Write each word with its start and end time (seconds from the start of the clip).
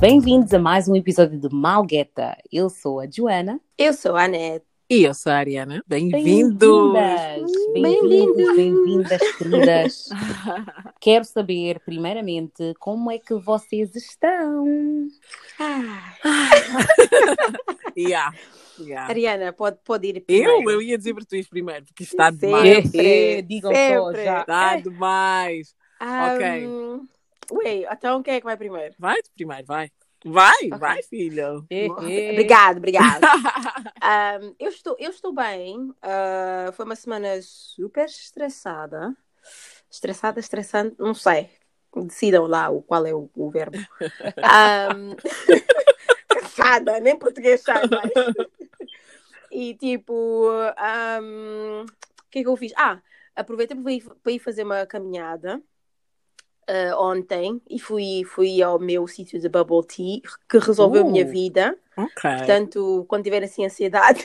Bem-vindos 0.00 0.54
a 0.54 0.58
mais 0.58 0.88
um 0.88 0.96
episódio 0.96 1.38
de 1.38 1.54
Malgueta. 1.54 2.34
Eu 2.50 2.70
sou 2.70 3.00
a 3.00 3.06
Joana. 3.06 3.60
Eu 3.76 3.92
sou 3.92 4.16
a 4.16 4.24
Anete. 4.24 4.64
E 4.88 5.02
eu 5.04 5.12
sou 5.12 5.30
a 5.30 5.36
Ariana. 5.36 5.84
Bem-vindos! 5.86 6.58
Bem-vindos, 7.74 8.56
bem-vindas, 8.56 9.36
queridas. 9.36 10.08
Quero 11.02 11.26
saber, 11.26 11.80
primeiramente, 11.80 12.72
como 12.78 13.10
é 13.10 13.18
que 13.18 13.34
vocês 13.34 13.94
estão? 13.94 14.64
Ah, 15.58 16.14
yeah, 17.94 18.34
yeah. 18.78 19.06
Ariana, 19.06 19.52
pode, 19.52 19.80
pode 19.84 20.08
ir 20.08 20.16
Eu, 20.16 20.22
primeiro. 20.22 20.70
eu 20.70 20.80
ia 20.80 20.96
dizer 20.96 21.12
para 21.12 21.26
tu 21.26 21.36
primeiro, 21.50 21.84
porque 21.84 22.04
isto 22.04 22.12
está 22.14 22.32
Sim. 22.32 22.38
demais. 22.38 22.90
Sempre, 22.90 23.42
digam 23.42 23.70
só 23.70 24.06
sempre. 24.06 24.24
já. 24.24 24.40
Está 24.40 24.76
demais. 24.76 25.74
Ah, 26.00 26.32
ok. 26.34 26.66
hum, 26.66 27.06
Wait, 27.52 27.84
então 27.90 28.22
quem 28.22 28.34
é 28.34 28.40
que 28.40 28.44
vai 28.44 28.56
primeiro? 28.56 28.94
Vai 28.98 29.16
primeiro, 29.34 29.66
vai. 29.66 29.90
Vai, 30.24 30.68
vai, 30.78 31.02
filho. 31.02 31.66
Eh, 31.70 31.86
eh. 32.04 32.32
Obrigado, 32.32 32.76
obrigado. 32.76 33.24
Um, 33.24 34.54
eu, 34.60 34.68
estou, 34.68 34.96
eu 34.98 35.10
estou 35.10 35.32
bem. 35.32 35.94
Ah, 36.02 36.70
foi 36.74 36.84
uma 36.84 36.96
semana 36.96 37.40
super 37.42 38.04
estressada. 38.04 39.16
Estressada, 39.90 40.38
estressante, 40.38 40.96
não 40.98 41.14
sei. 41.14 41.50
Decidam 41.96 42.46
lá 42.46 42.70
o, 42.70 42.82
qual 42.82 43.04
é 43.06 43.14
o, 43.14 43.28
o 43.34 43.50
verbo. 43.50 43.78
Um, 43.78 45.16
cansada, 46.28 47.00
nem 47.00 47.18
português 47.18 47.62
sai 47.62 47.82
mais. 47.88 48.12
E 49.50 49.74
tipo, 49.74 50.48
um, 51.22 51.82
o 51.82 52.30
que 52.30 52.40
é 52.40 52.42
que 52.42 52.48
eu 52.48 52.56
fiz? 52.56 52.72
Ah, 52.76 53.00
aproveitei 53.34 53.76
para 53.76 53.92
ir, 53.92 54.04
para 54.22 54.32
ir 54.32 54.38
fazer 54.38 54.62
uma 54.62 54.86
caminhada 54.86 55.60
ah, 56.70 56.96
ontem 57.00 57.60
e 57.68 57.80
fui, 57.80 58.22
fui 58.24 58.62
ao 58.62 58.78
meu 58.78 59.06
sítio 59.08 59.40
de 59.40 59.48
bubble 59.48 59.84
tea 59.84 60.20
que 60.48 60.58
resolveu 60.58 61.02
a 61.02 61.10
minha 61.10 61.24
Uh. 61.26 61.28
vida. 61.28 61.76
ok. 61.96 62.10
Portanto, 62.36 63.04
quando 63.08 63.24
tiverem 63.24 63.48
assim 63.48 63.64
ansiedade, 63.64 64.22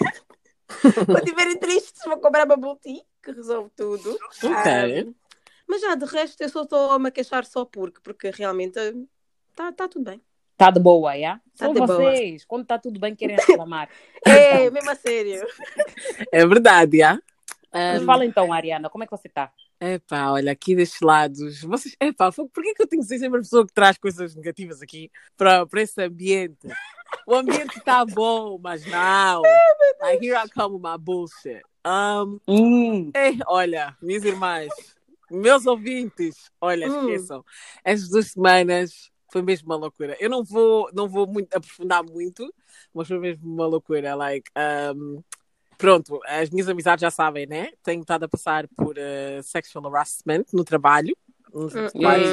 quando 1.06 1.26
tiverem 1.26 1.58
tristes, 1.58 2.04
vou 2.06 2.18
comprar 2.20 2.46
bubble 2.46 2.78
tea, 2.80 3.02
que 3.24 3.32
resolve 3.32 3.72
tudo. 3.76 4.12
Ok. 4.44 5.04
Um, 5.08 5.14
mas 5.68 5.82
já, 5.82 5.96
de 5.96 6.06
resto, 6.06 6.42
eu 6.42 6.50
só 6.50 6.62
estou 6.62 6.92
a 6.92 7.00
me 7.00 7.10
queixar 7.10 7.44
só 7.46 7.66
porque, 7.66 8.00
porque 8.04 8.30
realmente 8.30 8.78
está 9.50 9.72
tá 9.72 9.88
tudo 9.88 10.06
bem. 10.06 10.22
Está 10.52 10.70
de 10.70 10.80
boa, 10.80 11.18
já? 11.18 11.36
Tá 11.58 11.66
São 11.66 11.74
de 11.74 11.80
boa. 11.82 11.88
vocês, 11.88 12.46
quando 12.46 12.62
está 12.62 12.78
tudo 12.78 13.00
bem, 13.00 13.16
querem 13.16 13.36
reclamar. 13.36 13.90
É, 14.26 14.70
mesmo 14.70 14.90
a 14.92 14.96
sério. 14.96 15.46
É 16.32 16.46
verdade, 16.46 17.00
já. 17.00 17.20
Mas 17.74 18.04
fala 18.04 18.24
então, 18.26 18.54
Ariana, 18.54 18.90
como 18.90 19.04
é 19.04 19.08
que 19.08 19.12
você 19.12 19.28
está? 19.28 19.52
Epá, 19.80 20.32
olha, 20.32 20.52
aqui 20.54 20.76
destes 20.76 21.02
lados, 21.02 21.62
vocês, 21.62 21.96
epá, 22.00 22.32
por 22.32 22.50
que 22.64 22.74
que 22.74 22.82
eu 22.84 22.88
tenho 22.88 23.02
que 23.02 23.08
ser 23.08 23.20
sempre 23.20 23.40
a 23.40 23.42
pessoa 23.42 23.68
que 23.68 23.74
traz 23.74 23.98
coisas 23.98 24.34
negativas 24.34 24.82
aqui 24.82 25.12
para, 25.36 25.66
para 25.66 25.82
esse 25.82 26.02
ambiente? 26.02 26.68
O 27.28 27.36
ambiente 27.36 27.78
está 27.78 28.06
bom, 28.06 28.58
mas 28.62 28.86
não. 28.86 29.42
Like, 30.02 30.26
here 30.26 30.36
I 30.38 30.48
come 30.50 30.76
with 30.76 30.82
my 30.82 30.98
bullshit. 30.98 31.62
Um, 31.86 32.40
Hum, 32.48 33.12
Ei, 33.16 33.40
olha, 33.48 33.96
minhas 34.02 34.24
irmãs, 34.24 34.72
meus 35.30 35.66
ouvintes, 35.66 36.50
olha, 36.62 36.88
Hum. 36.88 37.00
esqueçam. 37.10 37.46
Estas 37.84 38.10
duas 38.10 38.28
semanas 38.32 39.12
foi 39.32 39.42
mesmo 39.42 39.68
uma 39.70 39.76
loucura. 39.76 40.16
Eu 40.20 40.30
não 40.30 40.44
vou, 40.44 40.90
não 40.94 41.08
vou 41.08 41.28
muito 41.28 41.54
aprofundar 41.56 42.04
muito, 42.04 42.54
mas 42.94 43.08
foi 43.08 43.20
mesmo 43.20 43.46
uma 43.52 43.66
loucura. 43.68 44.16
Like, 44.16 44.50
um, 44.96 45.22
pronto, 45.78 46.20
as 46.26 46.50
minhas 46.50 46.68
amizades 46.70 47.02
já 47.02 47.12
sabem, 47.12 47.46
né? 47.46 47.70
Tenho 47.84 48.02
estado 48.02 48.24
a 48.24 48.30
passar 48.30 48.68
por 48.76 48.96
uh, 48.98 49.44
sexual 49.44 49.88
harassment 49.88 50.46
no 50.54 50.64
trabalho. 50.64 51.16
No 51.56 51.70
trabalho. 51.70 52.26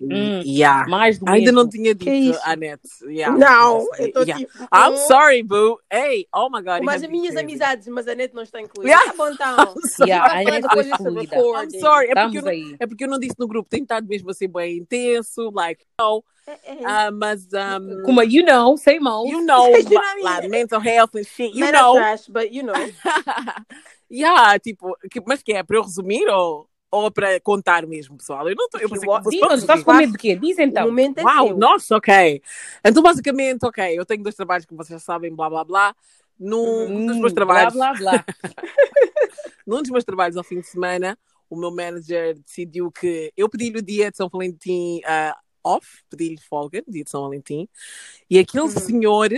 Hum, 0.00 0.08
Hum. 0.12 0.42
Yeah. 0.46 0.88
mais 0.88 1.18
do 1.18 1.28
Ainda 1.28 1.46
mesmo. 1.52 1.58
não 1.62 1.68
tinha 1.68 1.94
Que 1.96 2.04
dito? 2.32 2.38
Anete. 2.44 2.88
Yeah. 3.04 3.36
não, 3.36 3.88
eu 3.98 4.06
estou 4.06 4.22
Yeah. 4.22 4.38
tipo. 4.46 4.64
I'm 4.72 4.96
sorry, 5.08 5.42
boo. 5.42 5.78
Hey, 5.92 6.26
oh 6.32 6.48
my 6.48 6.62
God. 6.62 6.82
Mas 6.84 7.02
as 7.02 7.10
minhas 7.10 7.34
crazy. 7.34 7.44
amizades, 7.44 7.88
mas 7.88 8.06
a 8.06 8.14
net 8.14 8.32
não 8.34 8.42
está 8.44 8.60
incluída. 8.60 8.88
Yeah. 8.88 9.10
Tá 9.10 9.16
bom, 9.16 9.28
então. 9.34 9.74
I'm 9.74 9.88
sorry. 9.88 10.10
Yeah, 10.10 10.24
a 10.26 10.44
falar 10.44 10.70
foi 10.70 10.90
excluída. 10.90 11.36
I'm 11.36 11.80
sorry. 11.80 12.08
É 12.10 12.14
porque, 12.14 12.40
não, 12.40 12.76
é 12.80 12.86
porque 12.86 13.04
eu 13.04 13.08
não 13.08 13.18
disse 13.18 13.34
no 13.38 13.48
grupo, 13.48 13.68
tem 13.68 13.82
estado 13.82 14.06
mesmo 14.06 14.30
assim 14.30 14.48
bem 14.48 14.78
intenso, 14.78 15.50
like, 15.52 15.84
no. 16.00 16.24
É, 16.46 16.52
é. 16.52 16.78
Ah, 16.84 17.10
mas, 17.10 17.48
um, 17.52 18.02
Como 18.04 18.22
you 18.22 18.44
know, 18.46 18.76
sei 18.76 19.00
mal. 19.00 19.26
you 19.26 19.44
know, 19.44 19.66
You 19.76 19.82
know 19.90 20.22
like, 20.22 20.48
mental 20.48 20.80
health 20.80 21.16
and 21.16 21.24
shit, 21.24 21.52
you 21.52 21.58
Men 21.64 21.74
are 21.74 21.82
know. 21.82 21.94
trash, 21.96 22.28
but 22.28 22.52
you 22.52 22.62
know. 22.62 22.72
yeah, 24.10 24.56
tipo, 24.58 24.96
que- 25.10 25.20
mas 25.26 25.42
que 25.42 25.52
é 25.52 25.62
para 25.64 25.76
eu 25.76 25.82
resumir 25.82 26.28
ou, 26.28 26.68
ou 27.04 27.10
para 27.10 27.40
contar 27.40 27.86
mesmo, 27.86 28.16
pessoal? 28.16 28.48
Eu 28.48 28.54
não 28.56 28.68
tô, 28.68 28.78
eu 28.78 28.88
pensei 28.88 29.08
que 29.08 29.30
Diz, 29.30 29.40
mas 29.40 29.60
estás 29.60 29.82
com 29.82 29.92
medo 29.94 30.12
de 30.12 30.18
quê? 30.18 30.36
Diz 30.36 30.56
o 30.58 30.62
então. 30.62 30.86
momento 30.86 31.18
é 31.18 31.22
Uau, 31.24 31.46
seu. 31.48 31.58
nossa, 31.58 31.96
ok. 31.96 32.42
Então, 32.84 33.02
basicamente, 33.02 33.64
ok, 33.64 33.98
eu 33.98 34.04
tenho 34.04 34.22
dois 34.22 34.34
trabalhos, 34.34 34.66
como 34.66 34.82
vocês 34.82 35.00
já 35.00 35.04
sabem, 35.04 35.34
blá 35.34 35.48
blá 35.48 35.64
blá. 35.64 35.96
Num 36.38 36.58
um 36.58 37.06
dos 37.06 37.16
Hum, 37.16 37.20
meus 37.20 37.32
blá, 37.32 37.34
trabalhos, 37.34 37.72
blá, 37.74 37.94
blá. 37.94 38.24
num 39.66 39.80
dos 39.82 39.90
meus 39.90 40.04
trabalhos 40.04 40.36
ao 40.36 40.44
fim 40.44 40.60
de 40.60 40.66
semana, 40.66 41.18
o 41.48 41.56
meu 41.56 41.70
manager 41.70 42.38
decidiu 42.40 42.90
que 42.90 43.32
eu 43.36 43.48
pedi-lhe 43.48 43.78
o 43.78 43.82
dia 43.82 44.10
de 44.10 44.16
São 44.16 44.28
Valentim 44.28 45.00
ah, 45.06 45.36
off, 45.64 45.86
pedi-lhe 46.10 46.40
folga, 46.40 46.82
dia 46.86 47.04
de 47.04 47.10
São 47.10 47.22
Valentim, 47.22 47.68
e 48.28 48.38
aquele 48.38 48.64
Uhum. 48.64 48.70
senhor, 48.70 49.30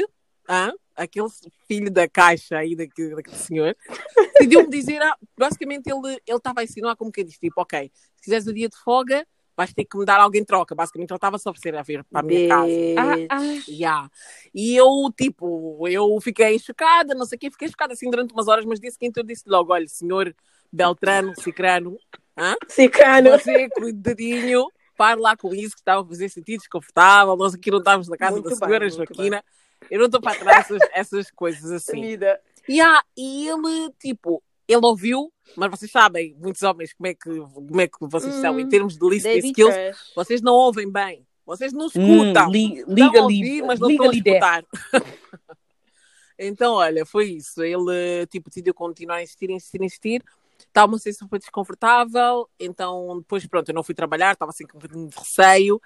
ah, 0.48 0.72
aquele 0.98 1.28
filho 1.66 1.90
da 1.90 2.08
caixa 2.08 2.58
aí 2.58 2.74
daquele, 2.74 3.14
daquele 3.14 3.36
senhor, 3.36 3.76
decidiu-me 4.38 4.68
dizer, 4.68 5.00
ah, 5.02 5.16
basicamente 5.36 5.86
ele 5.86 6.20
ele 6.26 6.36
estava 6.36 6.60
a 6.60 6.64
insinuar 6.64 6.96
como 6.96 7.12
que 7.12 7.24
disse, 7.24 7.38
tipo, 7.40 7.60
ok, 7.60 7.90
se 8.16 8.22
quiseres 8.22 8.46
o 8.46 8.52
dia 8.52 8.68
de 8.68 8.76
folga, 8.76 9.26
vais 9.56 9.72
ter 9.72 9.84
que 9.84 9.98
me 9.98 10.04
dar 10.04 10.20
alguém 10.20 10.42
em 10.42 10.44
troca, 10.44 10.74
basicamente 10.74 11.10
ele 11.10 11.16
estava 11.16 11.38
só 11.38 11.48
a 11.48 11.52
oferecer 11.52 11.76
a 11.76 11.82
vir 11.82 12.04
para 12.04 12.20
a 12.20 12.22
minha 12.22 12.48
casa. 12.48 12.72
Ah, 12.96 13.36
ah. 13.36 13.62
Yeah. 13.68 14.08
E 14.54 14.76
eu, 14.76 15.12
tipo, 15.16 15.86
eu 15.88 16.20
fiquei 16.20 16.58
chocada, 16.58 17.14
não 17.14 17.26
sei 17.26 17.36
o 17.36 17.38
quê, 17.40 17.50
fiquei 17.50 17.68
chocada 17.68 17.92
assim 17.92 18.08
durante 18.08 18.32
umas 18.32 18.46
horas, 18.46 18.64
mas 18.64 18.78
disse 18.78 18.96
que 18.96 19.06
então 19.06 19.22
eu 19.22 19.26
disse 19.26 19.44
logo: 19.48 19.72
olha, 19.72 19.88
senhor 19.88 20.34
Beltrano, 20.72 21.32
Cicrano, 21.40 21.98
hã? 22.36 22.54
Cicano. 22.68 23.30
você, 23.30 23.68
cuidadinho, 23.70 24.68
pare 24.96 25.20
lá 25.20 25.36
com 25.36 25.54
isso, 25.54 25.74
que 25.74 25.80
estava 25.80 26.02
a 26.02 26.06
fazer 26.06 26.28
sentido 26.28 26.58
desconfortável, 26.58 27.36
nós 27.36 27.54
aqui 27.54 27.70
não 27.70 27.78
estávamos 27.78 28.08
na 28.08 28.16
casa 28.16 28.32
Muito 28.32 28.44
da 28.44 28.50
bem, 28.50 28.58
senhora 28.58 28.84
muito 28.84 28.96
Joaquina, 28.96 29.44
eu 29.90 29.98
não 29.98 30.06
estou 30.06 30.20
para 30.20 30.34
trás 30.34 30.58
essas, 30.70 30.82
essas 30.92 31.30
coisas 31.30 31.70
assim. 31.70 31.96
Comida. 31.96 32.40
Yeah, 32.68 33.02
e 33.16 33.48
ele, 33.48 33.90
tipo, 33.98 34.42
ele 34.66 34.84
ouviu, 34.84 35.32
mas 35.56 35.70
vocês 35.70 35.90
sabem, 35.90 36.36
muitos 36.38 36.62
homens, 36.62 36.92
como 36.92 37.06
é 37.06 37.14
que, 37.14 37.30
como 37.54 37.80
é 37.80 37.88
que 37.88 37.96
vocês 38.02 38.34
Hum, 38.36 38.40
são 38.40 38.60
em 38.60 38.68
termos 38.68 38.98
de 38.98 39.08
listening 39.08 39.38
skills, 39.38 39.74
vocês 40.14 40.42
não 40.42 40.52
ouvem 40.54 40.90
bem. 40.90 41.26
Vocês 41.46 41.72
não 41.72 41.86
Hum, 41.86 42.22
escutam. 42.22 42.50
li- 42.50 42.80
Estão 42.80 42.92
a 42.92 42.94
legally, 42.94 43.22
ouvir, 43.22 43.62
mas 43.62 43.80
não 43.80 43.88
estão 43.88 44.04
a 44.04 44.08
legally 44.10 44.20
deaf. 44.22 44.36
escutar. 44.36 44.64
então, 46.38 46.74
olha, 46.74 47.06
foi 47.06 47.30
isso. 47.30 47.62
Ele, 47.62 48.26
tipo, 48.26 48.50
decidiu 48.50 48.74
continuar 48.74 49.16
a 49.16 49.22
insistir, 49.22 49.50
insistir, 49.50 49.82
insistir. 49.82 50.24
Estava 50.58 50.92
uma 50.92 50.98
sensação 50.98 51.26
foi 51.26 51.38
desconfortável. 51.38 52.46
Então, 52.60 53.18
depois, 53.18 53.46
pronto, 53.46 53.68
eu 53.70 53.74
não 53.74 53.82
fui 53.82 53.94
trabalhar, 53.94 54.32
estava 54.32 54.50
assim 54.50 54.66
com 54.66 54.76
um 54.76 54.80
bocadinho 54.80 55.08
de 55.08 55.16
receio. 55.16 55.80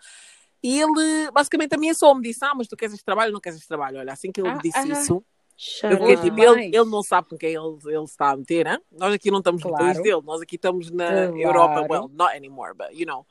E 0.62 0.80
ele, 0.80 1.30
basicamente, 1.32 1.74
ameaçou-me. 1.74 2.22
Disse, 2.22 2.44
ah, 2.44 2.52
mas 2.54 2.68
tu 2.68 2.76
queres 2.76 2.94
este 2.94 3.04
trabalho 3.04 3.28
ou 3.30 3.34
não 3.34 3.40
queres 3.40 3.58
este 3.58 3.68
trabalho? 3.68 3.98
Olha, 3.98 4.12
assim 4.12 4.30
que 4.30 4.40
ele 4.40 4.48
Ah, 4.50 4.58
disse 4.62 4.78
ah. 4.78 4.86
isso, 4.86 5.24
eu 5.84 5.98
fiquei 5.98 6.16
tipo, 6.16 6.40
ele, 6.40 6.64
ele 6.66 6.84
não 6.90 7.02
sabe 7.02 7.28
com 7.28 7.36
quem 7.36 7.50
ele, 7.54 7.78
ele 7.86 8.04
está 8.04 8.30
a 8.30 8.36
meter, 8.36 8.66
hein? 8.66 8.78
Nós 8.90 9.12
aqui 9.14 9.30
não 9.30 9.38
estamos 9.38 9.62
no 9.62 9.68
Claro. 9.70 9.84
país 9.84 10.02
dele. 10.02 10.20
Nós 10.24 10.40
aqui 10.40 10.56
estamos 10.56 10.90
na 10.90 11.06
Claro. 11.08 11.38
Europa. 11.38 11.86
Well, 11.88 12.10
not 12.12 12.36
anymore, 12.36 12.74
but, 12.74 12.90
you 12.92 13.06
know. 13.06 13.26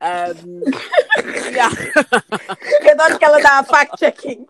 Um, 0.00 0.60
yeah. 1.54 1.70
Eu 2.82 2.92
adoro 2.92 3.18
que 3.18 3.24
ela 3.24 3.40
dá 3.40 3.58
a 3.60 3.64
fact-checking. 3.64 4.46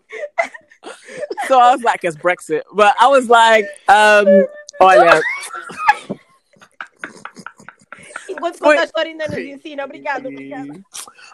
So 1.47 1.55
I 1.59 1.71
was 1.73 1.81
like, 1.81 2.05
it's 2.05 2.17
Brexit. 2.17 2.63
But 2.73 2.93
I 2.99 3.07
was 3.07 3.27
like, 3.29 3.67
um, 3.87 4.45
olha, 4.81 5.21
Enquanto 8.37 8.57
Foi- 8.57 8.67
conta 8.69 8.81
a 8.81 8.85
história 8.85 9.11
ainda 9.11 9.27
nos 9.27 9.37
ensina. 9.37 9.85
Obrigada, 9.85 10.29
obrigada. 10.29 10.73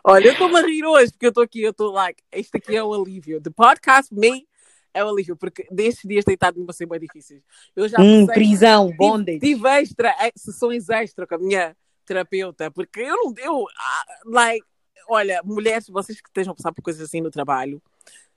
olha, 0.04 0.26
eu 0.28 0.32
estou-me 0.34 0.58
a 0.58 0.62
rir 0.62 0.86
hoje 0.86 1.12
porque 1.12 1.26
eu 1.26 1.30
estou 1.30 1.44
aqui, 1.44 1.62
eu 1.62 1.72
estou 1.72 1.92
like, 1.92 2.24
isto 2.34 2.56
aqui 2.56 2.76
é 2.76 2.84
o 2.84 2.94
alívio. 2.94 3.42
The 3.42 3.50
podcast, 3.50 4.14
me, 4.14 4.48
é 4.94 5.04
o 5.04 5.10
alívio, 5.10 5.36
porque 5.36 5.68
destes 5.72 6.08
dias 6.08 6.24
estado 6.28 6.66
a 6.68 6.74
ser 6.74 6.86
bem 6.86 7.00
difíceis. 7.00 7.42
Eu 7.76 7.88
já 7.88 8.00
Hum, 8.00 8.26
pensei- 8.28 8.34
prisão, 8.36 8.86
tive, 8.88 8.98
bondage. 8.98 9.40
tive 9.40 9.68
extra, 9.68 10.10
eh, 10.20 10.32
sessões 10.36 10.90
extra 10.90 11.26
com 11.28 11.36
a 11.36 11.38
minha 11.40 11.76
terapeuta, 12.06 12.70
porque 12.72 13.00
eu 13.02 13.16
não, 13.16 13.34
eu, 13.38 13.66
ah, 13.78 14.06
like, 14.26 14.66
olha, 15.08 15.42
mulheres, 15.44 15.88
vocês 15.90 16.22
que 16.22 16.30
estejam 16.30 16.52
a 16.52 16.56
passar 16.56 16.72
por 16.74 16.82
coisas 16.82 17.02
assim 17.02 17.22
no 17.22 17.32
trabalho, 17.32 17.82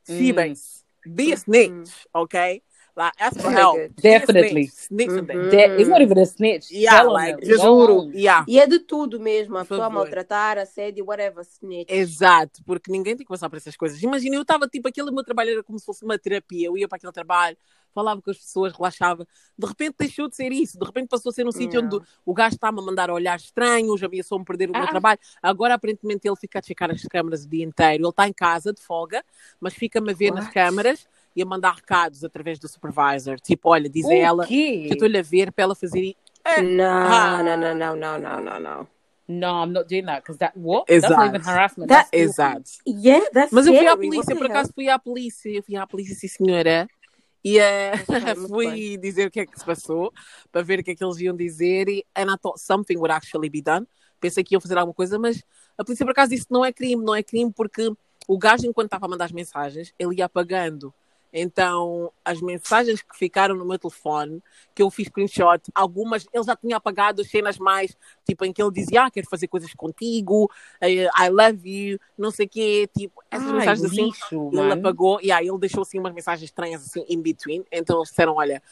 Hum. 0.08 0.17
fibem-se, 0.19 0.82
be 1.06 1.32
a 1.32 1.35
snitch, 1.37 1.93
ok? 2.14 2.62
Like, 2.96 3.14
ask 3.20 3.38
for 3.38 3.50
help. 3.52 3.76
Definitely. 4.00 4.70
Snitch. 4.72 5.10
Uhum. 5.10 5.26
That- 5.26 5.78
It's 5.78 5.88
not 5.88 6.00
even 6.00 6.19
a 6.19 6.22
snitch. 6.22 6.70
Yeah, 6.70 7.02
Tell 7.02 7.12
like. 7.12 7.44
Juro, 7.46 8.10
yeah. 8.14 8.44
E 8.48 8.58
é 8.58 8.66
de 8.66 8.78
tudo 8.78 9.20
mesmo. 9.20 9.56
A 9.58 9.64
Por 9.66 9.69
pessoa 9.76 9.90
maltratar, 9.90 10.56
assédio, 10.56 11.04
whatever, 11.04 11.43
snitch. 11.44 11.90
Exato, 11.90 12.62
porque 12.64 12.90
ninguém 12.90 13.14
tem 13.14 13.26
que 13.26 13.31
passar 13.31 13.50
por 13.50 13.56
essas 13.56 13.76
coisas. 13.76 14.02
Imagina, 14.02 14.37
eu 14.37 14.43
estava 14.43 14.66
tipo, 14.66 14.88
aquele 14.88 15.10
meu 15.10 15.22
trabalho 15.22 15.50
era 15.50 15.62
como 15.62 15.78
se 15.78 15.84
fosse 15.84 16.04
uma 16.06 16.19
terapia. 16.19 16.69
Eu 16.69 16.78
ia 16.78 16.88
para 16.88 16.96
aquele 16.96 17.12
trabalho, 17.12 17.56
falava 17.94 18.22
com 18.22 18.31
as 18.31 18.38
pessoas, 18.38 18.72
relaxava. 18.75 19.26
De 19.58 19.66
repente 19.66 19.96
deixou 19.98 20.26
de 20.28 20.34
ser 20.37 20.50
isso. 20.50 20.78
De 20.78 20.84
repente 20.87 21.08
passou 21.08 21.28
a 21.28 21.32
ser 21.34 21.46
um 21.46 21.52
sítio 21.52 21.82
onde 21.82 21.98
o 22.25 22.32
gajo 22.32 22.54
estava 22.54 22.81
a 22.81 22.82
mandar 22.82 23.10
olhar 23.10 23.37
estranhos, 23.37 24.02
ameaçou-me 24.02 24.44
perder 24.44 24.70
o 24.70 24.72
meu 24.72 24.82
Ah. 24.82 24.87
trabalho. 24.87 25.19
Agora, 25.43 25.75
aparentemente, 25.75 26.26
ele 26.26 26.37
fica 26.37 26.60
a 26.60 26.62
checar 26.62 26.90
as 26.90 27.02
câmaras 27.02 27.44
o 27.44 27.48
dia 27.48 27.64
inteiro. 27.64 28.04
Ele 28.04 28.08
está 28.08 28.26
em 28.26 28.32
casa, 28.32 28.72
de 28.72 28.81
folga, 28.81 29.22
mas 29.60 29.75
fica-me 29.75 30.12
a 30.12 30.14
ver 30.14 30.31
nas 30.31 30.44
What? 30.44 30.54
câmaras 30.54 31.06
e 31.37 31.43
a 31.43 31.44
mandar 31.47 31.75
recados 31.75 32.25
através 32.25 32.59
do 32.59 32.67
supervisor. 32.67 33.38
Tipo, 33.38 33.69
olha, 33.69 33.88
diz 33.91 34.06
a 34.06 34.15
ela 34.15 34.47
que 34.47 34.87
eu 34.88 34.93
estou-lhe 34.94 35.19
a 35.19 35.23
ver 35.23 35.53
para 35.53 35.65
ela 35.65 35.75
fazer. 35.75 36.00
i- 36.03 36.17
É. 36.43 36.62
Não, 36.62 37.44
não, 37.44 37.56
não, 37.56 37.75
não, 37.75 37.97
não, 37.97 38.19
não, 38.19 38.41
não, 38.41 38.61
não. 38.61 38.88
No, 39.29 39.65
I'm 39.65 39.73
not 39.73 39.88
doing 39.88 40.05
that 40.06 40.21
because 40.23 40.38
that 40.38 40.56
what? 40.56 40.85
Exato. 40.91 41.15
That's 41.15 41.19
not 41.19 41.35
even 41.37 41.41
harassment. 41.47 41.88
That- 41.88 42.09
that's 42.11 42.12
Exato. 42.12 42.71
Yeah, 42.87 43.29
that's 43.33 43.53
Mas 43.53 43.67
eu 43.67 43.75
fui 43.75 43.87
à 43.87 43.97
polícia, 43.97 44.19
What 44.35 44.38
por 44.38 44.47
acaso 44.47 44.73
fui 44.73 44.88
à 44.88 44.99
polícia, 44.99 45.50
eu 45.50 45.62
fui 45.65 45.75
à 45.77 45.85
polícia, 45.87 46.15
sim 46.15 46.29
senhora, 46.29 46.88
e 47.44 47.59
eh, 47.59 47.93
muito 48.37 48.49
fui 48.49 48.97
dizer 48.97 49.27
o 49.27 49.31
que 49.31 49.41
é 49.41 49.47
que 49.47 49.59
se 49.59 49.65
passou, 49.65 50.12
para 50.53 50.62
ver 50.62 50.79
o 50.79 50.85
que 50.85 50.93
é 50.93 50.94
que 50.94 51.05
eles 51.05 51.19
iam 51.19 51.37
dizer, 51.37 51.89
e 51.89 52.05
and 52.17 52.32
I 52.32 52.39
thought 52.41 52.61
something 52.61 52.97
would 52.97 53.11
actually 53.12 53.50
be 53.50 53.61
done. 53.61 53.85
Pensei 54.21 54.44
que 54.44 54.55
iam 54.55 54.61
fazer 54.61 54.79
alguma 54.79 54.94
coisa, 54.94 55.19
mas 55.19 55.43
a 55.77 55.85
polícia 55.85 56.06
por 56.06 56.12
acaso 56.12 56.31
disse 56.31 56.47
que 56.47 56.53
não 56.53 56.65
é 56.65 56.73
crime, 56.73 57.05
não 57.05 57.15
é 57.15 57.23
crime 57.25 57.53
porque 57.53 57.91
o 58.29 58.39
gajo, 58.39 58.65
enquanto 58.67 58.87
estava 58.87 59.06
a 59.06 59.09
mandar 59.09 59.25
as 59.25 59.32
mensagens, 59.32 59.93
ele 59.99 60.15
ia 60.19 60.27
apagando. 60.27 60.94
Então, 61.38 62.11
as 62.25 62.41
mensagens 62.41 63.03
que 63.03 63.15
ficaram 63.15 63.55
no 63.55 63.67
meu 63.67 63.79
telefone, 63.79 64.43
que 64.75 64.83
eu 64.83 64.91
fiz 64.91 65.06
screenshot, 65.09 65.61
algumas 65.75 66.27
ele 66.33 66.43
já 66.43 66.56
tinha 66.56 66.79
apagado 66.79 67.21
as 67.21 67.29
cenas 67.29 67.59
mais, 67.59 67.94
tipo, 68.25 68.43
em 68.47 68.55
que 68.55 68.62
ele 68.62 68.71
dizia, 68.73 69.03
ah, 69.05 69.11
quero 69.11 69.29
fazer 69.29 69.47
coisas 69.47 69.75
contigo, 69.75 70.50
eh, 70.81 71.05
I 71.05 71.29
love 71.29 71.61
you, 71.69 71.99
não 72.17 72.31
sei 72.31 72.47
o 72.47 72.49
quê, 72.49 72.88
tipo, 72.97 73.23
essas 73.31 73.49
Ai, 73.49 73.59
mensagens 73.59 73.85
assim, 73.93 74.05
lixo, 74.06 74.49
ele 74.50 74.56
mano. 74.62 74.73
apagou, 74.73 75.21
e 75.23 75.31
aí 75.31 75.47
ele 75.47 75.59
deixou 75.59 75.83
assim 75.83 75.99
umas 75.99 76.15
mensagens 76.15 76.49
estranhas 76.49 76.83
assim 76.83 77.05
in 77.06 77.21
between. 77.21 77.67
Então 77.71 77.99
eles 77.99 78.09
disseram: 78.09 78.37
olha, 78.37 78.62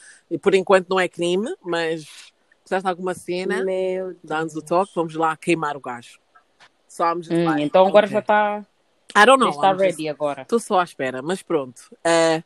por 0.41 0.55
enquanto 0.55 0.89
não 0.89 0.99
é 0.99 1.07
crime, 1.07 1.55
mas 1.63 2.33
precisaste 2.61 2.85
de 2.85 2.89
alguma 2.89 3.13
cena, 3.13 3.63
dá-nos 4.25 4.57
o 4.57 4.63
toque, 4.63 4.91
vamos 4.95 5.15
lá 5.15 5.37
queimar 5.37 5.77
o 5.77 5.81
gajo. 5.81 6.19
Just 6.89 7.31
Hum, 7.31 7.59
então 7.59 7.87
agora 7.87 8.07
okay. 8.07 8.15
já 8.15 8.21
está 8.21 8.67
I 9.17 9.27
don't 9.27 9.39
know. 9.39 9.51
está 9.51 9.69
I'm 9.71 9.75
just- 9.75 9.81
ready 9.85 10.09
agora. 10.09 10.43
Estou 10.43 10.59
só 10.59 10.81
à 10.81 10.85
espera, 10.85 11.23
mas 11.23 11.43
pronto. 11.43 11.83
Eh, 12.03 12.43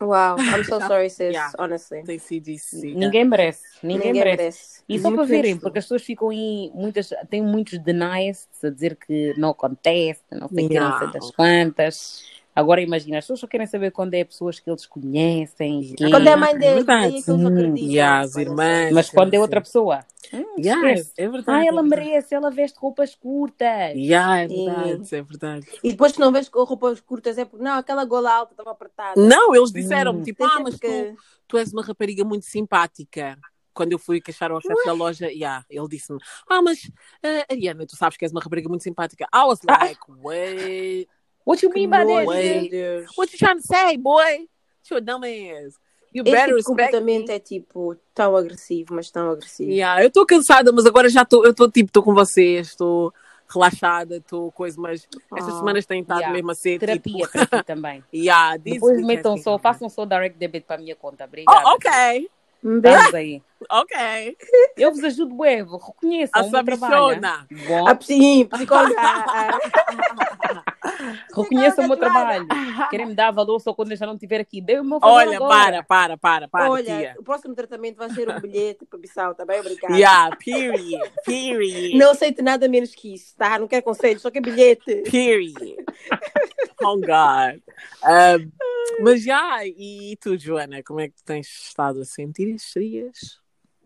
Wow, 0.00 0.36
I'm 0.38 0.64
so 0.64 0.78
sorry, 0.80 1.08
sis, 1.08 1.32
Yeah. 1.32 1.52
honestly. 1.58 2.02
tem 2.02 2.18
sido 2.18 2.48
isso. 2.48 2.76
sim. 2.80 2.94
Ninguém 2.94 3.24
merece. 3.24 3.62
Ninguém, 3.82 4.12
merece. 4.12 4.82
E 4.88 4.98
só 4.98 5.08
Muito 5.08 5.16
para 5.20 5.26
verem, 5.26 5.56
porque 5.58 5.78
as 5.78 5.84
pessoas 5.84 6.02
ficam 6.02 6.30
em 6.32 6.70
muitas, 6.74 7.10
tem 7.30 7.42
muitos 7.42 7.78
denies 7.78 8.48
a 8.62 8.68
dizer 8.70 8.96
que 8.96 9.34
não 9.38 9.50
acontece, 9.50 10.20
não 10.32 10.48
sei 10.48 10.66
o 10.66 10.68
que, 10.68 10.74
não 10.78 10.90
sei 10.98 11.06
Yeah. 11.06 11.12
das 11.12 11.30
quantas. 11.30 12.24
Agora 12.56 12.80
imagina, 12.80 13.18
as 13.18 13.24
pessoas 13.24 13.40
só 13.40 13.46
querem 13.46 13.66
saber 13.66 13.90
quando 13.90 14.14
é 14.14 14.24
pessoas 14.24 14.58
que 14.58 14.70
eles 14.70 14.86
conhecem, 14.86 15.94
quem, 15.94 16.10
Quando 16.10 16.26
é 16.26 16.32
a 16.32 16.36
mãe 16.38 16.56
dele, 16.56 16.76
Verdade. 16.76 17.04
aí 17.04 17.18
é 17.18 17.22
que 17.22 17.30
eles 17.30 17.44
Hum, 17.44 17.46
acreditam. 17.48 17.88
yeah, 17.92 18.20
as 18.20 18.36
irmãs. 18.36 18.92
mas 18.94 19.10
quando 19.10 19.34
é 19.34 19.38
outra 19.38 19.60
pessoa, 19.60 20.06
hum, 20.32 20.54
é 20.58 21.28
verdade. 21.28 21.48
Ah, 21.48 21.64
ela 21.66 21.80
é 21.80 21.82
verdade. 21.82 21.88
merece, 21.88 22.34
ela 22.34 22.50
veste 22.50 22.78
roupas 22.78 23.14
curtas. 23.14 23.92
Yeah, 23.94 24.40
é 24.40 24.48
verdade, 24.48 25.14
é 25.14 25.22
verdade. 25.22 25.66
E 25.84 25.90
depois 25.90 26.12
que 26.12 26.18
não 26.18 26.32
vês 26.32 26.48
roupas 26.48 26.98
curtas 27.00 27.36
é 27.36 27.44
porque, 27.44 27.62
não, 27.62 27.78
aquela 27.78 28.04
gola 28.06 28.32
alta 28.32 28.54
estava 28.54 28.70
apertada. 28.70 29.20
Não, 29.20 29.54
eles 29.54 29.70
disseram-me, 29.70 30.20
Hum. 30.20 30.22
tipo, 30.22 30.42
ah, 30.42 30.60
mas 30.62 30.74
tu, 30.74 30.80
que- 30.80 31.14
tu 31.46 31.58
és 31.58 31.72
uma 31.74 31.82
rapariga 31.82 32.24
muito 32.24 32.46
simpática. 32.46 33.38
Quando 33.74 33.92
eu 33.92 33.98
fui 33.98 34.22
queixar 34.22 34.50
ao 34.50 34.60
chefe 34.62 34.86
da 34.86 34.94
loja, 34.94 35.26
yeah, 35.30 35.62
ele 35.68 35.86
disse-me: 35.88 36.18
Ah, 36.48 36.62
mas 36.62 36.84
uh, 36.84 37.44
Ariana, 37.52 37.86
tu 37.86 37.94
sabes 37.94 38.16
que 38.16 38.24
és 38.24 38.32
uma 38.32 38.40
rapariga 38.40 38.70
muito 38.70 38.82
simpática. 38.82 39.28
I 39.34 39.44
was 39.44 39.60
Ah. 39.68 39.78
like, 39.84 40.00
wait, 40.08 41.08
What 41.46 41.62
you 41.62 41.70
mean 41.72 41.88
by 41.88 42.04
that? 42.04 42.70
Deus. 42.70 43.06
what 43.16 43.32
you 43.32 43.38
trying 43.38 43.60
to 43.60 43.66
say, 43.66 43.96
boy? 43.96 44.46
Your 44.90 45.00
dumb 45.00 45.24
ass. 45.24 45.74
You 46.12 46.22
Esse 46.24 46.32
better 46.32 46.56
tipo 46.56 46.64
comportamento 46.70 47.28
me. 47.28 47.34
é 47.34 47.38
tipo 47.38 47.96
tão 48.14 48.34
agressivo, 48.36 48.94
mas 48.94 49.10
tão 49.10 49.30
agressivo. 49.30 49.70
Yeah, 49.70 50.02
eu 50.02 50.08
estou 50.08 50.24
cansada, 50.26 50.72
mas 50.72 50.86
agora 50.86 51.08
já 51.08 51.22
estou, 51.22 51.44
eu 51.44 51.50
estou 51.50 51.70
tipo, 51.70 51.88
estou 51.88 52.02
com 52.02 52.14
vocês, 52.14 52.68
estou 52.68 53.12
relaxada, 53.48 54.16
estou 54.16 54.50
coisa, 54.50 54.80
mas 54.80 55.06
estas 55.36 55.54
Ah. 55.54 55.58
semanas 55.58 55.84
têm 55.86 56.00
estado 56.00 56.18
Yeah. 56.20 56.34
mesmo 56.34 56.50
a 56.50 56.54
ser 56.54 56.78
Terapia 56.80 57.26
tipo, 57.26 57.28
para 57.32 57.46
ti 57.60 57.66
também. 57.66 58.02
yeah, 58.12 58.56
this 58.58 58.74
Depois 58.74 59.04
metam 59.04 59.36
só, 59.36 59.58
façam 59.58 59.88
só 59.88 60.04
direct 60.04 60.38
debit 60.38 60.64
para 60.66 60.76
a 60.76 60.78
minha 60.78 60.96
conta. 60.96 61.24
Obrigada. 61.24 61.62
Oh, 61.64 61.74
ok, 61.74 62.28
Um 62.68 62.80
beijo. 62.80 62.96
Estamos 62.98 63.14
aí. 63.14 63.42
ok. 63.70 64.36
Eu 64.76 64.90
vos 64.92 65.04
ajudo, 65.04 65.34
bué, 65.34 65.62
reconheçam 65.62 66.42
A 66.42 66.44
o 66.44 66.50
meu 66.50 66.64
trabalho. 66.64 66.94
sabichona. 66.94 67.46
Bom, 67.68 67.88
Ah, 67.88 67.98
sim, 68.00 68.44
psicóloga. 68.46 68.96
reconheçam 71.34 71.84
o 71.84 71.88
meu 71.88 71.96
trabalho. 71.96 72.46
Querem 72.90 73.06
me 73.06 73.14
dar 73.14 73.30
valor 73.30 73.60
só 73.60 73.72
quando 73.72 73.92
eu 73.92 73.96
já 73.96 74.06
não 74.06 74.14
estiver 74.14 74.40
aqui. 74.40 74.60
Dê 74.60 74.78
o 74.80 74.84
meu 74.84 74.98
favor 75.00 75.14
Olha, 75.14 75.36
agora. 75.36 75.54
para, 75.54 75.82
para, 75.84 76.16
para, 76.18 76.48
para, 76.48 76.70
Olha, 76.70 76.84
tia. 76.84 77.14
o 77.18 77.22
próximo 77.22 77.54
tratamento 77.54 77.96
vai 77.96 78.10
ser 78.10 78.28
um 78.28 78.40
bilhete 78.40 78.84
para 78.84 78.98
Bissau, 78.98 79.34
tá 79.34 79.44
bem? 79.44 79.60
Obrigada. 79.60 79.94
Yeah, 79.94 80.36
period, 80.36 81.00
period, 81.24 81.96
Não 81.96 82.10
aceito 82.10 82.42
nada 82.42 82.68
menos 82.68 82.94
que 82.94 83.14
isso, 83.14 83.34
tá? 83.36 83.58
Não 83.58 83.68
quero 83.68 83.82
conselho, 83.84 84.18
só 84.18 84.30
quero 84.30 84.44
bilhete. 84.44 85.02
period. 85.10 85.54
Oh, 86.82 86.96
God. 86.96 87.60
Um, 88.04 88.52
mas 89.00 89.22
já, 89.22 89.66
e 89.66 90.16
tu, 90.20 90.38
Joana, 90.38 90.82
como 90.82 91.00
é 91.00 91.08
que 91.08 91.22
tens 91.24 91.46
estado 91.46 92.00
a 92.00 92.04
sentir 92.04 92.48
estes 92.48 92.82
dias? 92.82 93.40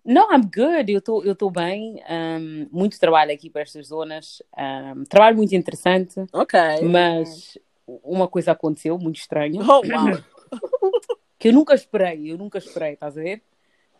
Não, 0.04 0.32
I'm 0.32 0.42
good. 0.42 0.92
Eu 0.92 1.32
estou 1.32 1.50
bem. 1.50 2.02
Um, 2.08 2.68
muito 2.70 2.98
trabalho 2.98 3.32
aqui 3.32 3.50
para 3.50 3.62
estas 3.62 3.88
zonas. 3.88 4.42
Um, 4.56 5.04
trabalho 5.04 5.36
muito 5.36 5.54
interessante, 5.54 6.24
Ok. 6.32 6.58
mas 6.82 7.58
uma 7.86 8.28
coisa 8.28 8.52
aconteceu 8.52 8.98
muito 8.98 9.16
estranha. 9.16 9.60
Oh, 9.62 9.82
wow. 9.86 10.22
que 11.38 11.48
eu 11.48 11.52
nunca 11.52 11.74
esperei, 11.74 12.30
eu 12.32 12.38
nunca 12.38 12.58
esperei, 12.58 12.92
estás 12.92 13.16
a 13.16 13.22
ver? 13.22 13.42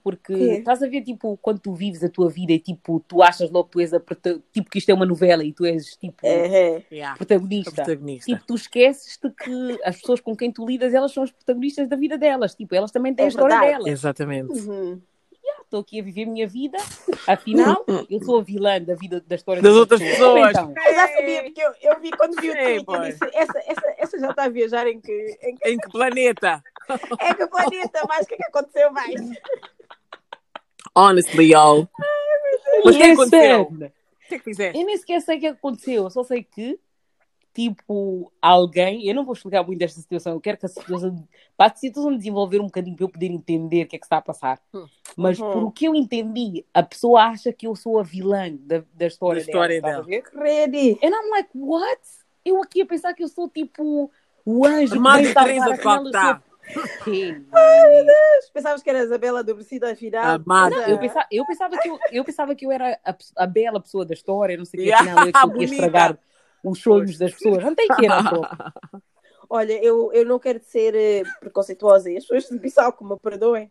Porque 0.02 0.34
Quê? 0.34 0.52
estás 0.58 0.82
a 0.82 0.88
ver, 0.88 1.02
tipo, 1.02 1.36
quando 1.42 1.58
tu 1.60 1.74
vives 1.74 2.02
a 2.02 2.08
tua 2.08 2.28
vida 2.28 2.52
e, 2.52 2.58
tipo, 2.58 3.00
tu 3.06 3.22
achas 3.22 3.50
logo 3.50 3.64
que 3.66 3.72
tu 3.72 3.80
és 3.80 3.92
a 3.94 4.00
tipo 4.52 4.70
que 4.70 4.78
isto 4.78 4.88
é 4.90 4.94
uma 4.94 5.06
novela 5.06 5.44
e 5.44 5.52
tu 5.52 5.64
és, 5.64 5.96
tipo, 5.96 6.26
É, 6.26 6.82
é. 6.90 7.14
Protagonista. 7.16 7.70
protagonista. 7.72 8.26
Tipo, 8.32 8.44
tu 8.46 8.54
esqueces-te 8.54 9.30
que 9.30 9.78
as 9.84 9.96
pessoas 10.00 10.20
com 10.20 10.34
quem 10.36 10.50
tu 10.50 10.66
lidas, 10.66 10.94
elas 10.94 11.12
são 11.12 11.22
as 11.22 11.30
protagonistas 11.30 11.88
da 11.88 11.96
vida 11.96 12.16
delas. 12.18 12.54
Tipo, 12.54 12.74
elas 12.74 12.90
também 12.90 13.14
têm 13.14 13.24
É 13.24 13.26
a 13.26 13.28
história 13.28 13.56
verdade. 13.58 13.72
delas. 13.84 13.92
Exatamente. 13.92 14.52
Uhum. 14.68 15.00
Estou 15.64 15.80
aqui 15.82 16.00
a 16.00 16.02
viver 16.02 16.24
a 16.24 16.26
minha 16.26 16.48
vida, 16.48 16.78
afinal, 17.28 17.84
eu 18.10 18.20
sou 18.24 18.40
a 18.40 18.42
vilã 18.42 18.80
da 18.82 18.94
vida 18.96 19.22
da 19.24 19.36
história 19.36 19.62
Das 19.62 19.72
outras 19.74 20.00
pessoas. 20.00 20.48
pessoas. 20.48 20.68
Então, 20.68 20.84
Eu 20.84 20.94
já 20.96 21.08
sabia, 21.08 21.42
porque 21.44 21.60
eu, 21.62 21.72
eu 21.82 22.00
vi 22.00 22.10
quando 22.10 22.40
vi 22.40 22.50
o 22.50 22.56
Ei, 22.56 22.82
tweet, 22.84 22.88
eu 22.88 23.10
disse, 23.12 23.36
essa, 23.36 23.58
essa, 23.66 23.94
essa 23.98 24.18
já 24.18 24.30
está 24.30 24.44
a 24.44 24.48
viajar 24.48 24.88
em 24.88 25.00
que, 25.00 25.38
em 25.42 25.54
que 25.54 25.68
Em 25.68 25.78
que 25.78 25.88
planeta? 25.90 26.60
é 27.20 27.34
que 27.34 27.46
planeta, 27.46 28.00
mas 28.08 28.24
o 28.24 28.26
que 28.28 28.34
é 28.34 28.36
que 28.38 28.44
aconteceu 28.46 28.92
mais? 28.92 29.14
Honestly, 30.94 31.50
y'all. 31.52 31.88
Mas 32.84 32.94
o 32.94 32.98
que 32.98 33.04
é 33.04 33.12
aconteceu? 33.12 33.68
listen, 33.70 33.86
O 33.86 34.28
que 34.28 34.34
é 34.34 34.38
que 34.38 34.44
fizeste? 34.44 34.78
Eu 34.78 34.86
nem 34.86 34.96
sequer 34.96 35.20
sei 35.20 35.36
o 35.36 35.40
que 35.40 35.46
aconteceu, 35.46 36.04
eu 36.04 36.10
só 36.10 36.22
sei 36.22 36.42
que, 36.42 36.78
tipo, 37.52 38.32
alguém, 38.40 39.06
eu 39.06 39.14
não 39.14 39.24
vou 39.24 39.34
explicar 39.34 39.62
muito 39.64 39.82
esta 39.82 40.00
situação, 40.00 40.32
eu 40.34 40.40
quero 40.40 40.56
que 40.56 40.66
a 40.66 40.68
situação, 40.68 41.28
para 41.56 41.72
a 41.72 41.76
situação 41.76 42.16
desenvolver 42.16 42.60
um 42.60 42.66
bocadinho 42.66 42.96
para 42.96 43.04
eu 43.04 43.08
poder 43.08 43.26
entender 43.26 43.84
o 43.84 43.88
que 43.88 43.96
é 43.96 43.98
que 43.98 44.06
está 44.06 44.18
a 44.18 44.22
passar. 44.22 44.60
Hum. 44.72 44.86
Mas 45.16 45.38
Uhum. 45.38 45.52
por 45.52 45.64
o 45.64 45.70
que 45.70 45.86
eu 45.86 45.94
entendi, 45.94 46.64
a 46.72 46.82
pessoa 46.82 47.22
acha 47.24 47.52
que 47.52 47.66
eu 47.66 47.74
sou 47.74 47.98
a 47.98 48.02
vilã 48.02 48.50
da, 48.60 48.82
da 48.94 49.06
história, 49.06 49.42
Da 49.42 49.46
história 49.46 49.80
dela. 49.82 50.04
dela. 50.04 50.04
ver? 50.06 50.22
Ready. 50.32 50.98
And 51.02 51.08
I'm 51.10 51.30
like, 51.30 51.50
what? 51.54 52.00
Eu 52.44 52.62
aqui 52.62 52.80
a 52.82 52.86
pensar 52.86 53.12
que 53.12 53.22
eu 53.24 53.28
sou 53.28 53.48
tipo 53.48 54.10
o 54.46 54.64
anjo 54.64 54.94
Amado 54.96 55.18
que 55.18 55.34
vem 55.44 56.49
salvar 56.70 57.04
Teresa 57.04 57.48
de 57.48 57.50
aquela 57.50 57.50
Calcutá. 57.50 58.44
Sim. 58.44 58.52
Pensavas 58.52 58.82
que 58.82 58.90
eras 58.90 59.12
a 59.12 59.18
Bela 59.18 59.40
adormecida 59.40 59.90
afinal. 59.90 60.36
Amada. 60.36 60.76
Não, 60.76 60.88
eu 60.88 60.98
pensava, 60.98 61.26
eu, 61.30 61.46
pensava 61.46 61.78
que 61.78 61.88
eu, 61.88 61.98
eu 62.12 62.24
pensava 62.24 62.54
que 62.54 62.66
eu 62.66 62.72
era 62.72 62.98
a, 63.04 63.16
a 63.36 63.46
bela 63.46 63.80
pessoa 63.80 64.04
da 64.04 64.14
história, 64.14 64.56
não 64.56 64.64
sei 64.64 64.80
o 64.80 64.84
que, 64.84 64.92
afinal 64.92 65.18
eu 65.26 65.28
é 65.28 65.32
que 65.32 65.58
ia 65.58 65.64
estragar 65.64 66.18
os 66.64 66.78
sonhos 66.80 67.18
das 67.18 67.32
pessoas. 67.32 67.64
Não 67.64 67.74
tem 67.74 67.88
que 67.88 68.04
ir. 68.04 68.10
Olha, 69.48 69.84
eu, 69.84 70.12
eu 70.12 70.24
não 70.24 70.38
quero 70.38 70.60
ser 70.62 70.94
eh, 70.94 71.22
preconceituosa 71.40 72.08
e 72.08 72.16
as 72.16 72.24
pessoas 72.24 72.48
de 72.48 72.56
Bissau 72.56 72.92
que 72.92 73.02
me 73.02 73.18
perdoem, 73.18 73.70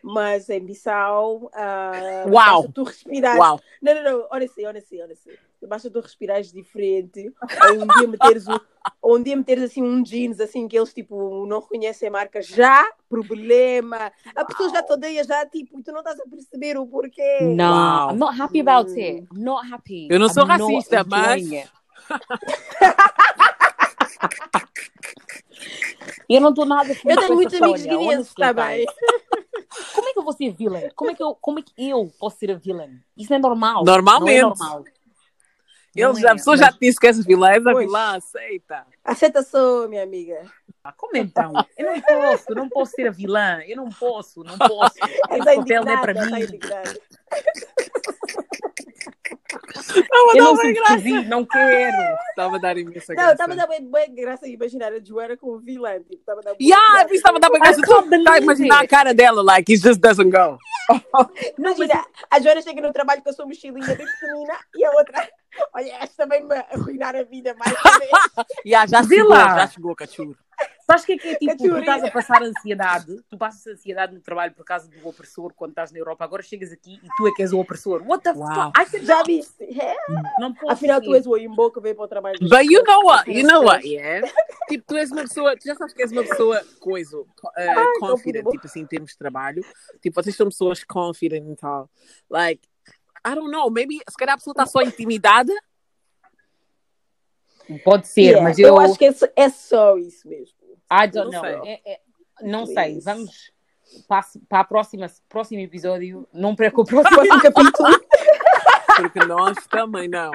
mas 0.00 0.48
em 0.48 0.64
Bissau, 0.64 1.50
ah, 1.52 2.24
Uau. 2.28 2.68
tu 2.72 2.84
respirares. 2.84 3.40
Uau. 3.40 3.60
Não, 3.82 3.94
não, 3.94 4.04
não, 4.04 4.28
olha 4.30 4.44
assim, 4.44 4.64
olha 4.64 4.78
assim, 4.78 5.02
olha 5.02 5.14
assim. 5.14 5.32
Basta 5.66 5.90
tu 5.90 6.00
respirares 6.00 6.52
diferente, 6.52 7.32
ou 7.70 7.82
um 7.82 7.86
dia 7.86 8.08
meteres, 8.08 8.46
um, 8.46 8.58
ou 9.00 9.16
um 9.16 9.22
dia 9.22 9.36
meteres 9.36 9.64
assim 9.64 9.82
um 9.82 10.02
jeans 10.02 10.38
assim 10.38 10.68
que 10.68 10.76
eles 10.76 10.92
tipo 10.92 11.46
não 11.46 11.60
reconhecem 11.60 12.08
a 12.08 12.12
marca, 12.12 12.42
já 12.42 12.86
problema. 13.08 14.12
A 14.34 14.44
pessoa 14.44 14.68
já 14.68 14.82
te 14.82 14.92
odeia, 14.92 15.24
já 15.24 15.46
tipo, 15.46 15.80
e 15.80 15.82
tu 15.82 15.92
não 15.92 16.00
estás 16.00 16.20
a 16.20 16.24
perceber 16.28 16.78
o 16.78 16.86
porquê. 16.86 17.40
Não. 17.42 18.10
I'm 18.10 18.18
not 18.18 18.40
happy 18.40 18.60
about 18.60 18.90
it. 18.92 19.26
I'm 19.32 19.42
not 19.42 19.72
happy. 19.72 20.08
Eu 20.10 20.18
não 20.18 20.28
sou 20.28 20.44
I'm 20.44 20.48
racista, 20.48 21.04
mas-. 21.04 21.70
Eu 26.28 26.40
não 26.40 26.50
estou 26.50 26.66
nada 26.66 26.94
feliz 26.94 27.04
Eu 27.04 27.16
tenho 27.16 27.28
com 27.28 27.34
muitos 27.34 27.62
amigos 27.62 27.82
guineenses 27.82 28.34
também. 28.34 28.84
guys. 28.84 28.94
Como 29.94 30.08
é 30.08 30.12
que 30.12 30.18
eu 30.18 30.22
vou 30.22 30.32
ser 30.32 30.52
vilã? 30.52 30.80
Como 30.94 31.10
é 31.10 31.14
que 31.14 31.22
eu, 31.22 31.34
como 31.40 31.58
é 31.58 31.62
que 31.62 31.72
eu 31.76 32.12
posso 32.18 32.38
ser 32.38 32.50
a 32.50 32.54
vilã? 32.54 32.88
Isso 33.16 33.32
é 33.32 33.38
normal. 33.38 33.84
Normalmente. 33.84 34.30
Não 34.32 34.38
é 34.38 34.42
normal. 34.42 34.84
Eles, 35.96 36.20
Não 36.20 36.28
é, 36.28 36.32
a 36.32 36.34
pessoa 36.34 36.56
mas- 36.56 36.66
já 36.66 36.72
te 36.72 36.78
disse 36.80 36.98
que 37.00 37.06
és 37.06 37.24
vilã, 37.24 37.50
és 37.50 37.66
a 37.66 37.72
vilã, 37.74 38.16
aceita. 38.16 38.86
Aceita 39.04 39.42
só, 39.42 39.88
minha 39.88 40.02
amiga. 40.02 40.42
Ah, 40.84 40.92
como 40.96 41.16
então? 41.16 41.52
Eu 41.76 41.86
não 41.92 42.00
posso, 42.00 42.54
não 42.54 42.68
posso 42.68 42.92
ser 42.92 43.08
a 43.08 43.10
vilã. 43.10 43.60
Eu 43.66 43.76
não 43.76 43.88
posso, 43.88 44.44
não 44.44 44.56
posso. 44.56 44.94
Esse 45.04 45.38
Está 45.40 45.54
papel 45.56 45.84
não 45.84 45.92
é 45.92 46.00
para 46.00 46.12
indignada, 46.12 46.36
mim. 46.38 46.58
a 49.12 50.36
Eu 50.36 50.44
dar 50.44 50.54
não 50.54 50.72
graça. 50.74 51.28
não 51.28 51.44
quero. 51.44 51.96
Estava 52.30 52.56
a 52.56 52.58
dar 52.58 52.76
imensa 52.78 53.12
Não, 53.12 53.16
graça. 53.16 53.32
estava 53.32 53.52
a 53.52 53.56
dar 53.56 53.66
bem, 53.66 53.90
bem 53.90 54.14
graça 54.14 54.46
imaginar 54.48 54.92
a 54.92 55.00
Joana 55.02 55.36
como 55.36 55.58
vilã. 55.58 55.98
Tipo, 56.00 56.14
estava 56.14 56.40
a 56.40 56.42
dar 56.42 56.50
boa 56.50 56.58
Yeah, 56.60 56.98
graça. 57.00 57.14
estava 57.14 57.36
a 57.36 57.40
dar 57.40 57.48
uma 57.50 57.58
graça. 57.58 57.80
Está 57.80 58.32
a 58.34 58.38
imaginar 58.38 58.84
a 58.84 58.88
cara 58.88 59.14
dela, 59.14 59.42
like, 59.42 59.72
it 59.72 59.82
just 59.82 60.00
doesn't 60.00 60.30
go. 60.30 60.58
Imagina, 61.58 62.04
a 62.30 62.40
Joana 62.40 62.62
chega 62.62 62.80
no 62.80 62.92
trabalho 62.92 63.22
com 63.22 63.30
a 63.30 63.32
sua 63.32 63.46
mochilinha 63.46 63.86
bem 63.86 64.06
pequenina 64.06 64.54
e 64.76 64.84
a 64.84 64.90
outra, 64.92 65.28
olha, 65.74 65.92
esta 66.02 66.24
também 66.24 66.44
me 66.44 66.54
arruinar 66.54 67.14
a 67.16 67.22
vida 67.22 67.54
mais 67.58 67.72
uma 67.72 67.98
vez. 67.98 68.10
Yeah, 68.66 68.86
já 68.86 69.00
Vê 69.02 69.16
chegou, 69.16 69.30
lá. 69.30 69.58
já 69.60 69.66
chegou, 69.68 69.94
cachorro. 69.94 70.36
Sabes 70.86 71.02
o 71.02 71.06
que 71.06 71.12
é 71.12 71.18
que 71.18 71.28
é 71.28 71.34
tipo? 71.36 71.56
Tu 71.56 71.78
estás 71.78 72.02
a 72.04 72.10
passar 72.10 72.42
ansiedade, 72.42 73.22
tu 73.28 73.36
passas 73.36 73.66
ansiedade 73.66 74.14
no 74.14 74.20
trabalho 74.20 74.54
por 74.54 74.64
causa 74.64 74.88
do 74.88 75.06
opressor 75.06 75.52
quando 75.54 75.70
estás 75.70 75.90
na 75.92 75.98
Europa. 75.98 76.24
Agora 76.24 76.42
chegas 76.42 76.72
aqui 76.72 76.94
e 77.02 77.08
tu 77.16 77.26
é 77.28 77.32
que 77.32 77.42
és 77.42 77.52
o 77.52 77.58
opressor. 77.58 78.02
What 78.06 78.22
the 78.24 78.32
Wow. 78.32 78.72
fuck? 78.74 79.04
Já 79.04 79.22
viste? 79.22 79.64
É? 79.64 79.96
Não 80.38 80.54
posso. 80.54 80.72
Afinal, 80.72 81.00
tu 81.00 81.14
és 81.14 81.26
o 81.26 81.36
Imbo 81.36 81.70
que 81.70 81.80
veio 81.80 81.94
para 81.94 82.04
o 82.04 82.08
trabalho. 82.08 82.38
But 82.40 82.64
you 82.64 82.82
know 82.84 83.04
what? 83.04 83.30
You 83.30 83.46
know 83.46 83.64
what? 83.64 83.86
Yeah. 83.86 84.26
Tipo, 84.68 84.84
tu 84.86 84.96
és 84.96 85.10
uma 85.10 85.22
pessoa, 85.22 85.56
tu 85.56 85.64
já 85.66 85.74
sabes 85.74 85.92
que 85.92 86.02
és 86.02 86.12
uma 86.12 86.22
pessoa 86.22 86.60
coisa, 86.80 87.18
uh, 87.18 87.26
confident, 88.00 88.46
tipo 88.50 88.66
assim, 88.66 88.80
em 88.80 88.86
termos 88.86 89.10
de 89.12 89.18
trabalho. 89.18 89.64
Tipo, 90.00 90.22
vocês 90.22 90.34
são 90.36 90.46
pessoas 90.48 90.82
confident 90.84 91.46
e 91.50 91.56
tal. 91.56 91.90
Like, 92.30 92.66
I 93.26 93.34
don't 93.34 93.50
know, 93.50 93.70
maybe, 93.70 93.98
se 94.08 94.16
calhar 94.16 94.34
a 94.34 94.38
pessoa 94.38 94.52
está 94.52 94.66
só 94.66 94.80
intimidada. 94.82 95.52
Pode 97.84 98.06
ser, 98.06 98.20
Yeah, 98.22 98.42
mas 98.44 98.58
eu. 98.58 98.68
eu 98.68 98.78
acho 98.78 98.96
que 98.96 99.06
é 99.06 99.12
só, 99.12 99.26
é 99.34 99.48
só 99.48 99.96
isso 99.98 100.28
mesmo. 100.28 100.56
I 100.90 101.08
don't 101.08 101.32
Não 101.32 101.42
know. 101.42 101.64
sei. 101.64 101.72
É- 101.84 101.92
é- 101.94 102.00
não 102.42 102.64
Please. 102.64 102.74
sei. 102.74 103.00
Vamos 103.00 103.52
para, 104.06 104.24
para 104.48 104.60
a 104.60 104.64
próxima, 104.64 105.06
próximo 105.28 105.60
episódio. 105.60 106.28
Não 106.32 106.54
perca 106.54 106.80
o 106.80 106.84
próximo. 106.84 107.16
Capítulo. 107.42 107.88
Porque 108.96 109.18
nós 109.26 109.56
também 109.66 110.08
não. 110.08 110.30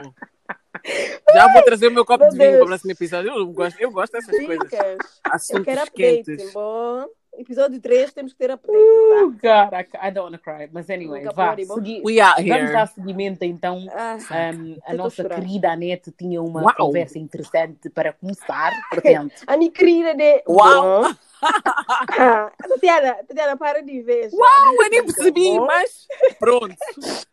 Já 1.33 1.53
vou 1.53 1.63
trazer 1.63 1.87
o 1.87 1.91
meu 1.91 2.03
copo 2.05 2.23
Meu 2.25 2.31
de 2.31 2.37
vinho 2.37 2.51
para 2.57 2.63
o 2.63 2.67
próximo 2.67 2.91
episódio. 2.91 3.31
Eu, 3.31 3.47
gosto, 3.47 3.79
eu 3.79 3.91
gosto 3.91 4.11
dessas 4.13 4.35
coisas. 4.45 4.69
Dicas. 4.69 4.83
Eu 5.25 5.31
Assuntos 5.31 5.65
quero 5.65 5.81
update. 5.83 6.23
quentes. 6.25 6.53
Bom, 6.53 7.05
episódio 7.37 7.79
3 7.81 8.13
temos 8.13 8.33
que 8.33 8.39
ter 8.39 8.51
update. 8.51 8.77
Oh, 8.77 9.31
Tá? 9.41 9.65
God, 9.65 9.73
I, 9.73 10.07
I 10.07 10.11
don't 10.11 10.25
wanna 10.25 10.37
cry. 10.37 10.69
Mas 10.71 10.89
anyway, 10.89 11.21
Nunca 11.23 11.33
vá. 11.35 11.55
segui- 11.55 12.01
We 12.05 12.15
Vamos 12.17 12.39
here. 12.39 12.71
dar 12.73 12.87
seguimento 12.87 13.43
então. 13.45 13.85
Ah, 13.93 14.17
Um, 14.53 14.77
a 14.85 14.93
nossa 14.93 15.23
querida 15.27 15.71
Anete 15.71 16.11
tinha 16.11 16.41
uma 16.41 16.61
Uau. 16.63 16.75
conversa 16.75 17.17
interessante 17.19 17.89
para 17.89 18.13
começar. 18.13 18.71
Portanto, 18.91 19.33
a 19.47 19.57
minha 19.57 19.71
querida, 19.71 20.13
né? 20.13 20.41
Uau. 20.47 21.03
Ah, 21.43 22.51
Tatiana, 22.69 23.15
Tatiana, 23.27 23.57
para 23.57 23.81
de 23.81 23.99
ver. 24.01 24.29
já. 24.29 24.37
Uau, 24.37 24.75
eu 24.83 24.89
nem 24.91 25.03
percebi, 25.05 25.59
mas 25.59 26.07
pronto. 26.37 26.75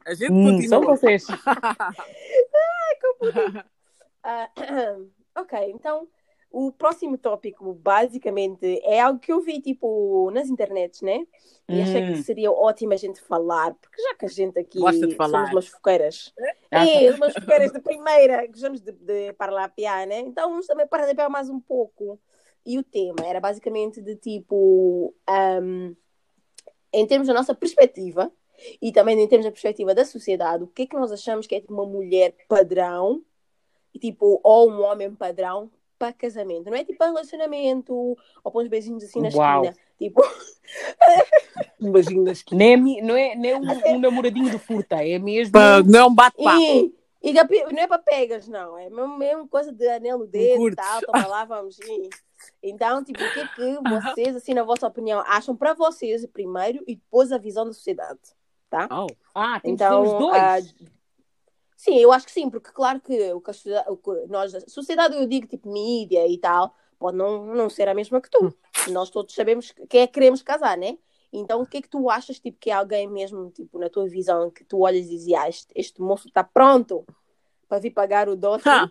A 0.06 0.14
gente 0.14 0.32
hum, 0.32 0.60
são 0.66 0.80
continua. 0.82 0.96
vocês. 0.96 1.26
Ah, 4.22 4.48
ok, 5.36 5.70
então 5.74 6.06
o 6.50 6.72
próximo 6.72 7.18
tópico 7.18 7.74
basicamente 7.74 8.80
é 8.82 9.00
algo 9.00 9.20
que 9.20 9.30
eu 9.32 9.40
vi 9.40 9.60
tipo 9.60 10.30
nas 10.30 10.48
internets, 10.48 11.02
né? 11.02 11.26
E 11.68 11.82
achei 11.82 12.02
que 12.02 12.12
Hum. 12.12 12.22
seria 12.22 12.50
ótimo 12.50 12.94
a 12.94 12.96
gente 12.96 13.20
falar, 13.20 13.74
porque 13.74 14.00
já 14.00 14.14
que 14.14 14.24
a 14.24 14.28
gente 14.28 14.58
aqui 14.58 14.80
Gosta 14.80 15.06
de 15.06 15.14
falar. 15.14 15.30
somos 15.30 15.50
umas 15.50 15.68
foqueiras. 15.68 16.32
Ah, 16.72 16.84
É, 16.86 17.10
umas 17.12 17.34
foqueiras 17.34 17.72
de 17.72 17.80
primeira, 17.80 18.46
gostamos 18.46 18.80
de, 18.80 18.92
de 18.92 19.32
falar 19.34 19.68
piar, 19.68 20.06
né? 20.06 20.20
Então 20.20 20.50
vamos 20.50 20.66
também 20.66 20.86
parar 20.86 21.06
de 21.06 21.14
piar 21.14 21.28
mais 21.28 21.50
um 21.50 21.60
pouco. 21.60 22.18
E 22.64 22.78
o 22.78 22.82
tema 22.82 23.26
era 23.26 23.40
basicamente 23.40 24.00
de 24.00 24.16
tipo, 24.16 25.14
ahm, 25.26 25.94
em 26.92 27.06
termos 27.06 27.28
da 27.28 27.34
nossa 27.34 27.54
perspectiva, 27.54 28.32
e 28.82 28.90
também 28.90 29.20
em 29.20 29.28
termos 29.28 29.46
da 29.46 29.52
perspectiva 29.52 29.94
da 29.94 30.04
sociedade, 30.04 30.64
o 30.64 30.66
que 30.66 30.82
é 30.82 30.86
que 30.86 30.96
nós 30.96 31.12
achamos 31.12 31.46
que 31.46 31.54
é 31.54 31.60
tipo, 31.60 31.72
uma 31.72 31.86
mulher 31.86 32.34
padrão, 32.48 33.22
e, 33.94 33.98
tipo, 33.98 34.40
ou 34.42 34.70
um 34.70 34.82
homem 34.82 35.14
padrão 35.14 35.70
para 35.98 36.12
casamento. 36.12 36.70
Não 36.70 36.76
é 36.76 36.84
tipo 36.84 36.98
para 36.98 37.08
relacionamento, 37.08 37.92
ou 37.94 38.50
para 38.52 38.60
uns 38.62 38.68
beijinhos 38.68 39.02
assim 39.04 39.20
na 39.20 39.28
Uau. 39.34 39.64
esquina. 39.64 39.76
Tipo, 39.98 40.22
Um 41.80 41.92
beijinho 41.92 42.22
na 42.22 42.32
esquina. 42.32 42.58
Nem, 42.58 42.98
é 42.98 43.02
não 43.02 43.16
é, 43.16 43.34
nem 43.34 43.54
um, 43.56 43.94
um 43.94 43.98
namoradinho 43.98 44.50
de 44.50 44.58
furta, 44.58 44.96
é 45.04 45.18
mesmo. 45.18 45.52
Pa- 45.52 45.82
Não 45.82 45.98
é 46.00 46.04
um 46.06 46.14
bate-papo. 46.14 46.60
e, 46.60 46.94
e 47.22 47.32
não 47.32 47.82
é 47.82 47.86
para 47.86 47.98
pegas, 47.98 48.46
não. 48.48 48.78
É 48.78 48.88
mesmo, 48.90 49.16
mesmo 49.18 49.48
coisa 49.48 49.72
de 49.72 49.88
anel 49.88 50.18
no 50.18 50.26
dedo 50.26 50.68
e 50.68 50.74
tal. 50.76 51.00
Toma 51.02 51.26
lá, 51.26 51.44
vamos 51.44 51.78
ir. 51.78 52.10
Então, 52.62 53.02
tipo, 53.02 53.24
o 53.24 53.32
que 53.32 53.40
é 53.40 53.46
que 53.46 53.78
vocês, 53.88 54.36
assim, 54.36 54.54
na 54.54 54.62
vossa 54.62 54.86
opinião, 54.86 55.20
acham 55.26 55.56
para 55.56 55.74
vocês 55.74 56.24
primeiro 56.26 56.82
e 56.86 56.94
depois 56.96 57.32
a 57.32 57.38
visão 57.38 57.64
da 57.64 57.72
sociedade? 57.72 58.18
Tá? 58.70 58.86
Oh. 58.90 59.06
Ah, 59.34 59.58
temos 59.60 59.80
Então, 59.80 60.18
dois. 60.18 60.36
ah, 60.42 60.58
sim, 61.78 61.96
eu 61.96 62.12
acho 62.12 62.26
que 62.26 62.32
sim, 62.32 62.50
porque 62.50 62.72
claro 62.72 63.00
que 63.00 63.32
o 63.32 63.40
que 63.40 63.50
a 63.50 63.54
sociedade, 63.54 63.88
o 63.88 63.96
que 63.96 64.10
nós, 64.28 64.52
a 64.52 64.60
sociedade, 64.68 65.14
eu 65.14 65.26
digo 65.26 65.46
tipo 65.46 65.72
mídia 65.72 66.26
e 66.26 66.36
tal, 66.36 66.74
pode 66.98 67.16
não, 67.16 67.46
não 67.46 67.70
ser 67.70 67.88
a 67.88 67.94
mesma 67.94 68.20
que 68.20 68.28
tu. 68.28 68.52
Nós 68.90 69.08
todos 69.08 69.34
sabemos 69.34 69.72
quem 69.88 70.02
é 70.02 70.06
que 70.06 70.14
queremos 70.14 70.42
casar, 70.42 70.76
né? 70.76 70.98
Então, 71.32 71.62
o 71.62 71.66
que 71.66 71.76
é 71.76 71.82
que 71.82 71.88
tu 71.88 72.10
achas 72.10 72.40
tipo, 72.40 72.58
que 72.58 72.70
é 72.70 72.72
alguém 72.72 73.06
mesmo, 73.06 73.50
tipo, 73.50 73.78
na 73.78 73.88
tua 73.88 74.08
visão, 74.08 74.50
que 74.50 74.64
tu 74.64 74.80
olhas 74.80 75.06
e 75.06 75.10
dizes, 75.10 75.32
ah, 75.34 75.48
este, 75.48 75.72
este 75.74 76.00
moço 76.00 76.26
está 76.26 76.42
pronto 76.42 77.06
para 77.68 77.78
vir 77.78 77.90
pagar 77.92 78.28
o 78.28 78.34
dote? 78.34 78.68
Ha. 78.68 78.90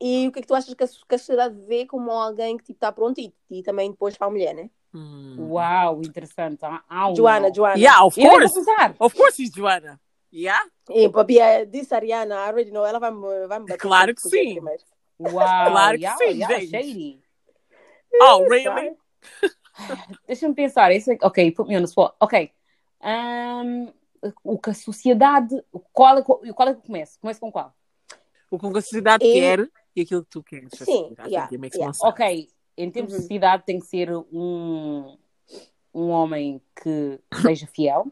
E 0.00 0.26
o 0.28 0.32
que 0.32 0.38
é 0.38 0.42
que 0.42 0.48
tu 0.48 0.54
achas 0.54 0.74
que 0.74 0.84
a, 0.84 0.86
que 0.86 1.14
a 1.14 1.18
sociedade 1.18 1.54
vê 1.66 1.86
como 1.86 2.10
alguém 2.10 2.56
que 2.56 2.64
tipo, 2.64 2.76
está 2.76 2.90
pronto 2.90 3.20
e, 3.20 3.32
e 3.50 3.62
também 3.62 3.90
depois 3.90 4.16
para 4.16 4.26
a 4.26 4.30
mulher, 4.30 4.54
né? 4.54 4.70
Hum. 4.94 5.50
Uau, 5.50 6.00
interessante. 6.02 6.60
Ah, 6.62 7.12
Joana. 7.14 7.52
Joana. 7.52 7.76
Yeah, 7.76 8.04
of 8.04 8.18
Eu 8.18 8.38
nem 8.38 8.48
vou 8.48 8.64
course. 8.64 8.94
Of 8.98 9.16
course 9.16 9.42
he's 9.42 9.52
Joanna. 9.54 10.00
Yeah? 10.32 10.62
E, 10.90 11.08
papi, 11.08 11.38
eh, 11.38 11.64
disse 11.64 11.94
a 11.94 11.96
Ariana, 11.98 12.34
I 12.34 12.48
already 12.48 12.70
know, 12.70 12.84
ela 12.84 12.98
vai 12.98 13.10
me, 13.10 13.46
vai 13.46 13.58
me 13.58 13.66
bater. 13.66 13.78
Claro 13.78 14.14
que 14.14 14.20
sim. 14.22 14.54
primeiro. 14.54 14.82
Uau, 15.18 15.32
Claro 15.32 15.96
que 15.98 16.04
yeah, 16.04 16.18
sim, 16.18 16.30
yeah, 16.38 16.60
gente. 16.60 16.70
shady. 16.70 17.22
Oh, 18.22 18.46
really? 18.48 18.96
Deixa-me 20.26 20.54
pensar. 20.54 20.92
Esse, 20.92 21.12
é- 21.14 21.18
ok, 21.22 21.50
put 21.52 21.68
me 21.68 21.76
on 21.76 21.80
the 21.80 21.86
spot. 21.88 22.14
Ok. 22.20 22.50
Ahm, 23.00 23.92
o 24.44 24.58
que 24.58 24.70
a 24.70 24.74
sociedade. 24.74 25.54
Qual, 25.92 26.18
é- 26.18 26.22
qual 26.22 26.68
é 26.68 26.74
que 26.74 26.82
começa? 26.86 27.18
Começa 27.20 27.40
com 27.40 27.50
qual? 27.50 27.74
O 28.50 28.58
que 28.58 28.66
a 28.78 28.82
sociedade 28.82 29.24
E- 29.24 29.32
quer 29.32 29.70
e 29.94 30.00
aquilo 30.02 30.22
que 30.24 30.30
tu 30.30 30.42
queres. 30.42 30.70
Sim, 30.74 30.82
Assim, 30.82 31.14
think 31.14 31.30
yeah, 31.30 31.50
yeah. 31.74 31.98
Ok, 32.02 32.48
em 32.76 32.90
termos 32.90 33.12
Uhum. 33.12 33.18
de 33.18 33.22
sociedade 33.22 33.62
tem 33.66 33.78
que 33.80 33.86
ser 33.86 34.10
um, 34.12 35.16
um 35.94 36.08
homem 36.08 36.60
que 36.82 37.18
seja 37.42 37.66
fiel, 37.66 38.06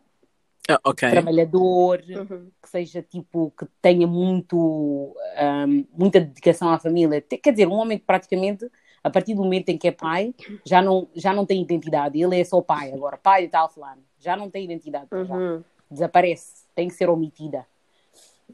Ah, 0.68 0.80
ok. 0.84 1.08
trabalhador, 1.10 2.02
Uhum. 2.08 2.50
que 2.62 2.68
seja 2.68 3.00
tipo, 3.02 3.52
que 3.56 3.66
tenha 3.80 4.06
muito, 4.06 5.14
ahm, 5.36 5.84
muita 5.96 6.20
dedicação 6.20 6.68
à 6.70 6.78
família. 6.78 7.20
Quer 7.20 7.50
dizer, 7.52 7.68
um 7.68 7.74
homem 7.74 7.98
que 7.98 8.04
praticamente, 8.04 8.68
a 9.04 9.08
partir 9.10 9.34
do 9.34 9.42
momento 9.44 9.68
em 9.68 9.78
que 9.78 9.86
é 9.88 9.92
pai, 9.92 10.34
já 10.64 10.82
não, 10.82 11.08
já 11.14 11.32
não 11.32 11.46
tem 11.46 11.62
identidade. 11.62 12.20
Ele 12.20 12.40
é 12.40 12.44
só 12.44 12.60
pai 12.60 12.92
agora, 12.92 13.16
pai 13.16 13.42
de 13.42 13.48
tal 13.48 13.68
fulano. 13.68 14.02
Já 14.18 14.36
não 14.36 14.50
tem 14.50 14.64
identidade. 14.64 15.06
já. 15.12 15.34
Uhum. 15.34 15.62
Desaparece, 15.88 16.64
tem 16.74 16.88
que 16.88 16.94
ser 16.94 17.08
omitida. 17.08 17.64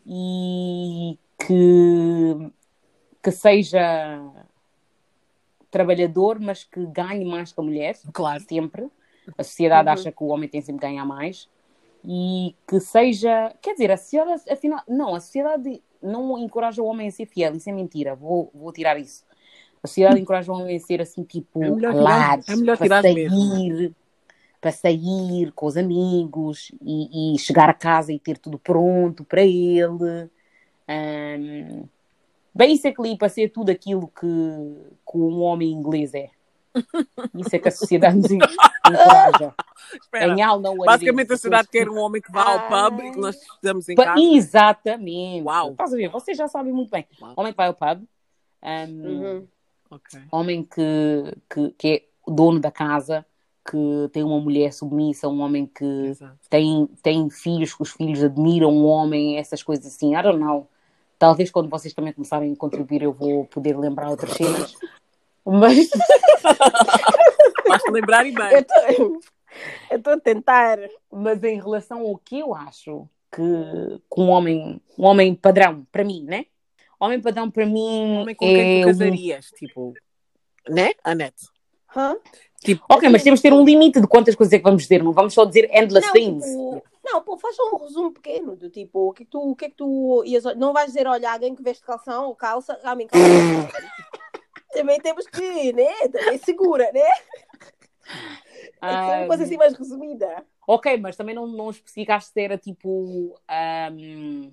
E 0.07 1.19
que, 1.38 2.50
que 3.23 3.31
seja 3.31 4.21
trabalhador, 5.71 6.38
mas 6.38 6.64
que 6.64 6.85
ganhe 6.87 7.25
mais 7.25 7.52
que 7.52 7.61
a 7.61 7.64
mulher 7.64 7.97
Claro. 8.12 8.42
sempre. 8.47 8.88
A 9.38 9.42
sociedade 9.42 9.88
Uhum. 9.88 9.95
acha 9.95 10.12
que 10.12 10.23
o 10.23 10.26
homem 10.26 10.49
tem 10.49 10.61
sempre 10.61 10.81
que 10.83 10.87
ganhar 10.88 11.07
mais. 11.07 11.49
E 12.04 12.54
que 12.66 12.80
seja. 12.80 13.54
Quer 13.62 13.73
dizer, 13.75 13.90
a 13.92 13.97
sociedade, 13.97 14.42
afinal. 14.50 14.82
Não, 14.88 15.14
a 15.14 15.21
sociedade 15.21 15.82
não 16.02 16.37
encoraja 16.38 16.82
o 16.82 16.87
homem 16.87 17.09
a 17.09 17.11
ser 17.12 17.26
fiel. 17.26 17.54
Isso 17.54 17.71
é 17.71 17.73
mentira. 17.73 18.14
Vou, 18.16 18.50
vou 18.54 18.73
tirar 18.73 18.99
isso. 18.99 19.25
A 19.82 19.87
sociedade 19.88 20.21
encoraja 20.21 20.52
o 20.52 20.56
homem 20.56 20.76
a 20.76 20.80
ser 20.80 21.00
assim, 21.00 21.25
tipo, 21.25 21.61
É 21.62 21.71
é 22.73 22.76
para 22.76 22.88
sair, 23.02 23.14
mesmo. 23.14 23.94
para 24.61 24.73
sair 24.73 25.52
com 25.52 25.66
os 25.66 25.76
amigos 25.76 26.73
e, 26.82 27.35
e 27.35 27.38
chegar 27.38 27.68
a 27.68 27.75
casa 27.75 28.12
e 28.12 28.18
ter 28.18 28.38
tudo 28.38 28.59
pronto 28.59 29.25
para 29.25 29.42
ele. 29.42 30.30
Um, 30.88 31.88
basically, 32.54 33.16
para 33.16 33.28
ser 33.28 33.50
tudo 33.50 33.71
aquilo 33.71 34.09
que, 34.09 34.26
que 34.26 35.18
um 35.18 35.40
homem 35.42 35.71
inglês 35.73 36.14
é. 36.14 36.30
Isso 37.35 37.55
é 37.55 37.59
que 37.59 37.69
a 37.69 37.71
sociedade 37.71 38.17
nos 38.17 38.31
en- 38.31 38.37
encoraja. 38.37 39.55
Espera. 40.00 40.26
Em 40.33 40.43
it 40.43 40.76
Basicamente 40.87 41.33
a 41.33 41.37
sociedade 41.37 41.69
quer 41.69 41.88
um 41.88 41.99
homem 41.99 42.21
que 42.23 42.33
vá 42.33 42.43
ao 42.45 42.61
pub 42.69 43.00
Ai. 43.00 43.09
e 43.09 43.12
que 43.12 43.19
nós 43.19 43.37
estamos 43.37 43.88
em 43.88 43.95
casa. 43.95 44.21
Exatamente. 44.21 45.45
Uau. 45.45 45.71
Estás 45.73 45.93
a 45.93 45.97
ver? 45.97 46.09
Vocês 46.11 46.37
já 46.37 46.49
sabem 46.49 46.73
muito 46.73 46.91
bem. 46.91 47.07
Uau. 47.21 47.35
Homem 47.37 47.52
que 47.52 47.57
vai 47.57 47.67
ao 47.69 47.75
pub, 47.75 48.05
um, 48.62 49.07
Uhum. 49.07 49.49
Ok. 49.91 50.21
homem 50.31 50.62
que, 50.64 51.37
que, 51.50 51.71
que 51.76 51.88
é 51.88 52.02
dono 52.33 52.59
da 52.61 52.71
casa, 52.71 53.26
que 53.71 54.09
tem 54.12 54.23
uma 54.23 54.41
mulher 54.41 54.73
submissa, 54.73 55.29
um 55.29 55.41
homem 55.41 55.67
que 55.67 55.85
Exato. 55.85 56.38
tem, 56.49 56.88
tem 57.02 57.29
filhos, 57.31 57.75
que 57.75 57.83
os 57.83 57.91
filhos 57.93 58.23
admiram 58.25 58.71
o 58.71 58.85
homem, 58.87 59.37
essas 59.37 59.62
coisas 59.62 59.87
assim. 59.87 60.17
I 60.17 60.23
don't 60.23 60.38
know. 60.38 60.69
Talvez 61.19 61.50
quando 61.50 61.69
vocês 61.69 61.93
também 61.95 62.12
começarem 62.12 62.52
a 62.52 62.57
contribuir 62.57 63.02
eu 63.02 63.12
vou 63.12 63.45
poder 63.45 63.76
lembrar 63.79 64.09
outras 64.09 64.33
cenas. 64.33 64.75
Mas 65.45 65.89
Basta 67.69 67.91
lembrar 67.91 68.27
e 68.27 68.33
bem. 68.33 68.51
Eu 69.91 69.99
estou 69.99 70.13
a 70.15 70.21
tentar. 70.21 70.79
Mas 71.11 71.43
em 71.43 71.61
relação 71.61 72.01
ao 72.03 72.17
que 72.19 72.39
eu 72.41 72.55
acho 72.55 73.09
que, 73.31 73.43
que 73.43 74.21
um 74.21 74.29
homem, 74.31 74.81
um 74.99 75.05
homem 75.05 75.35
padrão, 75.35 75.87
para 75.91 76.05
mim, 76.05 76.25
né? 76.25 76.47
Homem 77.01 77.21
padrão 77.21 77.51
para 77.51 77.67
mim 77.67 78.19
Homem 78.21 78.35
com 78.35 78.47
quem 78.47 78.61
é 78.61 78.83
tu 78.83 78.89
um- 78.89 78.91
casarias, 78.93 79.47
tipo, 79.57 79.93
né, 80.69 80.93
Anete? 81.03 81.49
Hã? 81.97 82.17
Tipo, 82.61 82.85
Ok, 82.89 83.09
mas 83.09 83.25
temos 83.25 83.41
de 83.41 83.43
ter 83.43 83.53
um 83.53 83.65
limite 83.65 84.01
de 84.01 84.07
quantas 84.07 84.37
coisas 84.37 84.53
é 84.53 84.59
que 84.59 84.63
vamos 84.65 84.83
dizer, 84.83 85.03
não 85.03 85.13
vamos 85.13 85.35
só 85.35 85.45
dizer 85.45 85.69
endless 85.75 86.07
Não, 86.07 86.13
things. 86.13 86.45
tipo, 86.45 86.83
não, 87.05 87.21
pô, 87.23 87.37
faz 87.37 87.57
só 87.57 87.71
um 87.75 87.77
resumo 87.79 88.13
pequeno 88.13 88.55
do 88.55 88.71
tipo, 88.71 89.09
o 89.09 89.13
que 89.13 89.25
é 89.25 89.27
que 89.27 89.31
tu, 89.33 89.41
o 89.51 89.57
que 89.57 89.65
é 89.65 89.69
que 89.69 89.75
tu 89.77 90.23
ias, 90.25 90.45
não 90.57 90.73
vais 90.73 90.87
dizer, 90.87 91.09
olha, 91.09 91.33
alguém 91.33 91.57
que 91.57 91.63
veste 91.63 91.83
calção 91.85 92.27
ou 92.29 92.37
calça, 92.37 92.79
a 92.85 92.95
mim 92.95 93.09
calça. 93.09 93.27
Também 94.73 95.00
temos 95.00 95.26
que, 95.26 95.73
né? 95.73 96.09
Também 96.09 96.38
segura, 96.38 96.91
né? 96.93 97.00
É 98.83 98.97
que 98.97 99.05
foi 99.07 99.17
uma 99.17 99.26
coisa 99.26 99.45
assim 99.45 99.57
mais 99.57 99.75
resumida. 99.75 100.45
Ok, 100.67 100.97
mas 100.99 101.17
também 101.17 101.35
não, 101.35 101.47
não 101.47 101.71
especificaste 101.71 102.33
se 102.33 102.41
era 102.41 102.57
tipo 102.57 103.38
ahm, 103.49 104.50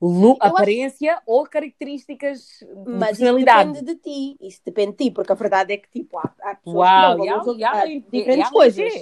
look, 0.00 0.38
Eu 0.40 0.46
acho- 0.48 0.56
aparência 0.56 1.22
ou 1.26 1.44
características 1.46 2.58
de 2.60 2.90
Mas 2.98 3.10
isso 3.20 3.20
personalidade. 3.20 3.72
depende 3.72 3.94
de 3.94 4.00
ti. 4.00 4.36
Isso 4.40 4.60
depende 4.64 4.92
de 4.92 5.04
ti, 5.04 5.10
porque 5.10 5.32
a 5.32 5.36
verdade 5.36 5.72
é 5.74 5.76
que, 5.76 5.88
tipo, 5.90 6.18
há, 6.18 6.34
há 6.42 6.54
pessoas 6.54 6.88
Uau, 6.88 7.16
que 7.16 7.16
não 7.16 7.24
yeah, 7.24 7.44
yeah, 7.58 7.78
ah, 7.78 7.84
yeah, 7.86 8.06
diferentes 8.10 8.36
yeah, 8.36 8.50
coisas. 8.52 8.92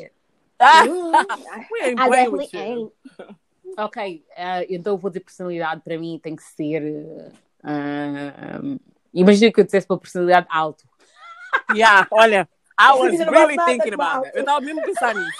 ah, 0.59 0.85
ain't. 2.55 2.93
Ok, 3.79 4.25
ah, 4.37 4.64
então 4.69 4.95
eu 4.95 4.99
vou 4.99 5.11
dizer 5.11 5.21
personalidade 5.21 5.81
para 5.83 5.99
mim 5.99 6.19
tem 6.23 6.35
que 6.37 6.43
ser. 6.43 7.33
ah, 7.62 8.61
imagina 9.12 9.52
que 9.52 9.61
eu 9.61 9.64
dissesse 9.64 9.87
para 9.87 9.99
personalidade 9.99 10.47
alto. 10.50 10.85
Yeah, 11.75 12.07
olha, 12.11 12.49
I 12.79 12.93
was 12.93 13.19
não 13.19 13.31
really 13.31 13.57
thinking 13.64 13.95
about 13.95 14.26
it. 14.26 14.37
Eu 14.37 14.40
estava 14.40 14.61
mesmo 14.61 14.81
a 14.81 14.85
pensar 14.85 15.14
nisso. 15.14 15.31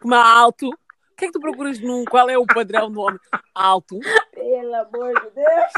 Como 0.00 0.14
alto. 0.14 0.68
O 0.68 1.16
que 1.16 1.26
é 1.26 1.28
que 1.28 1.32
tu 1.32 1.40
procuras 1.40 1.78
num? 1.78 2.04
Qual 2.04 2.28
é 2.28 2.36
o 2.36 2.44
padrão 2.44 2.90
do 2.90 3.00
homem? 3.00 3.20
Alto. 3.54 3.98
Pelo 4.32 4.74
amor 4.74 5.14
de 5.14 5.30
Deus. 5.30 5.72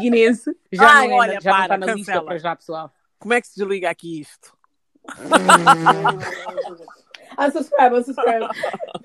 Guinense. 0.00 0.56
Já 0.72 0.88
Ai, 0.88 1.08
não, 1.08 1.14
é, 1.14 1.18
olha, 1.18 1.40
já 1.40 1.50
não 1.50 1.56
para, 1.56 1.62
está 1.62 1.78
na 1.78 1.86
lista 1.86 2.12
cancela. 2.12 2.26
para 2.26 2.38
já, 2.38 2.56
pessoal. 2.56 2.92
Como 3.18 3.32
é 3.32 3.40
que 3.40 3.46
se 3.46 3.56
desliga 3.56 3.88
aqui 3.88 4.20
isto? 4.20 4.54
Unsubscribe, 7.38 7.96
unsubscribe. 7.96 8.46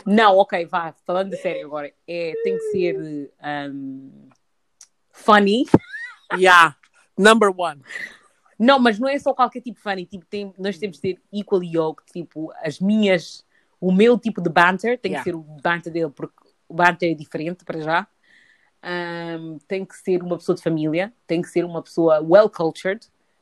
Não, 0.05 0.37
ok, 0.37 0.65
vá, 0.65 0.93
falando 1.05 1.31
de 1.31 1.37
sério 1.37 1.67
agora. 1.67 1.91
É, 2.07 2.33
tem 2.43 2.57
que 2.57 2.63
ser 2.71 3.31
ahm, 3.41 4.29
funny. 5.11 5.65
Yeah, 6.37 6.75
number 7.17 7.51
one. 7.55 7.81
Não, 8.57 8.77
mas 8.77 8.99
não 8.99 9.09
é 9.09 9.17
só 9.17 9.33
qualquer 9.33 9.61
tipo 9.61 9.77
de 9.77 9.81
funny. 9.81 10.05
Tipo, 10.05 10.25
tem, 10.25 10.53
nós 10.57 10.77
temos 10.77 10.97
de 10.97 11.01
ter 11.01 11.21
equally 11.33 11.75
yoked. 11.75 12.11
Tipo, 12.11 12.51
as 12.63 12.79
minhas, 12.79 13.43
o 13.79 13.91
meu 13.91 14.17
tipo 14.17 14.41
de 14.41 14.49
banter 14.49 14.99
tem 14.99 15.13
Yeah. 15.13 15.23
que 15.23 15.29
ser 15.31 15.35
o 15.35 15.41
banter 15.41 15.91
dele, 15.91 16.11
porque 16.11 16.35
o 16.67 16.73
banter 16.73 17.11
é 17.11 17.15
diferente 17.15 17.65
para 17.65 17.81
já. 17.81 18.07
Ahm, 18.83 19.57
tem 19.67 19.85
que 19.85 19.95
ser 19.95 20.23
uma 20.23 20.37
pessoa 20.37 20.55
de 20.55 20.61
família, 20.63 21.13
tem 21.27 21.41
que 21.41 21.49
ser 21.49 21.65
uma 21.65 21.81
pessoa 21.81 22.19
well 22.21 22.49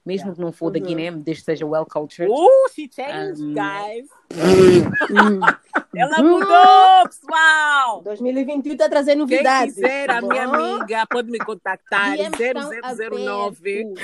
mesmo 0.10 0.34
que 0.34 0.42
não 0.42 0.52
for 0.52 0.72
da 0.72 0.80
Uhum. 0.80 0.86
Guiné, 0.86 1.12
desde 1.12 1.42
que 1.44 1.46
seja 1.52 1.66
well 1.68 1.86
cultured. 1.86 2.32
Uh, 2.32 2.68
she 2.74 2.90
changed, 2.90 3.40
Um, 3.44 3.54
guys. 3.54 4.08
Ela 5.96 6.18
mudou, 6.24 7.08
pessoal. 7.08 8.02
2021 8.04 8.74
está 8.74 8.90
trazendo 8.90 9.26
Quem 9.28 9.38
novidades. 9.38 9.76
quiser, 9.76 10.10
a 10.10 10.22
minha 10.22 10.44
amiga, 10.46 11.06
pode 11.08 11.30
me 11.32 11.38
contactar. 11.40 12.12
DMs 12.18 12.42
estão 12.42 12.70
0009. 12.96 13.82
abertos. 13.82 14.04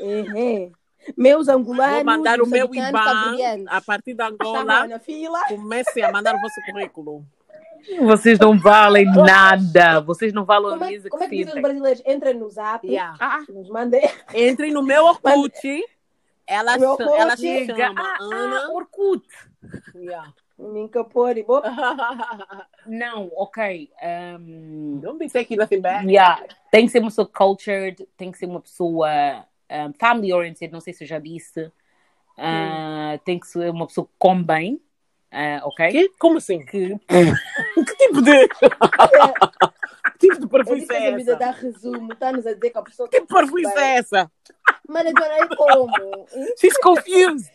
Uhum. 0.00 0.72
Meus 1.16 1.48
angolanos, 1.48 1.96
Vou 1.96 2.04
mandar 2.04 2.40
o 2.40 2.46
meu 2.46 2.66
IBAN. 2.72 3.64
A 3.68 3.80
partir 3.80 4.14
de 4.14 4.22
Estavam 4.22 4.36
Angola, 4.56 4.86
na 4.86 4.98
fila. 4.98 5.40
comecem 5.48 6.02
a 6.04 6.12
mandar 6.12 6.34
o 6.34 6.40
vosso 6.40 6.60
currículo. 6.70 7.24
Vocês 8.00 8.38
não 8.38 8.58
valem 8.58 9.04
nada. 9.06 10.00
Vocês 10.00 10.32
não 10.32 10.44
valem 10.44 10.70
Como 10.70 10.84
é, 10.84 11.00
como 11.08 11.22
é 11.24 11.28
que 11.28 11.36
dizem 11.36 11.54
os 11.54 11.62
brasileiros? 11.62 12.02
Entra 12.06 12.32
no 12.34 12.48
zap, 12.50 12.86
Yeah. 12.86 13.16
Ah, 13.20 13.42
nos 13.48 13.68
mandem. 13.68 14.02
Entrem 14.34 14.72
no 14.72 14.82
meu 14.82 15.04
Orkut. 15.12 15.52
Ela, 16.46 16.76
Meu 16.76 16.96
cha- 16.96 17.04
ela 17.16 17.36
se 17.36 17.48
Orkut. 17.48 17.76
chama 17.76 18.00
ah, 18.02 18.16
ah, 18.20 18.24
Ana. 18.34 18.70
Orkut. 18.72 19.24
Yeah. 19.94 20.32
Não, 22.86 23.30
ok. 23.36 23.90
ahm, 24.00 25.00
Don't 25.00 25.18
be 25.18 25.28
taking 25.28 25.56
nothing 25.56 25.80
back. 25.80 26.06
yeah, 26.08 26.42
Tem 26.70 26.86
que 26.86 26.92
ser 26.92 27.00
uma 27.00 27.08
pessoa 27.08 27.26
cultured, 27.26 28.06
tem 28.16 28.30
que 28.30 28.38
ser 28.38 28.46
uma 28.46 28.60
pessoa 28.60 29.08
ahm, 29.68 29.92
family 29.98 30.32
oriented, 30.32 30.72
não 30.72 30.80
sei 30.80 30.92
se 30.92 31.04
eu 31.04 31.08
já 31.08 31.18
disse. 31.18 31.70
Ah, 32.36 33.18
Tem 33.24 33.38
que 33.38 33.46
ser 33.46 33.70
uma 33.70 33.86
pessoa 33.86 34.06
que 34.06 34.12
come 34.18 34.42
bem, 34.44 34.80
ah, 35.32 35.60
ok? 35.64 35.90
Que? 35.90 36.08
Como 36.18 36.38
assim? 36.38 36.64
Que, 36.64 36.94
Que 37.08 37.96
tipo 37.96 38.20
de. 38.20 38.48
que 40.18 40.28
tipo 40.28 40.62
de 40.62 40.86
que 40.86 40.92
é 40.92 41.08
a 41.08 41.16
vida 41.16 41.32
essa? 41.32 41.38
dá 41.38 41.50
resumo. 41.52 42.12
Está-nos 42.12 42.46
a 42.46 42.52
dizer 42.52 42.70
que 42.70 42.78
a 42.78 42.82
pessoa. 42.82 43.08
Que 43.08 43.22
parfuíce 43.22 43.78
é 43.78 43.96
essa? 43.96 44.30
Eu 44.86 44.94
não 44.94 45.00
é 45.00 45.56
como. 45.56 46.28
She's 46.60 46.76
confused. 46.78 47.50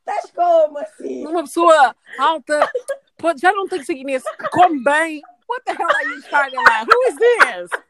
Estás 0.00 0.30
como 0.34 0.78
assim? 0.78 1.26
Uma 1.26 1.42
pessoa 1.42 1.94
alta 2.18 2.70
pode, 3.18 3.40
já 3.40 3.52
não 3.52 3.66
tem 3.66 3.80
que 3.80 3.86
seguir 3.86 4.04
nesse. 4.04 4.26
Come 4.50 4.82
bem. 4.84 5.22
What 5.48 5.64
the 5.64 5.72
hell 5.72 5.88
are 5.88 6.04
you 6.04 6.22
trying 6.22 6.54
like? 6.54 6.86
Who 6.90 7.02
is 7.08 7.16
this? 7.16 7.85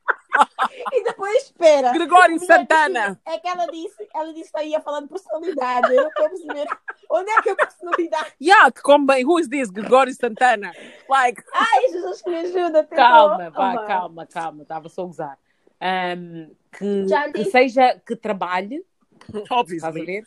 E 0.93 1.05
depois 1.05 1.45
espera. 1.45 1.93
Gregório 1.93 2.39
Santana. 2.41 3.19
É 3.27 3.39
que 3.39 3.49
ela 3.49 3.67
disse, 3.67 4.09
ela 4.15 4.33
disse 4.33 4.53
que 4.53 4.63
ia 4.65 4.81
falar 4.81 5.01
de 5.01 5.09
personalidade. 5.09 5.95
Eu 5.95 6.03
não 6.03 6.09
estou 6.09 6.27
a 6.27 6.29
perceber. 6.29 6.67
Onde 7.11 7.31
é 7.31 7.43
que 7.43 7.49
é 7.49 7.53
a 7.53 7.57
personalidade? 7.57 8.33
Yeah, 8.43 8.71
que 8.71 8.83
come 8.83 9.07
bem. 9.07 9.25
Who 9.25 9.39
is 9.39 9.49
this? 9.49 9.71
Gregório 9.71 10.13
Santana. 10.15 10.73
Like, 11.09 11.43
Ai, 11.53 11.89
Jesus 11.91 12.23
que 12.23 12.31
me 12.31 12.37
ajuda. 12.37 12.85
calma, 12.85 13.51
vá, 13.51 13.73
Ah, 13.73 13.87
calma, 13.87 14.27
calma, 14.27 14.63
estava 14.63 14.89
só 14.89 15.03
a 15.03 15.07
gozar. 15.07 15.39
Ahm, 15.81 16.51
que, 16.73 17.05
que 17.35 17.45
seja, 17.51 18.01
que 18.07 18.17
trabalhe, 18.17 18.85
estás 19.29 19.51
a 19.51 19.55
obviously. 19.55 20.05
ver? 20.05 20.25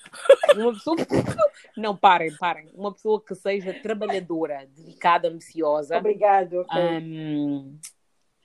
Uma 0.56 0.74
pessoa. 0.74 0.96
Não, 1.78 1.96
parem, 1.96 2.36
parem. 2.38 2.70
Uma 2.74 2.92
pessoa 2.94 3.22
que 3.22 3.34
seja 3.36 3.74
trabalhadora, 3.82 4.68
dedicada, 4.76 5.28
ambiciosa. 5.28 5.98
Obrigado. 5.98 6.62
ok. 6.62 6.82
um, 6.82 7.80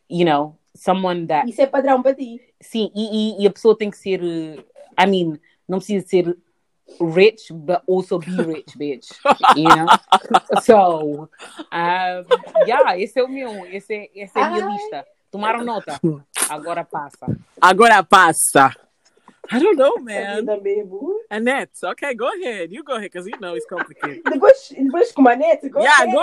you 0.08 0.24
know, 0.24 0.56
someone 0.74 1.26
that. 1.26 1.48
Isso 1.48 1.60
é 1.62 1.66
padrão 1.66 2.02
para 2.02 2.14
ti. 2.14 2.40
Sim, 2.60 2.90
e, 2.94 3.38
e- 3.40 3.42
e 3.42 3.46
a 3.46 3.50
pessoa 3.50 3.76
tem 3.76 3.90
que 3.90 3.98
ser. 3.98 4.20
uh, 4.22 4.64
I 5.00 5.06
mean, 5.06 5.38
não 5.68 5.78
precisa 5.78 6.06
ser 6.06 6.36
rich, 7.00 7.52
but 7.52 7.82
also 7.88 8.18
be 8.18 8.30
rich, 8.42 8.74
bitch. 8.78 9.08
You 9.56 9.64
know? 9.64 9.86
So, 10.62 11.28
um, 11.72 12.24
yeah, 12.66 12.98
esse 12.98 13.18
é 13.18 13.24
o 13.24 13.28
meu. 13.28 13.66
Esse 13.66 13.94
é, 13.94 14.22
essa 14.22 14.38
é 14.38 14.42
a 14.42 14.50
minha 14.50 14.66
lista. 14.66 15.06
Tomaram 15.30 15.64
nota? 15.64 16.00
Agora 16.48 16.84
passa. 16.84 17.26
Agora 17.60 18.02
passa. 18.04 18.72
I 19.50 19.58
don't 19.58 19.76
know, 19.76 19.98
man. 20.00 20.46
Annette, 21.28 21.84
okay, 21.84 22.14
go 22.14 22.28
ahead. 22.28 22.72
You 22.72 22.82
go 22.82 22.94
ahead, 22.94 23.10
because 23.10 23.28
you 23.28 23.38
know 23.40 23.54
it's 23.54 23.66
complicated. 23.66 24.22
Depois, 24.24 24.70
depois 24.70 25.12
com 25.12 25.28
a 25.28 25.36
neta. 25.36 25.68
go 25.68 25.80
yeah, 25.80 26.02
ahead. 26.02 26.14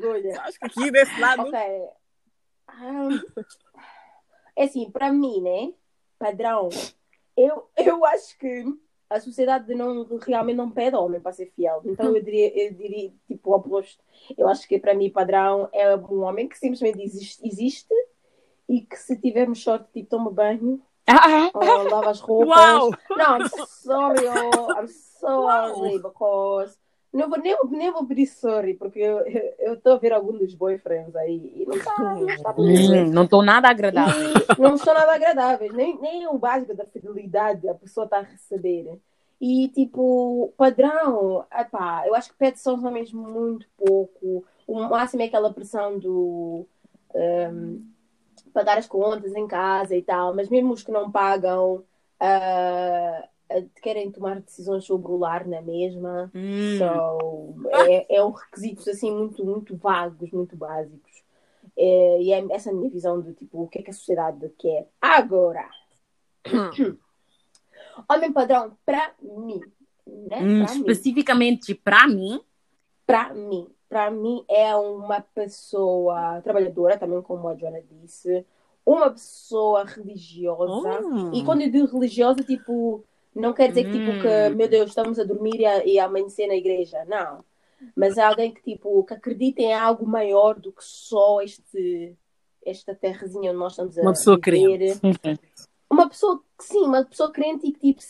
go 0.00 0.12
ahead. 0.12 0.38
Acho 0.40 0.58
que 0.58 0.66
aqui 0.66 0.90
desse 0.90 1.20
lado. 1.20 1.42
Ok. 1.42 1.58
É 4.54 4.64
assim, 4.64 4.90
para 4.90 5.12
mim, 5.12 5.40
né? 5.40 5.72
Padrão. 6.18 6.68
Eu, 7.36 7.68
eu 7.76 8.04
acho 8.06 8.38
que 8.38 8.64
a 9.08 9.20
sociedade 9.20 9.74
não, 9.74 10.04
realmente 10.18 10.56
não 10.56 10.70
pede 10.70 10.96
homem 10.96 11.20
para 11.20 11.32
ser 11.32 11.52
fiel. 11.54 11.82
Então 11.84 12.14
eu 12.16 12.22
diria, 12.22 12.66
eu 12.66 12.72
diria 12.74 13.12
tipo 13.26 13.50
o 13.50 13.54
oposto. 13.54 14.02
Eu 14.36 14.48
acho 14.48 14.66
que 14.66 14.78
para 14.78 14.94
mim 14.94 15.10
padrão 15.10 15.68
é 15.72 15.94
um 15.94 16.22
homem 16.22 16.48
que 16.48 16.58
simplesmente 16.58 17.02
existe, 17.02 17.46
existe 17.46 17.94
e 18.68 18.80
que 18.80 18.96
se 18.96 19.20
tivermos 19.20 19.62
sorte, 19.62 19.86
tipo, 19.92 20.08
toma 20.08 20.30
banho, 20.30 20.82
Ah, 21.06 21.50
ou 21.54 21.88
lava 21.88 22.10
as 22.10 22.18
roupas. 22.20 22.56
Não, 22.56 22.90
I'm 23.38 23.48
sorry, 23.68 24.26
oh, 24.26 24.72
I'm 24.72 24.88
sorry, 24.88 25.98
because 26.00 26.76
não 27.16 27.30
vou, 27.30 27.38
nem, 27.38 27.56
nem 27.70 27.90
vou 27.90 28.06
pedir 28.06 28.26
sorry, 28.26 28.74
porque 28.74 29.00
eu 29.00 29.74
estou 29.74 29.94
a 29.94 29.98
ver 29.98 30.12
algum 30.12 30.36
dos 30.36 30.54
boyfriends 30.54 31.16
aí 31.16 31.52
e 31.56 31.66
não 31.66 31.76
está 31.76 31.98
não 31.98 32.28
está 32.28 32.54
hum, 32.56 33.10
não 33.10 33.24
estou 33.24 33.42
nada 33.42 33.68
agradável. 33.68 34.32
E 34.56 34.60
não 34.60 34.76
são 34.76 34.92
nada 34.92 35.14
agradáveis, 35.14 35.72
nem, 35.72 35.98
nem 35.98 36.26
o 36.26 36.38
básico 36.38 36.74
da 36.74 36.84
fidelidade 36.84 37.68
a 37.68 37.74
pessoa 37.74 38.04
está 38.04 38.18
a 38.18 38.22
receber. 38.22 39.00
E 39.40 39.68
tipo, 39.68 40.52
padrão, 40.56 41.44
epá, 41.52 42.06
eu 42.06 42.14
acho 42.14 42.30
que 42.30 42.38
pede 42.38 42.60
só 42.60 42.74
homens 42.74 43.12
muito 43.12 43.66
pouco. 43.76 44.44
O 44.66 44.80
máximo 44.88 45.22
é 45.22 45.26
aquela 45.26 45.52
pressão 45.52 45.98
do 45.98 46.66
ehm, 47.14 47.80
pagar 48.52 48.78
as 48.78 48.86
contas 48.86 49.34
em 49.34 49.46
casa 49.46 49.94
e 49.94 50.02
tal, 50.02 50.34
mas 50.34 50.48
mesmo 50.48 50.72
os 50.72 50.82
que 50.82 50.90
não 50.90 51.10
pagam 51.10 51.82
ah, 52.20 53.28
querem 53.82 54.10
tomar 54.10 54.40
decisões 54.40 54.84
sobre 54.84 55.10
o 55.10 55.16
lar 55.16 55.46
na 55.46 55.62
mesma. 55.62 56.30
Hum. 56.34 56.78
So, 56.78 57.68
é, 57.88 58.16
é 58.16 58.24
um 58.24 58.30
requisitos 58.30 58.86
assim 58.88 59.10
muito, 59.10 59.44
muito 59.44 59.76
vagos, 59.76 60.30
muito 60.30 60.56
básicos. 60.56 61.24
É, 61.76 62.22
e 62.22 62.32
é 62.32 62.44
essa 62.50 62.70
a 62.70 62.72
minha 62.72 62.90
visão 62.90 63.20
do 63.20 63.32
tipo, 63.32 63.62
o 63.62 63.68
que 63.68 63.78
é 63.78 63.82
que 63.82 63.90
a 63.90 63.94
sociedade 63.94 64.48
quer. 64.58 64.88
Agora, 65.00 65.68
Homem 68.08 68.32
padrão, 68.32 68.76
para 68.84 69.12
mim. 69.22 69.60
Né? 70.06 70.38
Hum, 70.40 70.64
Pra 70.64 70.74
especificamente 70.74 71.74
para 71.74 72.06
mim, 72.06 72.40
Para 73.06 73.34
mim. 73.34 73.68
Para 73.88 74.10
mim 74.10 74.44
é 74.48 74.74
uma 74.74 75.20
pessoa 75.20 76.40
trabalhadora, 76.42 76.98
também 76.98 77.22
como 77.22 77.48
a 77.48 77.54
Joana 77.54 77.80
disse. 77.80 78.44
Uma 78.84 79.10
pessoa 79.10 79.84
religiosa. 79.84 81.00
Hum. 81.04 81.32
E 81.32 81.44
quando 81.44 81.62
eu 81.62 81.70
digo 81.70 81.86
religiosa, 81.86 82.42
tipo, 82.42 83.04
não 83.40 83.52
quer 83.52 83.68
dizer 83.68 83.84
que, 83.84 83.92
tipo, 83.92 84.20
que, 84.20 84.28
Hum. 84.28 84.56
meu 84.56 84.68
Deus, 84.68 84.88
estamos 84.88 85.18
a 85.18 85.24
dormir 85.24 85.60
e, 85.60 85.66
a, 85.66 85.84
e 85.84 85.98
a 85.98 86.06
amanhecer 86.06 86.46
na 86.46 86.54
igreja. 86.54 87.04
Não. 87.06 87.44
Mas 87.94 88.16
é 88.16 88.22
alguém 88.22 88.52
que, 88.52 88.62
tipo, 88.62 89.04
que 89.04 89.14
acredita 89.14 89.60
em 89.62 89.74
algo 89.74 90.06
maior 90.06 90.58
do 90.58 90.72
que 90.72 90.82
só 90.82 91.42
este, 91.42 92.16
esta 92.64 92.94
terrazinha 92.94 93.50
onde 93.50 93.58
nós 93.58 93.72
estamos 93.72 93.98
a 93.98 94.02
Uma 94.02 94.12
pessoa 94.12 94.40
viver. 94.42 94.98
Uma 95.88 96.08
pessoa 96.08 96.42
que, 96.58 96.64
sim, 96.64 96.84
uma 96.84 97.04
pessoa 97.04 97.30
crente 97.30 97.66
e 97.66 97.72
que, 97.72 97.92
tipo, 97.92 98.02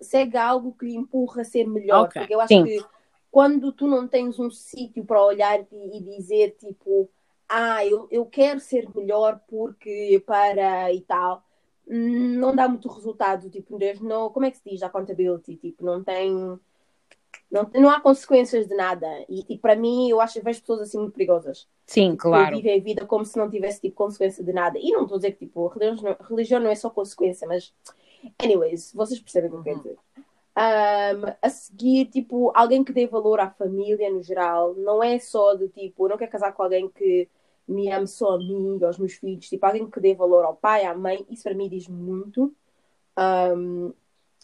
segue, 0.00 0.36
algo 0.36 0.76
que 0.78 0.86
lhe 0.86 0.94
empurra 0.94 1.42
a 1.42 1.44
ser 1.44 1.66
melhor. 1.66 2.04
Ok. 2.04 2.20
Porque 2.20 2.34
eu 2.34 2.40
acho 2.40 2.54
Sim. 2.54 2.64
que 2.64 2.84
quando 3.30 3.72
tu 3.72 3.86
não 3.86 4.06
tens 4.06 4.38
um 4.38 4.50
sítio 4.50 5.04
para 5.04 5.24
olhar 5.24 5.60
e, 5.72 5.98
e 5.98 6.00
dizer, 6.00 6.56
tipo, 6.60 7.10
ah, 7.48 7.84
eu, 7.84 8.06
eu 8.10 8.24
quero 8.26 8.60
ser 8.60 8.88
melhor 8.94 9.40
porque 9.48 10.22
para 10.24 10.92
e 10.92 11.00
tal, 11.00 11.43
não 11.86 12.54
dá 12.54 12.68
muito 12.68 12.88
resultado. 12.88 13.50
Tipo, 13.50 13.78
não, 14.02 14.30
como 14.30 14.46
é 14.46 14.50
que 14.50 14.58
se 14.58 14.70
diz? 14.70 14.82
Accountability. 14.82 15.56
Tipo, 15.56 15.84
não 15.84 16.02
tem. 16.02 16.58
Não, 17.50 17.70
não 17.74 17.90
há 17.90 18.00
consequências 18.00 18.66
de 18.66 18.74
nada. 18.74 19.06
E, 19.28 19.42
tipo, 19.44 19.62
para 19.62 19.76
mim, 19.76 20.08
eu 20.08 20.20
acho 20.20 20.34
que 20.34 20.44
vejo 20.44 20.60
pessoas 20.60 20.80
assim 20.82 20.98
muito 20.98 21.12
perigosas. 21.14 21.68
sim, 21.86 22.16
Que 22.16 22.28
claro. 22.28 22.56
vivem 22.56 22.78
a 22.80 22.82
vida 22.82 23.06
como 23.06 23.24
se 23.24 23.36
não 23.38 23.50
tivesse, 23.50 23.80
tipo, 23.80 23.94
consequência 23.96 24.42
de 24.44 24.52
nada. 24.52 24.78
E 24.78 24.90
não 24.90 25.02
estou 25.02 25.16
a 25.16 25.18
dizer 25.18 25.32
que, 25.32 25.46
tipo, 25.46 25.66
religião 25.68 26.16
não, 26.18 26.26
religião 26.26 26.60
não 26.60 26.70
é 26.70 26.74
só 26.74 26.90
consequência, 26.90 27.46
mas... 27.46 27.72
Anyways, 28.42 28.92
vocês 28.94 29.20
percebem 29.20 29.50
o 29.50 29.52
que 29.52 29.58
eu 29.58 29.62
quero 29.62 29.76
dizer. 29.78 29.98
Um, 30.56 31.32
a 31.42 31.48
seguir, 31.50 32.06
tipo, 32.06 32.50
alguém 32.54 32.82
que 32.84 32.92
dê 32.92 33.06
valor 33.06 33.40
à 33.40 33.50
família 33.50 34.10
no 34.10 34.22
geral. 34.22 34.74
Não 34.74 35.02
é 35.02 35.18
só 35.18 35.54
de, 35.54 35.68
tipo, 35.68 36.04
eu 36.06 36.10
não 36.10 36.16
quero 36.16 36.30
casar 36.30 36.52
com 36.52 36.62
alguém 36.62 36.88
que 36.88 37.28
me 37.66 37.90
ame 37.90 38.06
só 38.06 38.34
a 38.34 38.38
mim, 38.38 38.78
aos 38.82 38.98
meus 38.98 39.14
filhos. 39.14 39.48
Tipo, 39.48 39.66
alguém 39.66 39.90
que 39.90 40.00
dê 40.00 40.14
valor 40.14 40.44
ao 40.44 40.54
pai, 40.56 40.84
à 40.84 40.94
mãe. 40.94 41.24
Isso 41.30 41.42
para 41.42 41.54
mim 41.54 41.68
diz 41.68 41.88
muito. 41.88 42.54
Um, 43.18 43.92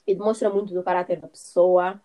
e 0.07 0.15
demonstra 0.15 0.51
muito 0.51 0.73
do 0.73 0.83
caráter 0.83 1.21
da 1.21 1.29
pessoa. 1.29 2.01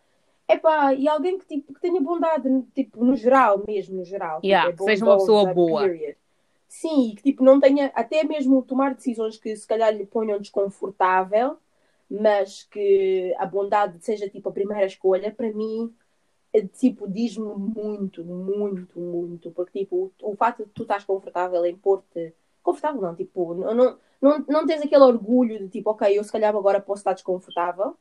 Epá, 0.48 0.94
e 0.94 1.08
alguém 1.08 1.40
que, 1.40 1.46
tipo, 1.46 1.74
que 1.74 1.82
tenha 1.82 2.00
bondade, 2.00 2.48
tipo, 2.76 3.04
no 3.04 3.16
geral 3.16 3.64
mesmo, 3.68 3.98
no 3.98 4.06
geral. 4.06 4.38
Tipo, 4.38 4.48
Yeah, 4.48 4.70
é 4.70 4.74
que 4.74 4.84
seja 4.84 5.06
uma 5.06 5.18
pessoa 5.18 5.54
boa. 5.54 5.82
period. 5.82 6.16
Sim, 6.68 7.12
e 7.12 7.16
que 7.16 7.24
tipo, 7.24 7.44
não 7.44 7.60
tenha, 7.60 7.92
até 7.96 8.24
mesmo 8.24 8.62
tomar 8.62 8.94
decisões 8.94 9.38
que 9.38 9.56
se 9.56 9.66
calhar 9.66 9.96
lhe 9.96 10.06
ponham 10.06 10.40
desconfortável, 10.40 11.58
mas 12.10 12.64
que 12.64 13.34
a 13.38 13.46
bondade 13.46 14.04
seja 14.04 14.30
tipo 14.30 14.50
a 14.50 14.52
primeira 14.52 14.86
escolha, 14.86 15.32
para 15.32 15.52
mim, 15.52 15.94
é, 15.96 16.05
tipo, 16.64 17.08
diz-me 17.08 17.46
muito, 17.56 18.24
muito, 18.24 19.00
muito. 19.00 19.52
Porque 19.52 19.80
tipo, 19.80 20.12
o, 20.22 20.32
o 20.32 20.36
facto 20.36 20.66
de 20.66 20.72
tu 20.72 20.84
estás 20.84 21.04
confortável 21.04 21.66
em 21.66 21.76
pôr-te. 21.76 22.34
Confortável 22.64 23.02
não, 23.02 23.16
tipo, 23.16 23.54
não, 23.54 23.74
não, 24.22 24.46
não, 24.48 24.66
tens 24.66 24.82
aquele 24.82 25.04
orgulho 25.04 25.60
de 25.60 25.70
tipo, 25.70 25.92
ok, 25.92 26.18
eu 26.18 26.24
se 26.24 26.32
calhar 26.32 26.56
agora 26.56 26.82
posso 26.82 27.02
estar 27.02 27.14
desconfortável, 27.14 27.96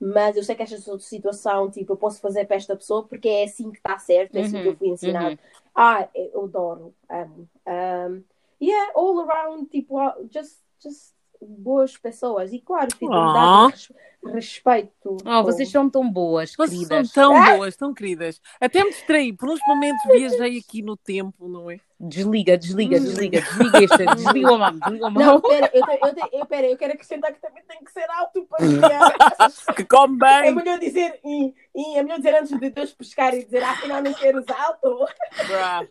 mas 0.00 0.36
eu 0.36 0.42
sei 0.44 0.54
que 0.56 0.62
esta 0.62 0.98
situação, 0.98 1.70
tipo, 1.70 1.92
eu 1.92 1.96
posso 1.96 2.20
fazer 2.20 2.44
para 2.46 2.56
esta 2.56 2.76
pessoa 2.76 3.04
porque 3.06 3.28
é 3.28 3.44
assim 3.44 3.70
que 3.70 3.78
está 3.78 3.98
certo, 3.98 4.36
é 4.36 4.40
assim 4.40 4.58
Uhum, 4.58 4.62
que 4.62 4.68
eu 4.68 4.76
fui 4.76 4.88
ensinado. 4.88 5.34
uhum. 5.34 5.38
Ah, 5.74 6.08
eu 6.14 6.44
adoro, 6.44 6.94
amo. 7.08 7.48
Um, 7.66 8.24
yeah, 8.60 8.92
all 8.96 9.20
around, 9.20 9.66
tipo, 9.70 9.98
ah, 9.98 10.16
just, 10.32 10.60
just 10.82 11.14
boas 11.40 11.96
pessoas. 11.96 12.52
E 12.52 12.60
claro, 12.60 12.88
fidelidade, 12.96 13.72
res- 13.72 13.92
respeito. 14.34 15.16
Oh, 15.24 15.42
vocês 15.42 15.70
são 15.70 15.88
tão 15.88 16.10
boas, 16.10 16.54
Vocês 16.56 16.80
são 16.80 16.88
queridas. 16.88 17.12
tão 17.12 17.44
boas, 17.44 17.76
tão 17.76 17.94
queridas. 17.94 18.40
Até 18.60 18.82
me 18.84 18.90
distraí. 18.90 19.32
Por 19.32 19.48
uns 19.50 19.60
momentos 19.66 20.02
viajei 20.12 20.58
aqui 20.58 20.82
no 20.82 20.96
tempo, 20.96 21.48
não 21.48 21.70
é? 21.70 21.78
Desliga, 22.00 22.56
desliga, 22.56 22.96
Hum. 22.96 23.00
desliga, 23.00 23.40
desliga 23.40 23.78
este, 23.82 24.06
desliga 24.14 24.52
o 24.52 24.58
mão, 24.58 24.78
desliga 24.78 25.06
o 25.06 25.10
Não, 25.10 25.24
mão. 25.24 25.40
pera, 25.40 25.70
eu, 25.74 25.84
te- 25.84 25.98
eu, 26.00 26.14
te- 26.14 26.36
eu, 26.36 26.46
pera, 26.46 26.66
eu 26.68 26.76
quero 26.76 26.92
acrescentar 26.92 27.32
que 27.34 27.40
também 27.40 27.62
tem 27.66 27.82
que 27.82 27.90
ser 27.90 28.08
alto 28.10 28.46
para 28.46 28.58
criar. 28.58 29.00
Que 29.76 29.84
come 29.84 30.16
É 30.24 30.42
bem. 30.42 30.54
melhor 30.54 30.78
dizer, 30.78 31.18
e, 31.24 31.52
e 31.74 31.98
é 31.98 32.02
melhor 32.04 32.18
dizer 32.18 32.36
antes 32.36 32.56
de 32.56 32.70
Deus 32.70 32.92
pescar 32.92 33.34
e 33.34 33.44
dizer, 33.44 33.62
afinal 33.64 34.00
não 34.02 34.14
queres 34.14 34.44
alto. 34.48 35.06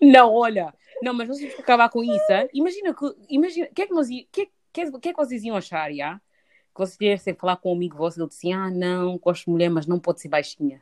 Não, 0.02 0.34
olha, 0.34 0.74
não, 1.02 1.14
mas 1.14 1.28
nós 1.28 1.38
temos 1.38 1.56
que 1.56 1.62
acabar 1.62 1.90
com 1.90 2.04
isso. 2.04 2.32
hein? 2.32 2.50
Imagina 2.54 2.94
que, 2.94 3.06
imagina, 3.30 3.68
o 3.70 3.74
que 3.74 3.82
é 3.82 3.88
que 3.88 3.94
nós, 3.94 4.08
que, 4.32 4.50
que, 4.86 5.00
que 5.00 5.10
é 5.10 5.14
que 5.14 5.18
vocês 5.20 5.44
iam 5.44 5.56
achar, 5.56 5.92
já? 5.94 6.16
Que 6.74 6.80
vocês 6.82 6.98
tivessem 6.98 7.34
falar 7.34 7.58
com 7.58 7.72
um 7.72 7.76
amigo 7.76 7.98
vosso 7.98 8.20
e 8.20 8.22
ele 8.22 8.30
disse, 8.30 8.52
ah, 8.52 8.70
não, 8.70 9.18
gosto 9.18 9.46
de 9.46 9.52
mulher, 9.52 9.70
mas 9.70 9.86
não 9.88 10.00
pode 10.00 10.22
ser 10.22 10.30
baixinha. 10.30 10.82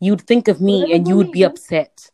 You 0.00 0.10
would 0.12 0.24
think 0.24 0.50
of 0.50 0.62
me 0.62 0.80
Mas 0.82 0.90
and 0.90 1.08
you 1.10 1.16
would 1.16 1.30
be 1.30 1.44
upset. 1.46 2.12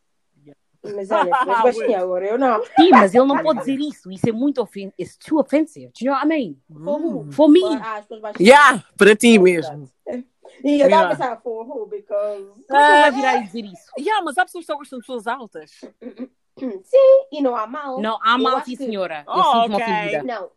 Mas 0.82 1.10
olha, 1.10 1.30
és 1.30 1.44
baixinha 1.62 2.00
agora, 2.00 2.24
eu 2.26 2.38
não. 2.38 2.64
Sim, 2.64 2.90
mas 2.90 3.14
ele 3.14 3.26
não 3.26 3.42
pode 3.42 3.58
dizer 3.60 3.78
isso. 3.78 4.10
Isso 4.10 4.26
é 4.28 4.32
muito 4.32 4.62
ofensivo. 4.62 4.94
It's 4.98 5.16
too 5.18 5.38
offensive. 5.38 5.88
Do 5.92 6.04
you 6.04 6.10
know 6.10 6.14
what 6.14 6.24
I 6.26 6.28
mean? 6.28 6.56
For 6.72 7.00
who? 7.00 7.32
For 7.32 7.48
me. 7.50 7.60
Ah, 7.64 7.96
as 7.96 8.00
pessoas 8.06 8.20
baixinhas. 8.22 8.48
Yeah, 8.48 8.84
para 8.96 9.14
ti 9.16 9.38
mesmo. 9.38 9.90
E 10.64 10.80
eu 10.80 10.86
estava 10.86 10.94
a 10.94 11.06
Yeah. 11.06 11.16
pensar, 11.16 11.40
for 11.42 11.64
who? 11.64 11.86
Because... 11.86 12.44
Como 12.66 12.80
é 12.80 12.84
que 12.84 12.92
ele 12.92 13.00
vai 13.02 13.10
virar 13.12 13.36
e 13.36 13.44
dizer 13.44 13.64
isso? 13.66 13.84
Yeah, 13.98 14.22
mas 14.24 14.36
há 14.36 14.44
pessoas 14.44 14.64
que 14.64 14.72
só 14.72 14.76
gostam 14.76 14.98
de 14.98 15.06
pessoas 15.06 15.26
altas. 15.28 15.70
Sim, 16.58 17.26
e 17.32 17.40
não 17.40 17.54
há 17.56 17.66
mal. 17.68 18.00
Não, 18.00 18.18
há 18.20 18.36
mal, 18.36 18.62
sim, 18.64 18.72
que- 18.76 18.84
senhora. 18.84 19.24
Eu 19.26 19.32
Oh, 19.32 19.42
sinto-me 19.62 19.76
ofendida. 19.82 20.22
Não, 20.24 20.50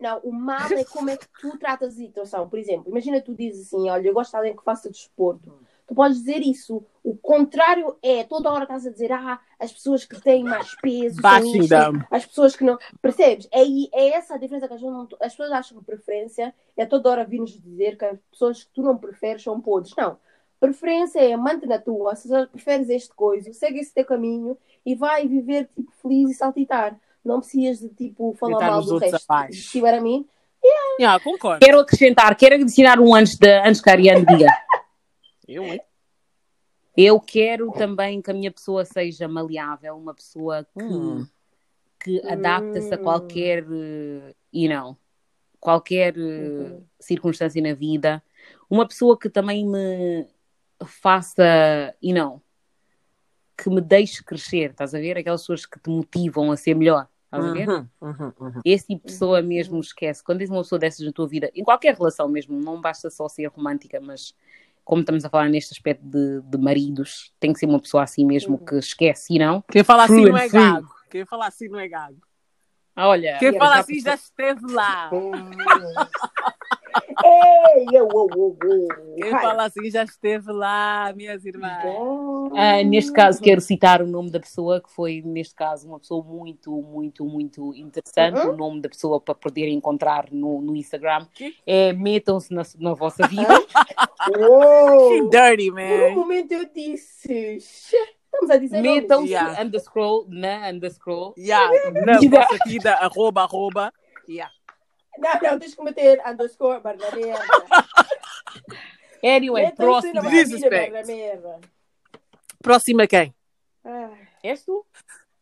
não, 0.00 0.18
o 0.20 0.32
mal 0.32 0.70
é 0.72 0.84
como 0.84 1.10
é 1.10 1.16
que 1.16 1.26
tu 1.40 1.58
tratas 1.58 1.94
a 1.94 1.96
situação. 1.96 2.48
Por 2.48 2.58
exemplo, 2.58 2.88
imagina 2.88 3.20
tu 3.20 3.34
dizes 3.34 3.66
assim: 3.66 3.90
olha, 3.90 4.08
eu 4.08 4.14
gosto 4.14 4.30
de 4.30 4.36
alguém 4.36 4.56
que 4.56 4.62
faça 4.62 4.90
desporto. 4.90 5.52
Tu 5.86 5.94
podes 5.94 6.18
dizer 6.18 6.40
isso. 6.40 6.84
O 7.02 7.16
contrário 7.16 7.96
é, 8.02 8.22
toda 8.22 8.52
hora 8.52 8.64
estás 8.64 8.86
a 8.86 8.90
dizer, 8.90 9.10
ah, 9.10 9.40
as 9.58 9.72
pessoas 9.72 10.04
que 10.04 10.20
têm 10.20 10.44
mais 10.44 10.74
peso, 10.82 11.20
são 11.20 11.56
isto, 11.56 11.74
as 12.10 12.26
pessoas 12.26 12.54
que 12.54 12.62
não. 12.62 12.78
Percebes? 13.00 13.48
É, 13.50 13.62
é 13.92 14.10
essa 14.10 14.34
a 14.34 14.38
diferença 14.38 14.68
que 14.68 14.74
as 14.74 14.80
pessoas, 14.80 14.94
não, 14.94 15.18
as 15.20 15.32
pessoas 15.32 15.50
acham 15.50 15.78
que 15.78 15.84
preferência 15.84 16.54
é 16.76 16.84
toda 16.84 17.08
hora 17.08 17.24
vir-nos 17.24 17.58
dizer 17.58 17.96
que 17.96 18.04
as 18.04 18.18
pessoas 18.30 18.64
que 18.64 18.70
tu 18.74 18.82
não 18.82 18.98
preferes 18.98 19.42
são 19.42 19.60
podres. 19.60 19.94
Não. 19.96 20.18
Preferência 20.60 21.20
é 21.20 21.36
mante 21.36 21.66
na 21.66 21.78
tua, 21.78 22.14
se 22.14 22.28
preferes 22.48 22.90
este 22.90 23.14
coisa, 23.14 23.52
segue 23.52 23.78
esse 23.78 23.94
teu 23.94 24.04
caminho 24.04 24.58
e 24.84 24.94
vai 24.94 25.26
viver 25.26 25.70
tipo, 25.74 25.90
feliz 26.02 26.30
e 26.30 26.34
saltitar. 26.34 26.98
Não 27.28 27.40
precisas 27.40 27.80
de 27.80 27.94
tipo 27.94 28.32
falar 28.34 28.70
mal 28.70 28.82
do 28.82 28.96
resto. 28.96 29.26
abaixo. 29.30 29.70
See 29.70 29.82
what 29.82 29.94
I 29.94 30.00
mean? 30.00 30.26
Yeah, 30.98 31.20
concordo. 31.22 31.64
Quero 31.64 31.78
acrescentar, 31.80 32.34
quero 32.36 32.54
adicionar 32.54 32.98
um 32.98 33.14
antes, 33.14 33.36
de, 33.36 33.48
antes 33.60 33.80
que 33.82 33.90
a 33.90 33.92
Ariane 33.92 34.24
diga. 34.24 34.46
Eu, 35.46 35.72
hein? 35.74 35.80
Eu 36.96 37.20
quero 37.20 37.70
também 37.72 38.20
que 38.20 38.30
a 38.30 38.34
minha 38.34 38.50
pessoa 38.50 38.84
seja 38.84 39.28
maleável, 39.28 39.96
uma 39.96 40.14
pessoa 40.14 40.64
que, 40.76 40.82
Hum. 40.82 41.26
que 42.00 42.20
adapta-se 42.26 42.92
a 42.92 42.98
Hum. 42.98 43.02
qualquer, 43.02 43.64
eh, 43.70 44.34
you 44.52 44.68
know, 44.68 44.96
qualquer 45.60 46.16
eh, 46.16 46.20
Uhum. 46.20 46.84
circunstância 46.98 47.62
na 47.62 47.74
vida. 47.74 48.22
Uma 48.68 48.86
pessoa 48.88 49.18
que 49.18 49.28
também 49.30 49.66
me 49.66 50.26
faça, 50.84 51.94
you 52.02 52.14
know, 52.14 52.42
que 53.56 53.68
me 53.70 53.80
deixe 53.80 54.22
crescer, 54.24 54.70
estás 54.70 54.94
a 54.94 54.98
ver? 54.98 55.16
Aquelas 55.18 55.42
pessoas 55.42 55.66
que 55.66 55.78
te 55.80 55.88
motivam 55.90 56.50
a 56.52 56.56
ser 56.56 56.74
melhor, 56.74 57.08
estás 57.28 57.44
a 57.44 57.52
ver? 57.52 57.68
Uhum, 57.68 57.88
uhum, 58.00 58.32
uhum. 58.40 58.60
Esse 58.64 58.86
tipo 58.86 59.06
de 59.06 59.12
pessoa 59.12 59.42
mesmo 59.42 59.78
esquece. 59.80 60.22
Quando 60.24 60.38
tens 60.38 60.50
uma 60.50 60.62
pessoa 60.62 60.78
dessas 60.78 61.06
na 61.06 61.12
tua 61.12 61.28
vida, 61.28 61.50
em 61.54 61.62
qualquer 61.62 61.94
relação 61.94 62.28
mesmo, 62.28 62.58
não 62.60 62.80
basta 62.80 63.10
só 63.10 63.28
ser 63.28 63.46
romântica, 63.46 64.00
mas 64.00 64.34
como 64.84 65.00
estamos 65.02 65.24
a 65.24 65.28
falar 65.28 65.48
neste 65.48 65.74
aspecto 65.74 66.02
de, 66.02 66.40
de 66.40 66.58
maridos, 66.58 67.32
tem 67.38 67.52
que 67.52 67.58
ser 67.58 67.66
uma 67.66 67.78
pessoa 67.78 68.02
assim 68.02 68.24
mesmo 68.24 68.56
Uhum. 68.56 68.64
que 68.64 68.74
esquece, 68.76 69.34
e 69.34 69.38
não? 69.38 69.62
Quem 69.70 69.84
fala 69.84 70.04
assim 70.04 70.24
não 70.24 70.36
é 70.38 70.48
free. 70.48 70.60
gago. 70.60 70.94
Quem 71.10 71.26
fala 71.26 71.46
assim 71.46 71.68
não 71.68 71.78
é 71.78 71.88
gago. 71.88 72.18
Olha, 72.96 73.38
Quem 73.38 73.56
fala 73.58 73.78
assim 73.78 74.00
já 74.00 74.14
esteve 74.14 74.72
lá. 74.72 75.10
Ei, 77.24 77.86
eu, 77.92 78.08
eu, 78.12 78.28
eu, 78.36 78.56
eu. 78.62 79.16
Quem 79.16 79.30
fala 79.30 79.64
assim 79.64 79.90
já 79.90 80.04
esteve 80.04 80.52
lá, 80.52 81.12
minhas 81.16 81.44
irmãs. 81.44 81.82
Ah, 82.56 82.82
neste 82.84 83.12
caso, 83.12 83.40
quero 83.42 83.60
citar 83.60 84.00
o 84.02 84.06
nome 84.06 84.30
da 84.30 84.38
pessoa, 84.40 84.80
que 84.80 84.90
foi, 84.92 85.20
neste 85.24 85.54
caso, 85.54 85.88
uma 85.88 85.98
pessoa 85.98 86.22
muito, 86.24 86.70
muito, 86.70 87.24
muito 87.24 87.74
interessante. 87.74 88.38
Uhum. 88.46 88.52
O 88.52 88.56
nome 88.56 88.80
da 88.80 88.88
pessoa 88.88 89.20
para 89.20 89.34
poderem 89.34 89.74
encontrar 89.74 90.26
no, 90.30 90.60
no 90.60 90.76
Instagram 90.76 91.26
Que? 91.34 91.54
é 91.66 91.92
Metam-se 91.92 92.52
na, 92.54 92.62
na 92.78 92.94
vossa 92.94 93.26
vida. 93.28 93.52
Uou. 94.38 95.08
Que 95.10 95.28
dirty, 95.30 95.70
Por 95.70 95.80
um 95.80 96.08
man. 96.10 96.14
momento 96.14 96.52
eu 96.52 96.64
disse. 96.72 97.58
"Xê, 97.60 97.96
Estamos 98.24 98.50
a 98.50 98.56
dizer. 98.58 98.76
nomes." 98.82 99.02
Metam-se 99.02 99.28
Yeah. 99.32 99.62
underscroll 99.62 100.26
na 100.28 100.68
underscroll. 100.70 101.34
Yeah, 101.36 101.70
na 102.06 102.18
Vida. 102.18 102.40
vossa 102.40 102.58
vida, 102.66 102.92
arroba, 102.94 103.42
arroba. 103.42 103.92
Yeah. 104.28 104.52
Não, 105.16 105.40
não, 105.42 105.58
tens 105.58 105.74
que 105.74 105.82
meter 105.82 106.20
underscore 106.26 106.80
barra 106.80 106.96
merda. 107.14 107.44
Anyway, 109.22 109.72
barra 109.76 111.04
merda. 111.06 111.60
Próxima 112.62 113.06
quem? 113.06 113.34
Ah, 113.84 114.10
És 114.42 114.64
tu? 114.64 114.84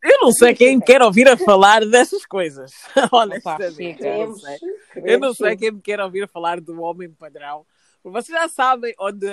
Eu 0.02 0.18
não 0.20 0.31
sei 0.31 0.55
quem 0.55 0.76
me 0.76 0.83
quer 0.83 1.02
ouvir 1.02 1.29
a 1.29 1.37
falar 1.37 1.85
dessas 1.85 2.24
coisas. 2.24 2.70
Honestamente. 3.11 3.74
chega. 4.02 4.07
Eu 4.09 4.29
não 4.29 4.37
sei. 4.37 4.55
Eu 4.55 4.68
não 4.68 5.02
queremos 5.02 5.37
sei 5.37 5.50
sim. 5.50 5.57
quem 5.57 5.70
me 5.72 5.81
quer 5.83 6.00
ouvir 6.00 6.22
a 6.22 6.29
falar 6.29 6.61
do 6.61 6.81
homem 6.81 7.11
padrão. 7.11 7.66
Vocês 8.05 8.38
já 8.38 8.48
sabem 8.48 8.94
onde. 9.00 9.26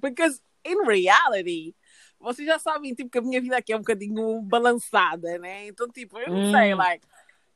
Because 0.00 0.40
in 0.64 0.82
reality, 0.86 1.76
vocês 2.18 2.46
já 2.48 2.58
sabem 2.58 2.94
tipo, 2.94 3.10
que 3.10 3.18
a 3.18 3.22
minha 3.22 3.40
vida 3.40 3.56
aqui 3.58 3.72
é 3.72 3.76
um 3.76 3.80
bocadinho 3.80 4.40
balançada, 4.42 5.36
né? 5.38 5.66
Então, 5.66 5.86
tipo, 5.90 6.18
eu 6.18 6.32
não 6.32 6.50
sei, 6.50 6.72
Hum. 6.72 6.78
like. 6.78 7.06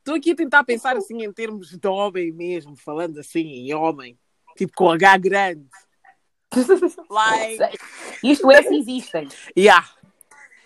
Estou 0.09 0.17
aqui 0.17 0.31
a 0.31 0.37
tentar 0.37 0.65
pensar 0.65 0.97
assim 0.97 1.23
em 1.23 1.31
termos 1.31 1.69
de 1.69 1.87
homem 1.87 2.33
mesmo, 2.33 2.75
falando 2.75 3.21
assim 3.21 3.41
em 3.41 3.75
homem, 3.75 4.19
tipo 4.57 4.73
com 4.75 4.89
H 4.91 5.19
grande. 5.19 5.67
Like, 7.11 7.79
Isto 8.25 8.51
é 8.51 8.63
se 8.63 8.75
existem. 8.75 9.29
yeah. 9.55 9.87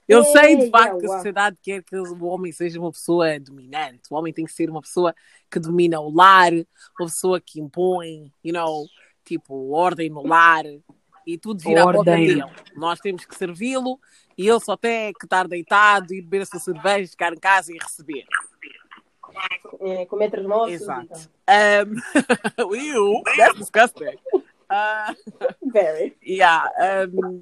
Eu 0.06 0.22
sei 0.22 0.54
de 0.54 0.70
facto 0.70 0.84
yeah, 0.84 1.00
que 1.00 1.06
a 1.06 1.16
sociedade 1.16 1.58
quer 1.60 1.82
que 1.82 1.96
o 1.96 2.24
homem 2.24 2.52
seja 2.52 2.78
uma 2.78 2.92
pessoa 2.92 3.40
dominante. 3.40 4.02
O 4.12 4.14
homem 4.14 4.32
tem 4.32 4.44
que 4.44 4.52
ser 4.52 4.70
uma 4.70 4.80
pessoa 4.80 5.12
que 5.50 5.58
domina 5.58 5.98
o 5.98 6.14
lar, 6.14 6.52
uma 6.52 7.06
pessoa 7.08 7.40
que 7.40 7.60
impõe, 7.60 8.32
you 8.44 8.52
know, 8.52 8.86
tipo, 9.24 9.72
ordem 9.72 10.08
no 10.08 10.24
lar 10.24 10.64
e 11.26 11.36
tudo 11.36 11.64
vira 11.64 11.84
boca 11.84 11.98
Ordem. 11.98 12.28
dele. 12.28 12.44
Nós 12.76 13.00
temos 13.00 13.24
que 13.24 13.34
servi-lo 13.34 13.98
e 14.38 14.48
ele 14.48 14.60
só 14.60 14.76
tem 14.76 15.12
que 15.12 15.26
estar 15.26 15.48
deitado 15.48 16.14
e 16.14 16.22
beber 16.22 16.42
a 16.42 16.46
sua 16.46 16.60
cerveja, 16.60 17.10
ficar 17.10 17.32
em 17.32 17.40
casa 17.40 17.72
e 17.72 17.76
receber. 17.76 18.24
É, 19.80 20.06
comer 20.06 20.26
entre 20.26 20.40
os 20.40 20.46
moços. 20.46 20.74
Exato. 20.74 21.30
Um, 21.48 22.74
ew, 22.74 23.22
that's 23.36 23.58
disgusting. 23.58 24.16
Uh, 24.70 25.14
Very. 25.72 26.16
yeah, 26.26 26.66
um, 27.12 27.40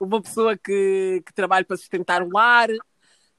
uma 0.00 0.20
pessoa 0.20 0.56
que, 0.56 1.22
que 1.24 1.32
trabalhe 1.32 1.64
para 1.64 1.76
sustentar 1.76 2.22
o 2.22 2.30
lar, 2.30 2.68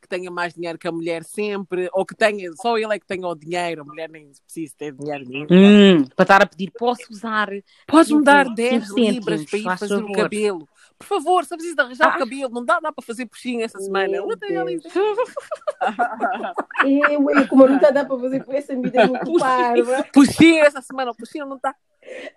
que 0.02 0.08
tenha 0.08 0.32
mais 0.32 0.54
dinheiro 0.54 0.78
que 0.78 0.88
a 0.88 0.92
mulher 0.92 1.24
sempre, 1.24 1.90
ou 1.92 2.06
que 2.06 2.16
tenha, 2.16 2.52
só 2.54 2.78
ele 2.78 2.94
é 2.96 3.00
que 3.00 3.06
tenha 3.06 3.28
o 3.28 3.36
dinheiro, 3.36 3.82
a 3.82 3.86
mulher 3.86 4.10
nem 4.10 4.32
precisa 4.46 4.74
ter 4.78 4.94
dinheiro 4.94 5.26
nenhum. 5.28 5.48
Hum, 5.52 6.06
para 6.16 6.24
estar 6.24 6.42
a 6.42 6.46
pedir, 6.46 6.72
posso 6.72 7.04
usar. 7.12 7.50
Podes-me 7.86 8.24
dar 8.24 8.46
cinco 8.46 8.56
10 8.56 8.88
cêntimos, 8.88 9.10
libras 9.12 9.46
para 9.46 9.60
ir 9.60 9.64
faz 9.64 9.80
fazer 9.80 10.04
o 10.04 10.12
cabelo. 10.12 10.70
Por 11.00 11.08
favor, 11.08 11.46
só 11.46 11.56
preciso 11.56 11.76
de 11.78 11.82
arranjar 11.82 12.12
Ah. 12.14 12.16
o 12.16 12.20
cabelo. 12.20 12.50
Não 12.54 12.64
dá, 12.66 12.80
dá 12.80 12.92
para 12.92 13.06
fazer 13.06 13.26
puxinho 13.26 13.64
essa 13.64 13.80
semana. 13.80 14.18
Is 14.18 14.84
Deus. 14.84 14.84
that? 14.84 15.34
Eu, 16.86 17.30
eu, 17.30 17.48
como 17.48 17.68
não 17.68 17.76
está 17.76 17.90
dá 17.92 18.06
para 18.06 18.20
fazer 18.20 18.44
com 18.44 18.54
essa 18.54 18.76
vida 18.76 19.08
muito 19.08 19.38
parva. 19.38 20.06
puxinho 20.14 20.64
essa 20.64 20.82
semana, 20.82 21.14
puxinho 21.14 21.46
não 21.46 21.56
está. 21.58 21.76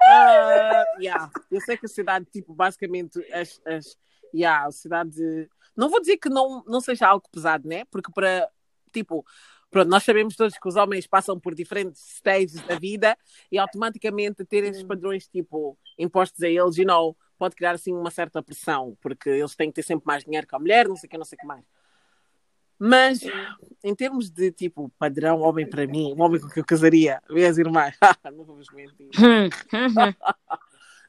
Ah, 0.03 0.85
yeah. 1.01 1.31
Eu 1.51 1.61
sei 1.61 1.77
que 1.77 1.87
a 1.87 1.89
cidade, 1.89 2.27
tipo, 2.33 2.53
basicamente, 2.55 3.19
as, 3.33 3.61
as, 3.67 3.97
yeah, 4.35 4.67
a 4.67 4.71
cidade. 4.73 5.49
Não 5.77 5.89
vou 5.89 6.01
dizer 6.01 6.17
que 6.19 6.29
não, 6.29 6.63
não 6.67 6.81
seja 6.81 7.07
algo 7.09 7.25
pesado, 7.33 7.67
né? 7.69 7.85
Porque 7.87 8.11
para, 8.13 8.49
tipo, 8.93 9.25
pronto, 9.71 9.89
nós 9.89 10.03
sabemos 10.05 10.37
todos 10.37 10.59
que 10.59 10.69
os 10.69 10.77
homens 10.77 11.07
passam 11.07 11.39
por 11.39 11.55
diferentes 11.55 12.03
stages 12.17 12.61
da 12.63 12.79
vida 12.79 13.17
e 13.51 13.59
automaticamente 13.59 14.45
ter 14.45 14.65
esses 14.65 14.83
padrões, 14.83 15.27
tipo, 15.29 15.79
impostos 15.99 16.43
a 16.43 16.49
eles, 16.49 16.77
you 16.77 16.85
know, 16.87 17.17
pode 17.43 17.57
criar, 17.57 17.73
assim, 17.73 17.93
uma 17.93 18.13
certa 18.13 18.41
pressão, 18.41 18.97
porque 19.01 19.29
eles 19.29 19.57
têm 19.57 19.69
que 19.69 19.75
ter 19.75 19.83
sempre 19.83 20.07
mais 20.07 20.23
dinheiro 20.23 20.47
que 20.47 20.55
a 20.55 20.61
mulher, 20.61 20.87
não 20.87 20.95
sei 20.95 21.09
o 21.09 21.11
que, 21.11 21.19
não 21.19 21.25
sei 21.25 21.37
o 21.37 21.41
que 21.41 21.47
mais. 21.47 21.65
Mas, 22.79 23.21
em 23.83 23.95
termos 23.97 24.31
de, 24.31 24.53
tipo, 24.53 24.89
padrão 24.97 25.41
homem 25.41 25.69
para 25.69 25.85
mim, 25.85 26.15
o 26.17 26.23
homem 26.23 26.41
com 26.41 26.49
que 26.49 26.61
eu 26.61 26.65
casaria, 26.65 27.21
minhas 27.29 27.59
irmãs, 27.59 27.97
não 28.33 28.45
vamos 28.45 28.69
mentir. 28.73 29.11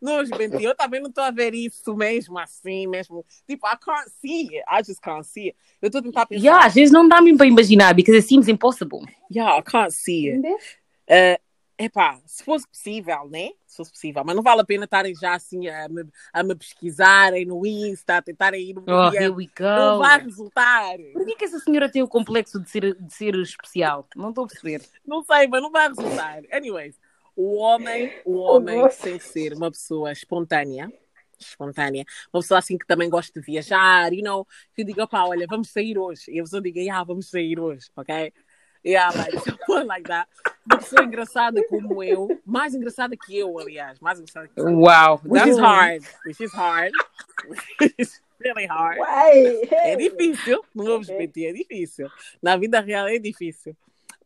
Não 0.01 0.15
vamos 0.15 0.31
mentir, 0.31 0.63
eu 0.63 0.75
também 0.75 0.99
não 0.99 1.07
estou 1.07 1.23
a 1.23 1.31
ver 1.31 1.53
isso 1.53 1.95
mesmo 1.95 2.37
assim, 2.37 2.85
mesmo. 2.87 3.25
Tipo, 3.47 3.65
I 3.65 3.77
can't 3.79 4.11
see 4.19 4.49
it, 4.53 4.65
I 4.69 4.83
just 4.85 4.99
can't 4.99 5.25
see 5.25 5.45
it. 5.45 5.57
Eu 5.81 5.87
estou 5.87 5.99
a 5.99 6.01
tentar 6.01 6.25
pensar. 6.25 6.43
Yeah, 6.43 6.65
às 6.65 6.73
vezes 6.73 6.91
não 6.91 7.07
dá 7.07 7.21
mesmo 7.21 7.37
para 7.37 7.47
imaginar, 7.47 7.93
because 7.93 8.17
it 8.17 8.27
seems 8.27 8.49
impossible. 8.49 8.99
Yeah, 9.33 9.57
I 9.57 9.61
can't 9.61 9.93
see 9.93 10.29
it. 10.29 10.45
Uh, 11.07 11.39
epá, 11.85 12.19
se 12.25 12.43
fosse 12.43 12.67
possível, 12.67 13.27
né? 13.29 13.49
Se 13.67 13.77
fosse 13.77 13.91
possível, 13.91 14.23
mas 14.25 14.35
não 14.35 14.43
vale 14.43 14.61
a 14.61 14.65
pena 14.65 14.85
estarem 14.85 15.15
já 15.15 15.33
assim 15.35 15.67
a 15.67 15.87
me, 15.89 16.05
a 16.31 16.43
me 16.43 16.55
pesquisarem 16.55 17.45
no 17.45 17.65
Insta, 17.65 18.17
a 18.17 18.21
tentarem 18.21 18.69
ir 18.69 18.73
no 18.75 18.83
Oh, 18.87 19.09
dia. 19.09 19.21
here 19.21 19.29
we 19.29 19.45
Não 19.59 19.97
go. 19.97 19.99
vai 19.99 20.21
resultar. 20.21 20.97
Por 21.13 21.25
que, 21.25 21.35
que 21.35 21.45
essa 21.45 21.59
senhora 21.59 21.89
tem 21.91 22.01
o 22.03 22.07
complexo 22.07 22.59
de 22.59 22.69
ser, 22.69 22.95
de 22.99 23.13
ser 23.13 23.35
especial? 23.35 24.07
Não 24.15 24.29
estou 24.29 24.45
a 24.45 24.47
perceber. 24.47 24.81
Não 25.05 25.23
sei, 25.23 25.47
mas 25.47 25.61
não 25.61 25.71
vai 25.71 25.87
resultar. 25.87 26.41
Anyways, 26.51 26.99
o 27.35 27.55
homem, 27.55 28.11
o 28.25 28.37
homem 28.37 28.87
tem 29.01 29.17
que 29.17 29.23
ser 29.23 29.53
uma 29.53 29.71
pessoa 29.71 30.11
espontânea. 30.11 30.91
Espontânea, 31.39 32.05
uma 32.33 32.41
pessoa 32.41 32.59
assim 32.59 32.77
que 32.77 32.85
também 32.85 33.09
gosta 33.09 33.37
de 33.37 33.45
viajar, 33.45 34.13
you 34.13 34.23
know, 34.23 34.47
que 34.73 34.83
diga, 34.83 35.05
pá, 35.05 35.25
olha, 35.25 35.45
vamos 35.49 35.69
sair 35.69 35.97
hoje. 35.97 36.31
E 36.31 36.39
a 36.39 36.43
pessoa 36.43 36.61
diga, 36.61 36.79
ah, 36.95 37.03
vamos 37.03 37.29
sair 37.29 37.59
hoje, 37.59 37.87
ok? 37.97 38.31
Yeah, 38.85 39.11
like, 39.15 39.33
someone 39.67 39.87
like 39.87 40.07
that. 40.07 40.27
Uma 40.65 40.77
pessoa 40.77 41.03
engraçada 41.03 41.61
como 41.67 42.03
eu, 42.03 42.27
mais 42.45 42.73
engraçada 42.73 43.15
que 43.17 43.37
eu, 43.37 43.57
aliás, 43.59 43.99
mais 43.99 44.19
engraçada 44.19 44.47
que 44.47 44.59
eu. 44.59 44.65
Uau. 44.79 45.21
Which 45.25 45.49
is 45.49 45.57
that's- 45.57 45.59
hard, 45.59 46.03
which 46.25 46.43
is 46.43 46.53
hard, 46.53 46.91
which 47.79 47.95
is 47.97 48.21
really 48.39 48.65
hard. 48.65 48.97
Uai! 48.99 49.61
É 49.71 49.95
difícil, 49.95 50.63
não 50.73 50.85
vamos 50.85 51.07
mentir, 51.09 51.49
é 51.49 51.53
difícil. 51.53 52.09
Na 52.41 52.55
vida 52.57 52.79
real 52.79 53.07
é 53.07 53.19
difícil. 53.19 53.75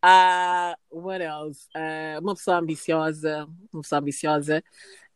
Ah, 0.02 0.76
what 0.92 1.24
else? 1.24 1.68
Ah, 1.76 2.20
uma 2.22 2.36
pessoa 2.36 2.58
ambiciosa, 2.58 3.48
uma 3.74 3.82
pessoa 3.82 4.00
ambiciosa. 4.00 4.64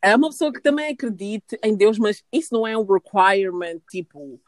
É 0.00 0.16
uma 0.16 0.28
pessoa 0.30 0.52
que 0.52 0.60
também 0.60 0.92
acredite 0.92 1.56
em 1.62 1.76
Deus, 1.76 1.98
mas 1.98 2.24
isso 2.32 2.52
não 2.52 2.66
é 2.66 2.76
um 2.76 2.84
requirement, 2.84 3.78
tipo, 3.88 4.40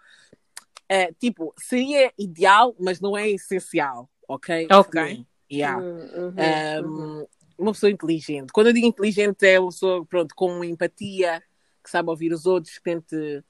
é, 0.88 1.12
tipo, 1.12 1.54
seria 1.56 2.12
ideal, 2.18 2.74
mas 2.80 3.00
não 3.00 3.16
é 3.16 3.30
essencial, 3.30 4.10
ok? 4.28 4.68
Ok. 4.70 5.08
Sim, 5.08 5.26
Yeah. 5.50 5.80
Hum, 5.80 5.98
uhum, 6.16 6.34
Um, 6.38 7.18
uhum. 7.18 7.26
uma 7.58 7.72
pessoa 7.72 7.90
inteligente. 7.90 8.52
Quando 8.52 8.68
eu 8.68 8.72
digo 8.72 8.86
inteligente, 8.86 9.46
é 9.46 9.60
uma 9.60 9.70
pessoa 9.70 10.04
pronto, 10.04 10.34
com 10.34 10.64
empatia, 10.64 11.42
que 11.82 11.90
sabe 11.90 12.10
ouvir 12.10 12.32
os 12.32 12.46
outros, 12.46 12.78
que 12.78 12.82
tente 12.82 13.44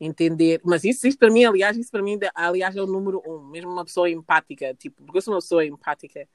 entender. 0.00 0.60
Mas 0.64 0.84
isso, 0.84 1.06
isso 1.06 1.18
para 1.18 1.30
mim, 1.30 1.44
aliás, 1.44 1.76
isso 1.76 1.90
para 1.90 2.02
mim, 2.02 2.18
aliás, 2.34 2.74
é 2.76 2.82
o 2.82 2.86
número 2.86 3.22
um. 3.26 3.44
Mesmo 3.50 3.70
uma 3.70 3.84
pessoa 3.84 4.08
empática, 4.08 4.74
tipo, 4.74 5.02
porque 5.02 5.18
eu 5.18 5.22
sou 5.22 5.34
uma 5.34 5.40
pessoa 5.40 5.64
empática. 5.64 6.26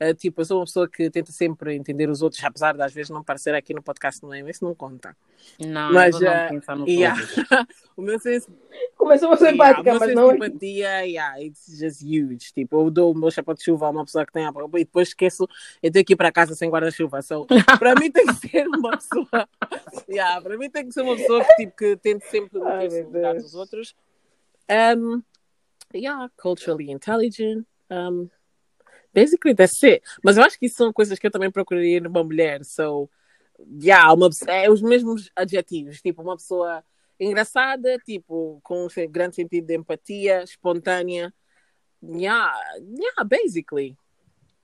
Uh, 0.00 0.12
tipo, 0.14 0.40
eu 0.40 0.44
sou 0.44 0.58
uma 0.58 0.64
pessoa 0.64 0.88
que 0.88 1.08
tenta 1.08 1.30
sempre 1.30 1.74
entender 1.74 2.08
os 2.10 2.20
outros, 2.20 2.42
apesar 2.42 2.74
de 2.74 2.82
às 2.82 2.92
vezes 2.92 3.10
não 3.10 3.22
parecer 3.22 3.54
aqui 3.54 3.72
no 3.72 3.82
podcast, 3.82 4.22
não 4.22 4.34
é? 4.34 4.40
Isso 4.50 4.64
não 4.64 4.74
conta. 4.74 5.16
Não, 5.60 5.92
Mas, 5.92 6.14
mas, 6.14 6.20
não 6.20 6.46
uh, 6.46 6.48
pensar 6.48 6.76
no 6.76 6.88
Yeah. 6.88 7.20
todos. 7.20 7.66
o 7.96 8.02
meu 8.02 8.18
senso 8.18 8.50
Começou 8.96 9.32
a 9.32 9.36
ser 9.36 9.54
Yeah, 9.54 9.82
meu 9.82 9.98
mas 9.98 10.14
não. 10.14 10.28
de 10.28 10.36
empatia, 10.36 11.06
yeah, 11.06 11.40
it's 11.40 11.66
just 11.78 12.02
huge. 12.02 12.52
Tipo, 12.52 12.86
eu 12.86 12.90
dou 12.90 13.12
o 13.12 13.14
meu 13.16 13.30
chapéu 13.30 13.54
de 13.54 13.62
chuva 13.62 13.86
a 13.86 13.90
uma 13.90 14.04
pessoa 14.04 14.24
que 14.26 14.32
tem 14.32 14.46
a 14.46 14.50
e 14.50 14.84
depois 14.84 15.08
esqueço, 15.08 15.46
eu 15.82 15.92
tenho 15.92 16.04
que 16.04 16.14
ir 16.14 16.16
para 16.16 16.32
casa 16.32 16.54
sem 16.54 16.70
guarda-chuva. 16.70 17.20
So, 17.22 17.46
para 17.78 17.94
mim 17.94 18.10
tem 18.10 18.26
que 18.26 18.34
ser 18.34 18.66
uma 18.66 18.96
pessoa. 18.96 19.48
Yeah, 20.08 20.40
para 20.40 20.56
mim 20.56 20.70
tem 20.70 20.86
que 20.86 20.92
ser 20.92 21.02
uma 21.02 21.16
pessoa 21.16 21.44
que, 21.44 21.54
tipo, 21.56 21.76
que 21.76 21.96
tente 21.96 22.26
sempre 22.28 22.62
Ai, 22.62 22.88
lugar 23.02 23.32
Deus. 23.32 23.44
dos 23.44 23.54
outros. 23.54 23.94
Um, 24.70 25.22
yeah, 25.94 26.28
culturally 26.36 26.90
intelligent. 26.90 27.66
Um, 27.90 28.28
basically, 29.14 29.54
that's 29.54 29.82
it. 29.84 30.04
Mas 30.22 30.36
eu 30.36 30.42
acho 30.42 30.58
que 30.58 30.66
isso 30.66 30.76
são 30.76 30.92
coisas 30.92 31.18
que 31.18 31.26
eu 31.26 31.30
também 31.30 31.50
procuraria 31.50 32.00
numa 32.00 32.24
mulher. 32.24 32.64
So, 32.64 33.08
yeah, 33.80 34.12
uma, 34.12 34.28
é 34.48 34.70
os 34.70 34.82
mesmos 34.82 35.30
adjetivos. 35.36 36.00
Tipo, 36.00 36.22
uma 36.22 36.36
pessoa 36.36 36.84
engraçada, 37.18 37.98
tipo, 37.98 38.60
com 38.62 38.84
um 38.86 39.10
grande 39.10 39.36
sentido 39.36 39.66
de 39.66 39.76
empatia, 39.76 40.42
espontânea. 40.42 41.32
Yeah, 42.02 42.54
yeah, 42.80 43.24
basically. 43.24 43.96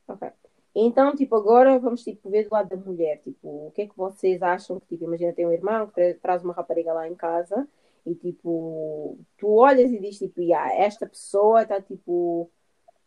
Ok. 0.07 0.29
Então, 0.75 1.15
tipo, 1.17 1.35
agora 1.35 1.79
vamos 1.79 2.03
tipo, 2.03 2.31
ver 2.31 2.45
do 2.45 2.53
lado 2.53 2.69
da 2.69 2.77
mulher. 2.77 3.21
Tipo, 3.23 3.69
o 3.69 3.71
que 3.73 3.83
é 3.83 3.87
que 3.87 3.97
vocês 3.97 4.43
acham 4.43 4.79
que, 4.79 4.87
tipo, 4.87 5.05
imagina, 5.05 5.33
tem 5.33 5.47
um 5.47 5.53
irmão 5.53 5.87
que 5.87 5.95
tra- 5.95 6.15
traz 6.21 6.45
uma 6.45 6.53
rapariga 6.53 6.93
lá 6.93 7.09
em 7.09 7.15
casa 7.15 7.67
e, 8.07 8.15
tipo, 8.15 9.19
tu 9.37 9.49
olhas 9.49 9.91
e 9.91 9.99
dizes, 9.99 10.19
tipo, 10.19 10.41
yeah, 10.41 10.75
esta 10.75 11.07
pessoa 11.07 11.63
está, 11.63 11.81
tipo, 11.81 12.51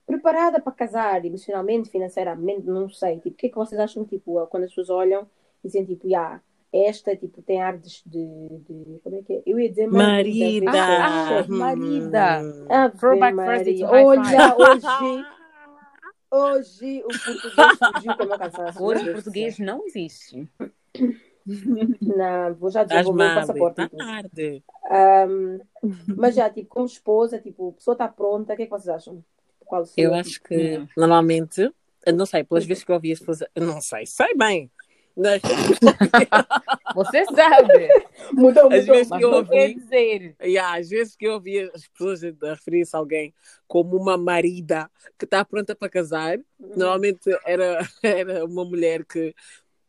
preparada 0.06 0.62
para 0.62 0.72
casar 0.74 1.26
emocionalmente, 1.26 1.89
financeiramente, 1.89 2.68
não 2.68 2.89
sei. 2.89 3.16
Tipo, 3.18 3.30
o 3.30 3.34
que 3.34 3.48
é 3.48 3.50
que 3.50 3.56
vocês 3.56 3.80
acham, 3.80 4.06
tipo, 4.06 4.46
quando 4.48 4.63
as 4.63 4.70
pessoas 4.70 4.89
olham 4.89 5.28
e 5.63 5.68
dizem, 5.68 5.86
tipo, 5.86 6.08
yeah, 6.08 6.42
esta, 6.72 7.16
tipo, 7.16 7.42
tem 7.42 7.62
artes 7.62 8.02
de, 8.06 8.26
de... 8.68 9.00
Como 9.04 9.16
é 9.16 9.22
que 9.22 9.34
é? 9.34 9.44
Eu 9.46 9.60
ia 9.60 9.70
dizer 9.70 9.88
Marida. 9.88 10.72
é 10.72 10.76
Ah, 10.76 11.46
marida. 11.48 12.39
Ave 12.70 12.98
Throwback 12.98 13.36
Maria. 13.36 13.58
Thursday 13.58 13.80
to 13.80 13.86
high 13.86 14.06
Olha, 14.06 14.56
hoje... 14.58 15.26
Hoje 16.36 17.04
o 17.04 17.10
português 17.10 17.78
fugiu 17.94 18.18
com 18.18 18.24
o 18.24 18.39
cansaço. 18.39 18.84
Hoje 18.84 19.04
do 19.06 19.13
português 19.13 19.60
não 19.60 19.86
existe. 19.86 20.50
Não, 22.02 22.56
vou 22.56 22.72
já 22.72 22.84
dizer, 22.84 23.02
Estás 23.02 23.06
vou 23.06 23.16
ver 23.16 23.32
o 23.32 23.36
passaporte. 23.36 23.89
tarde. 23.89 24.63
Ahm, 24.89 25.60
mas 26.18 26.34
já, 26.34 26.50
tipo, 26.50 26.70
como 26.70 26.88
esposa, 26.88 27.38
tipo, 27.38 27.70
a 27.70 27.74
pessoa 27.74 27.94
está 27.94 28.08
pronta, 28.08 28.54
o 28.54 28.56
que 28.56 28.63
é 28.63 28.66
que 28.66 28.72
vocês 28.72 28.89
acham? 28.89 29.24
Qual 29.73 29.86
Eu 29.97 30.13
acho 30.13 30.39
que 30.43 30.77
Hum. 30.77 30.88
normalmente, 30.95 31.62
eu 32.05 32.13
não 32.13 32.27
sei, 32.27 32.43
pelas 32.43 32.63
vezes 32.63 32.83
que 32.83 32.91
eu 32.91 32.95
ouvi 32.95 33.12
as 33.12 33.17
pessoas, 33.19 33.39
não 33.55 33.81
sei, 33.81 34.05
sei 34.05 34.36
bem. 34.36 34.69
Mas, 35.17 35.41
Você 36.95 37.25
sabe. 37.25 37.88
tipo, 37.88 38.13
Mudou, 38.33 38.71
Às 38.71 38.86
mudou. 38.86 38.95
vezes 38.95 39.12
que 39.17 39.23
eu 39.23 39.31
ouvi- 39.31 39.73
dizer. 39.73 40.36
yeah, 40.43 40.77
às 40.79 40.89
vezes 40.89 41.15
que 41.15 41.25
eu 41.25 41.33
ouvi 41.33 41.59
as 41.73 41.88
pessoas 41.88 42.21
referir-se 42.21 42.95
a 42.95 42.99
alguém 42.99 43.33
como 43.67 43.97
uma 43.97 44.15
marida 44.15 44.89
que 45.17 45.25
está 45.25 45.43
pronta 45.43 45.75
para 45.75 45.89
casar, 45.89 46.38
Uhum. 46.59 46.73
normalmente 46.77 47.29
era, 47.45 47.79
era 48.03 48.45
uma 48.45 48.63
mulher 48.63 49.03
que 49.05 49.33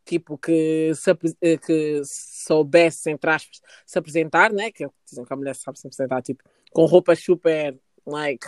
tipo, 0.03 0.35
que, 0.37 0.91
se, 0.95 1.11
eh, 1.41 1.57
que 1.57 2.01
soubesse, 2.05 3.09
entre 3.11 3.29
aspas, 3.29 3.59
se 3.85 3.97
apresentar, 3.99 4.51
né? 4.51 4.71
Que 4.71 4.87
dizem 5.07 5.25
que 5.25 5.33
a 5.33 5.35
mulher 5.35 5.55
sabe 5.55 5.79
se 5.79 5.87
apresentar, 5.87 6.21
tipo, 6.23 6.43
com 6.71 6.85
roupas 6.85 7.19
super, 7.19 7.75
like, 8.05 8.47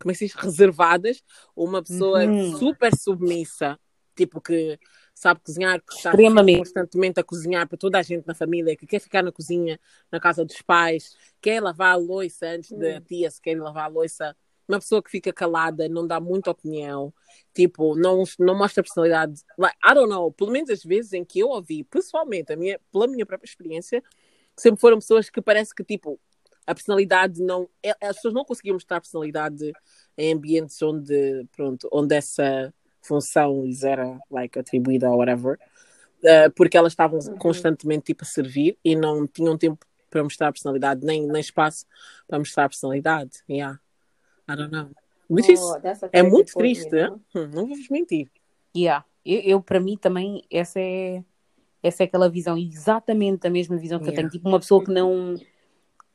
como 0.00 0.10
é 0.10 0.14
que 0.14 0.18
se 0.18 0.26
diz? 0.26 0.34
Reservadas. 0.34 1.22
Uma 1.54 1.82
pessoa 1.82 2.24
uhum. 2.24 2.56
super 2.56 2.96
submissa, 2.96 3.78
tipo, 4.16 4.40
que 4.40 4.78
sabe 5.14 5.40
cozinhar, 5.44 5.82
que 5.82 5.94
está 5.94 6.12
constantemente 6.12 7.18
a 7.18 7.24
cozinhar 7.24 7.68
para 7.68 7.76
toda 7.76 7.98
a 7.98 8.02
gente 8.02 8.26
na 8.26 8.34
família, 8.34 8.76
que 8.76 8.86
quer 8.86 9.00
ficar 9.00 9.22
na 9.22 9.32
cozinha, 9.32 9.80
na 10.12 10.20
casa 10.20 10.44
dos 10.44 10.62
pais, 10.62 11.16
quer 11.40 11.60
lavar 11.60 11.92
a 11.92 11.96
louça 11.96 12.46
antes 12.46 12.70
uhum. 12.70 12.78
da 12.78 13.00
tia 13.00 13.30
se 13.30 13.40
quer 13.40 13.58
lavar 13.60 13.84
a 13.84 13.88
louça 13.88 14.36
uma 14.68 14.78
pessoa 14.78 15.02
que 15.02 15.10
fica 15.10 15.32
calada, 15.32 15.88
não 15.88 16.06
dá 16.06 16.20
muita 16.20 16.50
opinião, 16.50 17.12
tipo, 17.54 17.96
não, 17.96 18.22
não 18.38 18.56
mostra 18.56 18.82
personalidade. 18.82 19.40
Like, 19.56 19.76
I 19.82 19.94
don't 19.94 20.10
know, 20.10 20.30
pelo 20.30 20.52
menos 20.52 20.68
as 20.68 20.84
vezes 20.84 21.14
em 21.14 21.24
que 21.24 21.38
eu 21.38 21.48
ouvi, 21.48 21.82
pessoalmente, 21.84 22.52
a 22.52 22.56
minha, 22.56 22.78
pela 22.92 23.06
minha 23.06 23.24
própria 23.24 23.48
experiência, 23.48 24.02
sempre 24.54 24.80
foram 24.80 24.98
pessoas 24.98 25.30
que 25.30 25.40
parece 25.40 25.74
que, 25.74 25.82
tipo, 25.82 26.20
a 26.68 26.74
personalidade 26.74 27.42
não. 27.42 27.68
É, 27.82 27.90
as 28.06 28.16
pessoas 28.16 28.34
não 28.34 28.44
conseguiam 28.44 28.74
mostrar 28.74 29.00
personalidade 29.00 29.72
em 30.16 30.34
ambientes 30.34 30.80
onde, 30.82 31.46
pronto, 31.56 31.88
onde 31.90 32.14
essa 32.14 32.72
função 33.00 33.64
lhes 33.64 33.82
era, 33.82 34.18
like, 34.30 34.58
atribuída 34.58 35.10
ou 35.10 35.16
whatever. 35.16 35.58
Uh, 36.18 36.50
porque 36.54 36.76
elas 36.76 36.92
estavam 36.92 37.18
uhum. 37.20 37.38
constantemente 37.38 38.06
tipo 38.06 38.24
a 38.24 38.26
servir 38.26 38.76
e 38.84 38.94
não 38.94 39.26
tinham 39.26 39.56
tempo 39.56 39.86
para 40.10 40.22
mostrar 40.22 40.52
personalidade, 40.52 41.06
nem, 41.06 41.26
nem 41.26 41.40
espaço 41.40 41.86
para 42.26 42.38
mostrar 42.38 42.68
personalidade. 42.68 43.38
Yeah. 43.48 43.78
I 44.48 44.56
don't 44.56 44.72
know. 44.72 44.90
Oh, 45.28 45.38
isso 45.38 45.80
é 46.12 46.22
muito 46.22 46.54
triste, 46.54 46.96
hum, 47.34 47.46
não 47.54 47.66
vou-vos 47.66 47.88
mentir. 47.88 48.30
Yeah. 48.76 49.04
Eu, 49.24 49.40
eu 49.40 49.62
para 49.62 49.78
mim 49.78 49.96
também, 49.96 50.42
essa 50.50 50.80
é, 50.80 51.22
essa 51.82 52.02
é 52.02 52.06
aquela 52.06 52.28
visão, 52.28 52.58
exatamente 52.58 53.46
a 53.46 53.50
mesma 53.50 53.76
visão 53.76 53.98
que 53.98 54.06
yeah. 54.06 54.12
eu 54.12 54.16
tenho. 54.16 54.30
Tipo, 54.30 54.48
uma 54.48 54.58
pessoa 54.58 54.84
que 54.84 54.90
não. 54.90 55.34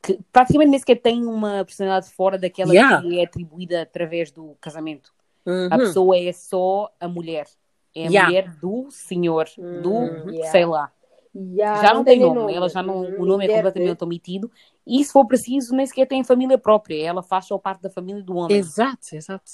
Que 0.03 0.19
praticamente 0.33 0.69
nem 0.69 0.79
sequer 0.79 1.01
tem 1.01 1.25
uma 1.25 1.63
personalidade 1.63 2.13
fora 2.13 2.37
daquela 2.37 2.73
yeah. 2.73 3.01
que 3.01 3.19
é 3.19 3.23
atribuída 3.23 3.81
através 3.83 4.31
do 4.31 4.55
casamento. 4.59 5.13
Uhum. 5.45 5.69
A 5.71 5.77
pessoa 5.77 6.17
é 6.17 6.33
só 6.33 6.91
a 6.99 7.07
mulher. 7.07 7.47
É 7.95 8.07
a 8.07 8.09
yeah. 8.09 8.27
mulher 8.27 8.49
do 8.59 8.91
senhor, 8.91 9.47
do, 9.81 9.93
uhum. 9.93 10.43
sei 10.51 10.65
lá. 10.65 10.91
Yeah, 11.35 11.81
já 11.81 11.89
não, 11.89 11.95
não 11.95 12.03
tem 12.03 12.19
nome, 12.19 12.35
nome, 12.35 12.53
ela 12.53 12.69
já 12.69 12.83
não, 12.83 13.01
uhum. 13.01 13.21
o 13.21 13.25
nome 13.25 13.45
é 13.45 13.55
completamente 13.55 14.03
omitido. 14.03 14.51
E 14.85 15.03
se 15.03 15.11
for 15.11 15.25
preciso, 15.25 15.75
nem 15.75 15.85
sequer 15.85 16.05
tem 16.05 16.23
família 16.23 16.57
própria, 16.57 17.03
ela 17.03 17.23
faz 17.23 17.45
só 17.45 17.57
parte 17.57 17.81
da 17.81 17.89
família 17.89 18.21
do 18.21 18.35
homem. 18.35 18.55
Exato, 18.55 19.15
exato. 19.15 19.51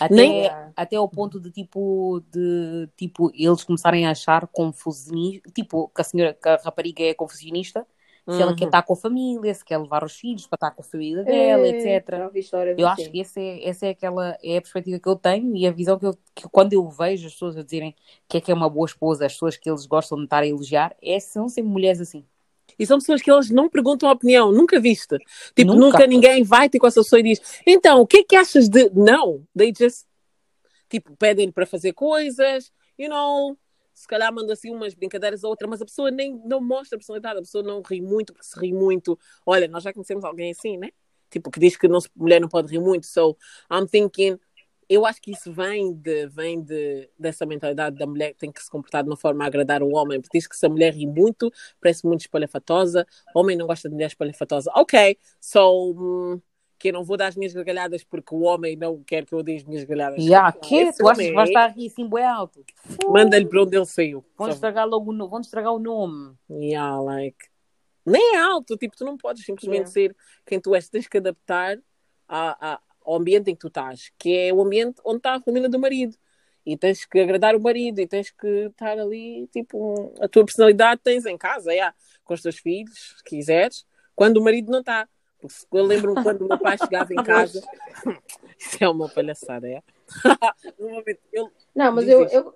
Até, 0.00 0.14
nem... 0.14 0.50
até 0.74 0.96
ao 0.96 1.08
ponto 1.08 1.38
de 1.38 1.52
tipo, 1.52 2.20
de 2.32 2.88
tipo, 2.96 3.30
eles 3.32 3.62
começarem 3.62 4.06
a 4.06 4.10
achar 4.10 4.46
confusionista, 4.48 5.48
tipo, 5.52 5.88
que 5.94 6.00
a 6.00 6.04
senhora, 6.04 6.34
que 6.34 6.48
a 6.48 6.56
rapariga 6.64 7.04
é 7.04 7.14
confusionista, 7.14 7.86
se 8.30 8.36
uhum. 8.36 8.42
ela 8.42 8.54
quer 8.54 8.64
uhum. 8.64 8.68
estar 8.68 8.82
com 8.82 8.92
a 8.92 8.96
família, 8.96 9.54
se 9.54 9.64
quer 9.64 9.78
levar 9.78 10.04
os 10.04 10.14
filhos 10.14 10.46
para 10.46 10.56
estar 10.56 10.70
com 10.70 10.82
a 10.82 10.84
família 10.84 11.24
dela, 11.24 11.66
é, 11.66 11.70
etc. 11.70 12.08
Eu 12.76 12.88
acho 12.88 13.02
assim. 13.02 13.10
que 13.10 13.20
essa 13.20 13.40
é, 13.40 13.68
essa 13.68 13.86
é 13.86 13.90
aquela 13.90 14.38
é 14.42 14.56
a 14.56 14.60
perspectiva 14.60 14.98
que 14.98 15.08
eu 15.08 15.16
tenho 15.16 15.56
e 15.56 15.66
a 15.66 15.72
visão 15.72 15.98
que, 15.98 16.06
eu, 16.06 16.16
que 16.34 16.48
quando 16.48 16.72
eu 16.72 16.88
vejo 16.88 17.26
as 17.26 17.32
pessoas 17.32 17.56
a 17.56 17.62
dizerem 17.62 17.94
que 18.28 18.38
é 18.38 18.40
que 18.40 18.50
é 18.50 18.54
uma 18.54 18.68
boa 18.68 18.86
esposa, 18.86 19.26
as 19.26 19.32
pessoas 19.32 19.56
que 19.56 19.68
eles 19.68 19.86
gostam 19.86 20.18
de 20.18 20.24
estar 20.24 20.42
a 20.42 20.46
elogiar, 20.46 20.94
é, 21.02 21.18
são 21.18 21.48
sempre 21.48 21.70
mulheres 21.70 22.00
assim. 22.00 22.24
E 22.78 22.86
são 22.86 22.98
pessoas 22.98 23.20
que 23.20 23.30
elas 23.30 23.50
não 23.50 23.68
perguntam 23.68 24.08
a 24.08 24.12
opinião, 24.12 24.52
nunca 24.52 24.80
viste. 24.80 25.18
Tipo, 25.54 25.72
nunca, 25.72 25.98
nunca 25.98 26.06
ninguém 26.06 26.42
vai 26.42 26.68
ter 26.68 26.78
com 26.78 26.86
essa 26.86 27.00
pessoa 27.02 27.20
e 27.20 27.24
diz: 27.24 27.60
Então, 27.66 28.00
o 28.00 28.06
que 28.06 28.18
é 28.18 28.24
que 28.24 28.36
achas 28.36 28.68
de. 28.68 28.90
Não, 28.94 29.42
they 29.56 29.72
just. 29.76 30.06
Tipo, 30.88 31.14
pedem 31.16 31.52
para 31.52 31.66
fazer 31.66 31.92
coisas, 31.92 32.72
you 32.98 33.08
know, 33.08 33.56
se 34.00 34.08
calhar 34.08 34.32
manda 34.32 34.54
assim 34.54 34.70
umas 34.70 34.94
brincadeiras 34.94 35.44
ou 35.44 35.50
outra, 35.50 35.68
mas 35.68 35.82
a 35.82 35.84
pessoa 35.84 36.10
nem 36.10 36.40
não 36.46 36.58
mostra 36.58 36.96
personalidade, 36.96 37.38
a 37.38 37.42
pessoa 37.42 37.62
não 37.62 37.82
ri 37.82 38.00
muito, 38.00 38.32
porque 38.32 38.46
se 38.46 38.58
ri 38.58 38.72
muito, 38.72 39.18
olha, 39.44 39.68
nós 39.68 39.82
já 39.84 39.92
conhecemos 39.92 40.24
alguém 40.24 40.52
assim, 40.52 40.78
né? 40.78 40.88
Tipo, 41.28 41.50
que 41.50 41.60
diz 41.60 41.76
que 41.76 41.86
não, 41.86 41.98
mulher 42.16 42.40
não 42.40 42.48
pode 42.48 42.72
rir 42.72 42.80
muito, 42.80 43.06
so 43.06 43.36
I'm 43.70 43.86
thinking, 43.86 44.38
eu 44.88 45.04
acho 45.04 45.20
que 45.20 45.32
isso 45.32 45.52
vem 45.52 45.92
de, 45.92 46.26
vem 46.28 46.62
de, 46.62 47.10
dessa 47.18 47.44
mentalidade 47.44 47.96
da 47.98 48.06
mulher 48.06 48.32
que 48.32 48.38
tem 48.38 48.50
que 48.50 48.62
se 48.62 48.70
comportar 48.70 49.02
de 49.04 49.10
uma 49.10 49.18
forma 49.18 49.44
a 49.44 49.46
agradar 49.46 49.82
o 49.82 49.90
homem, 49.90 50.18
porque 50.18 50.38
diz 50.38 50.48
que 50.48 50.56
se 50.56 50.64
a 50.64 50.70
mulher 50.70 50.94
ri 50.94 51.06
muito, 51.06 51.52
parece 51.78 52.06
muito 52.06 52.22
espalhafatosa, 52.22 53.06
homem 53.34 53.54
não 53.54 53.66
gosta 53.66 53.86
de 53.86 53.94
mulher 53.94 54.06
espalhafatosa. 54.06 54.72
Ok, 54.74 55.18
so, 55.38 55.92
hum, 55.92 56.40
que 56.80 56.88
eu 56.88 56.94
não 56.94 57.04
vou 57.04 57.18
dar 57.18 57.26
as 57.26 57.36
minhas 57.36 57.52
gargalhadas 57.52 58.02
porque 58.02 58.34
o 58.34 58.40
homem 58.40 58.74
não 58.74 59.02
quer 59.04 59.26
que 59.26 59.34
eu 59.34 59.42
dê 59.42 59.56
as 59.56 59.64
minhas 59.64 59.84
gargalhadas. 59.84 60.24
Já, 60.24 60.30
yeah, 60.30 60.52
que? 60.52 60.92
Tu 60.94 61.06
achas 61.06 61.26
que 61.26 61.32
vai 61.34 61.46
estar 61.46 61.64
aqui 61.66 61.86
assim 61.86 62.08
bem 62.08 62.24
alto? 62.24 62.64
Manda-lhe 63.06 63.44
para 63.44 63.62
onde 63.62 63.76
ele 63.76 63.84
saiu. 63.84 64.24
Vamos 64.38 64.54
estragar 64.54 64.88
logo 64.88 65.12
o 65.12 65.28
vamos 65.28 65.46
estragar 65.46 65.74
o 65.74 65.78
nome. 65.78 66.34
Yeah, 66.50 66.98
like. 66.98 67.36
Nem 68.06 68.34
é 68.34 68.38
alto, 68.38 68.78
tipo, 68.78 68.96
tu 68.96 69.04
não 69.04 69.18
podes 69.18 69.44
simplesmente 69.44 69.94
yeah. 69.94 70.14
ser 70.14 70.16
quem 70.46 70.58
tu 70.58 70.74
és, 70.74 70.88
tens 70.88 71.06
que 71.06 71.18
adaptar 71.18 71.78
a, 72.26 72.72
a, 72.72 72.80
ao 73.04 73.16
ambiente 73.16 73.50
em 73.50 73.54
que 73.54 73.60
tu 73.60 73.68
estás, 73.68 74.10
que 74.18 74.34
é 74.34 74.52
o 74.52 74.62
ambiente 74.62 75.02
onde 75.04 75.18
está 75.18 75.34
a 75.34 75.40
família 75.40 75.68
do 75.68 75.78
marido. 75.78 76.16
E 76.64 76.78
tens 76.78 77.04
que 77.04 77.20
agradar 77.20 77.54
o 77.54 77.60
marido 77.60 78.00
e 78.00 78.06
tens 78.06 78.30
que 78.30 78.46
estar 78.46 78.98
ali, 78.98 79.46
tipo, 79.48 80.14
a 80.18 80.28
tua 80.28 80.46
personalidade 80.46 81.02
tens 81.04 81.26
em 81.26 81.36
casa, 81.36 81.72
yeah, 81.72 81.94
com 82.24 82.32
os 82.32 82.40
teus 82.40 82.58
filhos, 82.58 83.16
se 83.18 83.24
quiseres, 83.24 83.84
quando 84.16 84.38
o 84.38 84.44
marido 84.44 84.70
não 84.72 84.80
está. 84.80 85.06
Eu 85.72 85.84
lembro-me 85.84 86.22
quando 86.22 86.42
o 86.42 86.48
meu 86.48 86.58
pai 86.58 86.76
chegava 86.78 87.12
em 87.12 87.16
casa. 87.24 87.62
Isso 88.58 88.76
é 88.80 88.88
uma 88.88 89.08
palhaçada, 89.08 89.68
é? 89.68 89.82
eu... 91.32 91.50
Não, 91.74 91.92
mas 91.92 92.08
eu, 92.08 92.26
eu, 92.26 92.54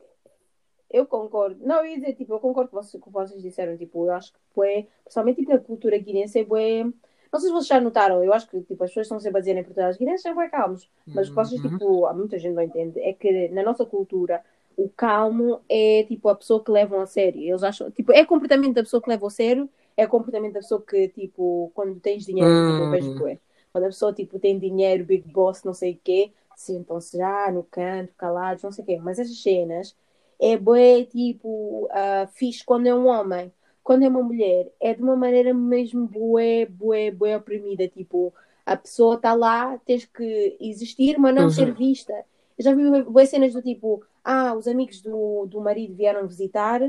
eu 0.91 1.07
concordo. 1.07 1.65
Não, 1.65 1.77
eu 1.79 1.87
ia 1.87 1.97
dizer, 1.97 2.15
tipo, 2.15 2.35
eu 2.35 2.41
concordo 2.41 2.71
com 2.71 2.83
vocês, 2.83 3.03
com 3.03 3.11
vocês 3.11 3.43
disseram, 3.43 3.77
tipo, 3.77 4.07
eu 4.07 4.13
acho 4.13 4.33
que 4.33 4.39
foi, 4.55 4.89
principalmente 5.03 5.41
tipo, 5.41 5.53
na 5.53 5.59
cultura 5.59 5.99
guinense, 5.99 6.39
é 6.39 6.45
bué... 6.45 6.85
Não 6.85 7.41
sei 7.41 7.49
se 7.49 7.55
vocês 7.55 7.67
já 7.67 7.81
notaram, 7.81 8.23
eu 8.23 8.33
acho 8.33 8.49
que 8.49 8.61
tipo, 8.61 8.85
as 8.85 8.91
pessoas 8.91 9.07
estão 9.07 9.19
sempre 9.19 9.39
a 9.39 9.41
dizer 9.41 9.57
em 9.57 9.65
Portugal, 9.65 9.91
os 9.91 9.97
guinenses 9.97 10.23
são 10.23 10.35
bué 10.37 10.49
calmos, 10.49 10.89
mas 11.05 11.27
o 11.27 11.31
que 11.31 11.35
vocês, 11.35 11.65
uhum. 11.65 11.71
tipo, 11.71 12.07
há 12.07 12.15
muita 12.15 12.39
gente 12.39 12.55
não 12.55 12.63
entende, 12.63 13.01
é 13.01 13.13
que 13.13 13.49
na 13.49 13.65
nossa 13.65 13.85
cultura 13.85 14.41
o 14.77 14.89
calmo 14.89 15.61
é 15.69 16.05
tipo 16.05 16.29
a 16.29 16.35
pessoa 16.35 16.63
que 16.63 16.71
levam 16.71 17.01
a 17.01 17.07
sério. 17.07 17.41
Eles 17.41 17.63
acham, 17.63 17.91
tipo, 17.91 18.13
é 18.13 18.25
comportamento 18.25 18.75
da 18.75 18.83
pessoa 18.83 19.03
que 19.03 19.09
leva 19.09 19.27
a 19.27 19.31
sério 19.31 19.69
é 19.97 20.05
o 20.05 20.09
comportamento 20.09 20.55
da 20.55 20.61
pessoa 20.61 20.83
que, 20.83 21.09
tipo, 21.09 21.71
quando 21.75 21.99
tens 22.01 22.25
dinheiro, 22.25 22.51
hum. 22.51 22.73
tipo, 22.73 22.85
eu 22.85 22.91
vejo 22.91 23.19
que 23.19 23.31
é. 23.31 23.39
Quando 23.73 23.85
a 23.85 23.89
pessoa, 23.89 24.13
tipo, 24.13 24.39
tem 24.39 24.59
dinheiro, 24.59 25.05
big 25.05 25.29
boss, 25.33 25.65
não 25.65 25.75
sei 25.75 25.93
o 25.93 26.01
quê, 26.03 26.33
sentam-se 26.57 27.17
já 27.19 27.51
no 27.51 27.63
canto, 27.65 28.13
calados, 28.17 28.63
não 28.63 28.73
sei 28.73 28.83
o 28.83 28.87
quê. 28.87 29.01
Mas 29.03 29.19
essas 29.19 29.43
cenas 29.43 29.97
é 30.41 30.57
bué, 30.57 31.05
tipo, 31.05 31.87
uh, 31.87 32.27
fixe 32.33 32.65
quando 32.65 32.87
é 32.87 32.95
um 32.95 33.07
homem. 33.07 33.53
Quando 33.83 34.03
é 34.05 34.09
uma 34.09 34.23
mulher, 34.23 34.73
é 34.81 34.95
de 34.95 35.03
uma 35.03 35.17
maneira 35.17 35.53
mesmo 35.53 36.07
bué, 36.07 36.65
bué, 36.67 37.11
bué 37.11 37.37
oprimida. 37.37 37.87
Tipo, 37.89 38.33
a 38.65 38.77
pessoa 38.77 39.17
está 39.17 39.35
lá, 39.35 39.77
tens 39.85 40.07
que 40.07 40.57
existir, 40.61 41.19
mas 41.19 41.35
não 41.35 41.45
uhum. 41.45 41.51
ser 41.51 41.75
vista. 41.75 42.15
Eu 42.57 42.65
já 42.65 42.75
vi 42.75 43.03
bué 43.03 43.27
cenas 43.27 43.53
do 43.53 43.61
tipo, 43.61 44.03
ah, 44.23 44.55
os 44.55 44.67
amigos 44.67 45.03
do, 45.03 45.47
do 45.47 45.61
marido 45.61 45.95
vieram 45.95 46.27
visitar, 46.27 46.81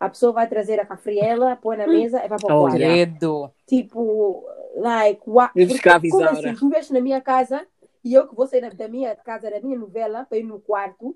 a 0.00 0.08
pessoa 0.08 0.32
vai 0.32 0.48
trazer 0.48 0.80
a 0.80 0.86
cafriela, 0.86 1.56
põe 1.56 1.76
na 1.76 1.86
mesa 1.86 2.24
e 2.24 2.28
vai 2.28 2.38
para 2.38 2.56
o 2.56 2.60
quarto. 2.62 2.76
Credo. 2.76 3.50
Tipo, 3.66 4.48
like, 4.76 5.20
what? 5.26 5.52
como 6.10 6.24
assim? 6.30 6.54
Tu 6.54 6.68
vês 6.70 6.90
na 6.90 7.00
minha 7.02 7.20
casa 7.20 7.66
e 8.02 8.14
eu 8.14 8.26
que 8.26 8.34
vou 8.34 8.46
sair 8.46 8.74
da 8.74 8.88
minha 8.88 9.14
casa, 9.14 9.50
da 9.50 9.60
minha 9.60 9.78
novela, 9.78 10.24
para 10.24 10.38
ir 10.38 10.44
no 10.44 10.58
quarto, 10.58 11.14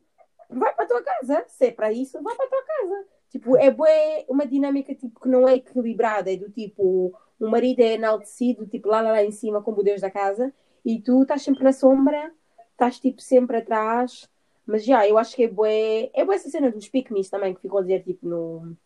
vai 0.50 0.74
para 0.74 0.84
a 0.84 0.88
tua 0.88 1.02
casa. 1.02 1.44
Se 1.48 1.68
é 1.68 1.70
para 1.70 1.90
isso, 1.90 2.22
vai 2.22 2.36
para 2.36 2.44
a 2.44 2.48
tua 2.48 2.62
casa. 2.62 3.06
Tipo, 3.30 3.56
é 3.56 3.70
bué, 3.70 4.26
uma 4.28 4.46
dinâmica 4.46 4.94
tipo, 4.94 5.18
que 5.18 5.28
não 5.28 5.48
é 5.48 5.54
equilibrada, 5.54 6.30
é 6.30 6.36
do 6.36 6.50
tipo, 6.50 7.12
o 7.40 7.48
marido 7.48 7.80
é 7.80 7.94
enaltecido, 7.94 8.66
tipo, 8.66 8.88
lá, 8.88 9.00
lá, 9.00 9.12
lá 9.12 9.24
em 9.24 9.32
cima, 9.32 9.62
como 9.62 9.80
o 9.80 9.82
Deus 9.82 10.02
da 10.02 10.10
casa, 10.10 10.52
e 10.84 11.00
tu 11.00 11.22
estás 11.22 11.42
sempre 11.42 11.64
na 11.64 11.72
sombra, 11.72 12.30
estás 12.70 13.00
tipo 13.00 13.20
sempre 13.20 13.56
atrás, 13.56 14.28
mas 14.66 14.84
já, 14.84 15.06
eu 15.06 15.18
acho 15.18 15.36
que 15.36 15.44
é 15.44 15.48
bué, 15.48 16.10
é 16.14 16.24
boa 16.24 16.34
essa 16.34 16.48
cena 16.48 16.70
dos 16.70 16.88
pick 16.88 17.08
também, 17.30 17.54
que 17.54 17.60
ficou 17.60 17.78
a 17.78 17.82
dizer 17.82 18.02
tipo 18.02 18.26
no, 18.26 18.76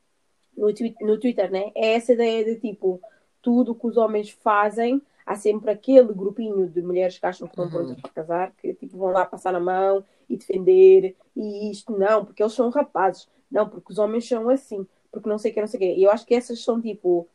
no, 0.56 0.66
no 1.02 1.20
Twitter, 1.20 1.50
né? 1.50 1.70
É 1.74 1.94
essa 1.94 2.12
ideia 2.12 2.44
de 2.44 2.56
tipo, 2.56 3.00
tudo 3.40 3.74
que 3.74 3.86
os 3.86 3.96
homens 3.96 4.30
fazem, 4.30 5.00
há 5.24 5.36
sempre 5.36 5.70
aquele 5.70 6.12
grupinho 6.12 6.68
de 6.68 6.82
mulheres 6.82 7.18
que 7.18 7.26
acham 7.26 7.46
que 7.46 7.52
estão 7.52 7.66
uhum. 7.66 7.70
prontas 7.70 8.00
para 8.00 8.10
casar, 8.10 8.52
que 8.56 8.74
tipo 8.74 8.96
vão 8.98 9.10
lá 9.10 9.24
passar 9.24 9.52
na 9.52 9.60
mão 9.60 10.04
e 10.28 10.36
defender, 10.36 11.16
e 11.36 11.70
isto 11.70 11.96
não, 11.96 12.24
porque 12.24 12.42
eles 12.42 12.52
são 12.52 12.70
rapazes, 12.70 13.28
não, 13.50 13.68
porque 13.68 13.92
os 13.92 13.98
homens 13.98 14.26
são 14.26 14.48
assim, 14.50 14.86
porque 15.12 15.28
não 15.28 15.38
sei 15.38 15.52
o 15.52 15.54
que, 15.54 15.60
não 15.60 15.68
sei 15.68 15.78
o 15.78 15.80
que. 15.80 16.00
E 16.00 16.02
eu 16.02 16.10
acho 16.10 16.26
que 16.26 16.34
essas 16.34 16.62
são 16.62 16.80
tipo 16.80 17.28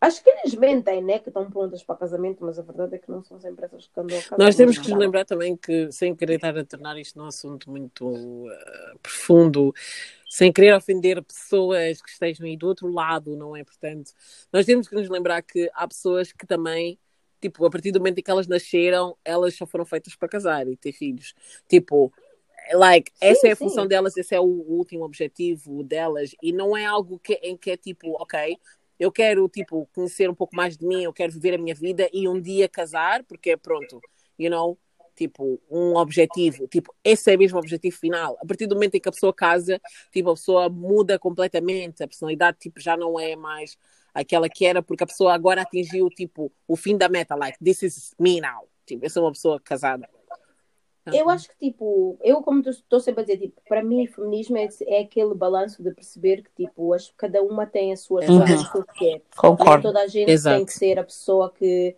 Acho 0.00 0.22
que 0.22 0.30
eles 0.30 0.54
mentem, 0.54 1.02
né? 1.02 1.18
Que 1.18 1.28
estão 1.28 1.50
prontas 1.50 1.82
para 1.82 1.96
casamento, 1.96 2.44
mas 2.44 2.56
a 2.56 2.62
verdade 2.62 2.94
é 2.94 2.98
que 2.98 3.10
não 3.10 3.22
são 3.24 3.40
sempre 3.40 3.64
essas 3.64 3.88
que 3.88 4.00
andam 4.00 4.16
a 4.30 4.38
Nós 4.38 4.54
temos 4.54 4.78
que 4.78 4.88
nos 4.88 4.98
lembrar 4.98 5.24
também 5.24 5.56
que, 5.56 5.90
sem 5.90 6.14
querer 6.14 6.36
estar 6.36 6.56
a 6.56 6.64
tornar 6.64 6.96
isto 6.98 7.18
num 7.18 7.26
assunto 7.26 7.68
muito 7.68 8.06
uh, 8.06 8.98
profundo, 9.02 9.74
sem 10.30 10.52
querer 10.52 10.72
ofender 10.76 11.20
pessoas 11.24 12.00
que 12.00 12.10
estejam 12.10 12.46
aí 12.46 12.56
do 12.56 12.68
outro 12.68 12.86
lado, 12.92 13.36
não 13.36 13.56
é? 13.56 13.64
Portanto, 13.64 14.12
nós 14.52 14.64
temos 14.64 14.86
que 14.86 14.94
nos 14.94 15.08
lembrar 15.08 15.42
que 15.42 15.68
há 15.74 15.88
pessoas 15.88 16.32
que 16.32 16.46
também, 16.46 16.96
tipo, 17.40 17.66
a 17.66 17.70
partir 17.70 17.90
do 17.90 17.98
momento 17.98 18.18
em 18.18 18.22
que 18.22 18.30
elas 18.30 18.46
nasceram, 18.46 19.16
elas 19.24 19.54
só 19.54 19.66
foram 19.66 19.84
feitas 19.84 20.14
para 20.14 20.28
casar 20.28 20.68
e 20.68 20.76
ter 20.76 20.92
filhos. 20.92 21.34
Tipo, 21.68 22.12
like, 22.72 23.10
Sim, 23.10 23.26
essa 23.26 23.48
é 23.48 23.50
a 23.50 23.56
sim. 23.56 23.64
função 23.64 23.84
delas, 23.84 24.16
esse 24.16 24.32
é 24.32 24.40
o 24.40 24.44
último 24.44 25.04
objetivo 25.04 25.82
delas, 25.82 26.36
e 26.40 26.52
não 26.52 26.76
é 26.76 26.84
algo 26.84 27.18
que, 27.18 27.34
em 27.34 27.56
que 27.56 27.72
é 27.72 27.76
tipo, 27.76 28.12
ok, 28.22 28.56
eu 28.98 29.12
quero, 29.12 29.48
tipo, 29.48 29.88
conhecer 29.94 30.28
um 30.28 30.34
pouco 30.34 30.56
mais 30.56 30.76
de 30.76 30.86
mim, 30.86 31.04
eu 31.04 31.12
quero 31.12 31.32
viver 31.32 31.54
a 31.54 31.58
minha 31.58 31.74
vida 31.74 32.08
e 32.12 32.28
um 32.28 32.40
dia 32.40 32.68
casar, 32.68 33.24
porque 33.24 33.50
é 33.50 33.56
pronto, 33.56 34.00
you 34.38 34.50
know, 34.50 34.78
tipo, 35.14 35.60
um 35.70 35.96
objetivo, 35.96 36.68
tipo, 36.68 36.94
esse 37.02 37.32
é 37.32 37.36
mesmo 37.36 37.56
o 37.56 37.60
objetivo 37.60 37.96
final. 37.96 38.38
A 38.40 38.46
partir 38.46 38.66
do 38.66 38.76
momento 38.76 38.94
em 38.94 39.00
que 39.00 39.08
a 39.08 39.12
pessoa 39.12 39.34
casa, 39.34 39.80
tipo, 40.12 40.30
a 40.30 40.34
pessoa 40.34 40.68
muda 40.68 41.18
completamente, 41.18 42.02
a 42.02 42.08
personalidade, 42.08 42.58
tipo, 42.60 42.80
já 42.80 42.96
não 42.96 43.18
é 43.18 43.34
mais 43.34 43.76
aquela 44.14 44.48
que 44.48 44.64
era, 44.64 44.82
porque 44.82 45.04
a 45.04 45.06
pessoa 45.06 45.34
agora 45.34 45.62
atingiu, 45.62 46.08
tipo, 46.08 46.52
o 46.66 46.76
fim 46.76 46.96
da 46.96 47.08
meta, 47.08 47.34
like, 47.34 47.58
this 47.62 47.82
is 47.82 48.14
me 48.18 48.40
now. 48.40 48.68
Tipo, 48.86 49.04
eu 49.04 49.10
sou 49.10 49.24
uma 49.24 49.32
pessoa 49.32 49.60
casada. 49.60 50.08
Eu 51.14 51.28
acho 51.30 51.48
que, 51.48 51.56
tipo, 51.58 52.16
eu 52.22 52.42
como 52.42 52.60
estou 52.68 53.00
sempre 53.00 53.20
a 53.22 53.24
dizer, 53.24 53.38
tipo, 53.38 53.60
para 53.68 53.82
mim, 53.82 54.06
feminismo 54.06 54.56
é, 54.56 54.68
é 54.86 55.00
aquele 55.00 55.34
balanço 55.34 55.82
de 55.82 55.92
perceber 55.92 56.42
que, 56.42 56.64
tipo, 56.64 56.92
as, 56.92 57.12
cada 57.16 57.42
uma 57.42 57.66
tem 57.66 57.92
as 57.92 58.00
suas 58.00 58.28
Uhum. 58.28 58.38
coisas 58.38 58.68
que 58.68 58.82
quer. 58.94 59.06
Nem 59.06 59.22
Concordo. 59.36 59.82
toda 59.82 60.00
a 60.02 60.06
gente 60.06 60.30
Exato. 60.30 60.56
tem 60.56 60.66
que 60.66 60.72
ser 60.72 60.98
a 60.98 61.04
pessoa 61.04 61.52
que 61.52 61.94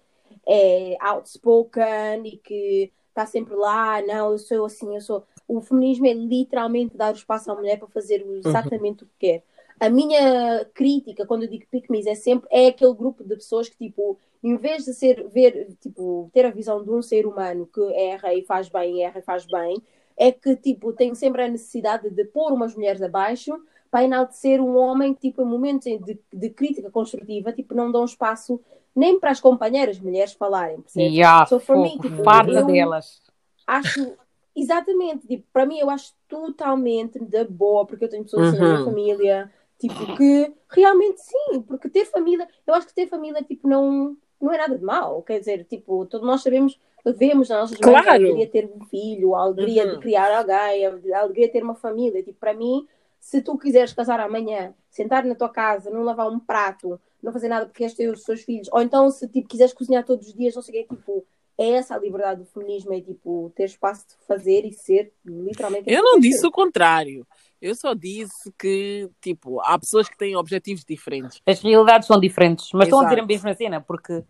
é 0.47 0.97
outspoken 1.01 2.27
e 2.27 2.37
que 2.39 2.93
está 3.09 3.27
sempre 3.27 3.55
lá, 3.55 4.01
não, 4.03 4.33
eu 4.33 4.39
sou 4.39 4.65
assim, 4.65 4.95
eu 4.95 5.01
sou. 5.01 5.25
O 5.47 5.61
feminismo 5.61 6.07
é 6.07 6.13
literalmente 6.13 6.97
dar 6.97 7.13
o 7.13 7.17
espaço 7.17 7.51
à 7.51 7.55
mulher 7.55 7.79
para 7.79 7.89
fazer 7.89 8.25
exatamente 8.45 9.03
o 9.05 9.07
que 9.07 9.13
quer. 9.19 9.43
A 9.81 9.89
minha 9.89 10.65
crítica, 10.75 11.25
quando 11.27 11.45
eu 11.45 11.49
digo 11.49 11.65
pick 11.71 11.89
me, 11.91 12.07
é 12.07 12.15
sempre 12.15 12.47
é 12.53 12.67
aquele 12.69 12.93
grupo 12.95 13.25
de 13.25 13.35
pessoas 13.35 13.69
que, 13.69 13.77
tipo, 13.79 14.19
em 14.45 14.57
vez 14.57 14.85
de 14.85 14.93
ser, 14.93 15.27
ver, 15.29 15.75
tipo, 15.81 16.31
ter 16.35 16.45
a 16.45 16.51
visão 16.51 16.85
de 16.85 16.91
um 16.91 17.01
ser 17.03 17.27
humano 17.27 17.67
que 17.67 17.81
erra 17.95 18.35
e 18.35 18.43
faz 18.43 18.69
bem, 18.69 19.03
erra 19.03 19.21
e 19.21 19.23
faz 19.23 19.47
bem, 19.47 19.83
é 20.19 20.31
que, 20.31 20.55
tipo, 20.55 20.93
tem 20.93 21.15
sempre 21.15 21.43
a 21.43 21.49
necessidade 21.49 22.11
de 22.11 22.25
pôr 22.27 22.53
umas 22.53 22.75
mulheres 22.75 23.01
abaixo 23.01 23.59
para 23.91 24.05
enaltecer 24.05 24.61
um 24.61 24.77
homem 24.77 25.15
que, 25.15 25.31
tipo, 25.31 25.41
em 25.43 25.47
momentos 25.47 25.87
de, 26.05 26.19
de 26.33 26.51
crítica 26.51 26.91
construtiva, 26.91 27.51
tipo, 27.53 27.75
não 27.75 27.91
dão 27.91 28.05
espaço 28.05 28.61
nem 28.95 29.19
para 29.19 29.31
as 29.31 29.41
companheiras 29.41 29.99
mulheres 29.99 30.35
falarem, 30.35 30.81
percebe? 30.83 31.17
Yeah, 31.17 31.47
So, 31.47 31.59
for 31.59 31.77
me, 31.79 31.99
tipo, 31.99 32.23
farda 32.23 32.61
eu- 32.61 32.67
delas. 32.67 33.23
Acho, 33.67 34.13
exatamente, 34.55 35.27
tipo, 35.27 35.45
para 35.53 35.65
mim 35.65 35.79
eu 35.79 35.89
acho 35.89 36.13
totalmente 36.29 37.19
da 37.21 37.45
boa, 37.45 37.87
porque 37.87 38.05
eu 38.05 38.09
tenho 38.09 38.25
pessoas 38.25 38.49
assim 38.49 38.59
na 38.59 38.65
minha 38.65 38.79
Uhum. 38.79 38.85
família, 38.85 39.51
tipo, 39.81 40.15
que 40.17 40.53
realmente 40.69 41.21
sim, 41.23 41.63
porque 41.63 41.89
ter 41.89 42.05
família, 42.05 42.47
eu 42.67 42.75
acho 42.75 42.87
que 42.87 42.95
ter 42.95 43.07
família, 43.09 43.43
tipo, 43.43 43.67
não, 43.67 44.17
não 44.41 44.53
é 44.53 44.59
nada 44.59 44.77
de 44.79 44.85
mal, 44.85 45.23
quer 45.23 45.39
dizer, 45.41 45.65
tipo, 45.65 46.05
todos 46.07 46.27
nós 46.27 46.43
sabemos, 46.43 46.79
vemos 47.17 47.49
nas 47.49 47.61
nossas 47.61 47.81
mães 47.81 47.97
a 47.97 48.03
Claro. 48.03 48.25
alegria 48.27 48.47
de 48.47 48.53
ter 48.53 48.71
um 48.73 48.85
filho, 48.85 49.35
a 49.35 49.41
alegria 49.43 49.85
Uhum. 49.87 49.91
de 49.95 49.99
criar 50.01 50.31
alguém, 50.39 50.87
a 50.87 51.21
alegria 51.21 51.47
de 51.47 51.53
ter 51.53 51.63
uma 51.65 51.75
família, 51.75 52.23
tipo, 52.23 52.39
para 52.39 52.53
mim, 52.55 52.87
se 53.19 53.43
tu 53.43 53.57
quiseres 53.59 53.93
casar 53.93 54.21
amanhã, 54.21 54.75
sentar 54.91 55.25
na 55.25 55.35
tua 55.35 55.49
casa, 55.49 55.91
não 55.91 56.03
lavar 56.03 56.29
um 56.31 56.39
prato, 56.39 57.01
não 57.23 57.33
fazer 57.33 57.49
nada 57.49 57.67
porque 57.67 57.85
és 57.85 57.95
ter 57.95 58.09
os 58.09 58.23
teus 58.23 58.43
filhos, 58.43 58.69
ou 58.73 58.81
então 58.81 59.11
se 59.11 59.29
tipo, 59.29 59.49
quiseres 59.49 59.73
cozinhar 59.75 60.05
todos 60.05 60.27
os 60.29 60.35
dias, 60.35 60.55
não 60.55 60.63
sei 60.63 60.83
o 60.83 60.87
que, 60.89 60.95
tipo, 60.97 61.27
é 61.59 61.73
essa 61.73 61.95
a 61.95 61.99
liberdade 61.99 62.41
do 62.41 62.47
feminismo, 62.47 62.95
é 62.95 63.01
tipo, 63.01 63.53
ter 63.55 63.65
espaço 63.65 64.07
de 64.09 64.15
fazer 64.27 64.65
e 64.65 64.73
ser 64.73 65.13
literalmente. 65.25 65.91
Eu 65.91 65.99
aquilo 65.99 66.13
não 66.13 66.19
disse 66.21 66.47
o 66.47 66.51
contrário. 66.51 67.27
Eu 67.61 67.75
só 67.75 67.93
disse 67.95 68.53
que, 68.59 69.11
tipo, 69.21 69.61
há 69.61 69.79
pessoas 69.79 70.09
que 70.09 70.17
têm 70.17 70.35
objetivos 70.37 70.85
diferentes. 70.85 71.43
As 71.47 71.61
realidades 71.61 72.07
são 72.07 72.19
diferentes, 72.19 72.71
mas 72.73 72.85
estão 72.87 73.01
a 73.01 73.05
dizer 73.05 73.17
a 73.17 73.19
Exato. 73.19 73.29
mesma 73.29 73.55
cena, 73.55 73.81
porque. 73.81 74.25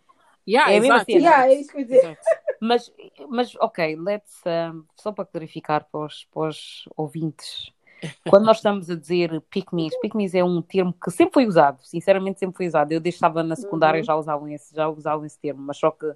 Yeah, 0.49 0.73
É 0.73 0.79
a 0.79 0.81
mesma 0.81 0.95
exato, 0.97 1.13
cena. 1.13 1.21
Yeah, 1.21 1.47
é 1.47 1.55
isso 1.55 1.71
que 1.73 1.79
eu 1.79 1.85
dizer. 1.85 1.97
exato. 1.99 2.21
Mas, 2.61 2.93
mas 3.29 3.57
ok, 3.57 3.97
let's. 3.97 4.41
um, 4.47 4.85
só 4.97 5.13
para 5.13 5.25
clarificar 5.25 5.87
para 5.91 6.07
os, 6.07 6.25
para 6.25 6.49
os 6.49 6.89
ouvintes. 6.97 7.73
Quando 8.29 8.47
nós 8.47 8.57
estamos 8.57 8.91
a 8.91 8.97
dizer 8.97 9.41
pick 9.51 9.73
me, 9.73 9.89
pick 10.01 10.15
me 10.15 10.29
é 10.35 10.43
um 10.45 10.61
termo 10.63 10.93
que 10.93 11.11
sempre 11.11 11.35
foi 11.35 11.47
usado, 11.47 11.81
sinceramente 11.83 12.39
sempre 12.39 12.57
foi 12.57 12.67
usado. 12.67 12.91
Eu 12.93 13.01
desde 13.01 13.19
que 13.21 13.27
estava 13.27 13.43
na 13.43 13.55
secundária 13.55 13.99
Uhum. 13.99 14.05
já 14.05 14.17
usavam 14.17 14.49
esse, 14.49 14.75
já 14.75 14.89
usavam 14.89 15.25
esse 15.27 15.39
termo, 15.39 15.63
mas 15.63 15.77
só 15.77 15.91
que 15.91 16.11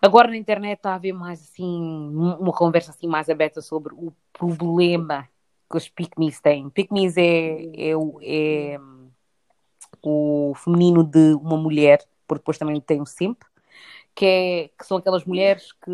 agora 0.00 0.28
na 0.28 0.36
internet 0.36 0.76
está 0.78 0.92
a 0.92 0.94
haver 0.96 1.12
mais 1.12 1.40
assim, 1.42 1.64
um- 1.64 2.36
uma 2.38 2.52
conversa 2.52 2.90
assim 2.90 3.06
mais 3.08 3.28
aberta 3.28 3.60
sobre 3.62 3.94
o 3.94 4.12
problema 4.32 5.26
que 5.70 5.76
os 5.76 5.88
pick 5.88 6.12
me's 6.18 6.40
têm. 6.40 6.70
Pick 6.70 6.90
me's 6.92 7.16
é, 7.16 7.90
é, 7.90 7.96
o- 7.96 8.18
é, 8.22 8.78
o 10.02 10.52
feminino 10.56 11.02
de 11.04 11.34
uma 11.34 11.56
mulher, 11.56 11.98
porque 12.26 12.40
depois 12.40 12.58
também 12.58 12.80
tem 12.80 13.00
o 13.00 13.06
simp, 13.06 13.42
que, 14.14 14.24
é, 14.24 14.68
que 14.78 14.86
são 14.86 14.96
aquelas 14.96 15.24
mulheres 15.24 15.72
que, 15.72 15.90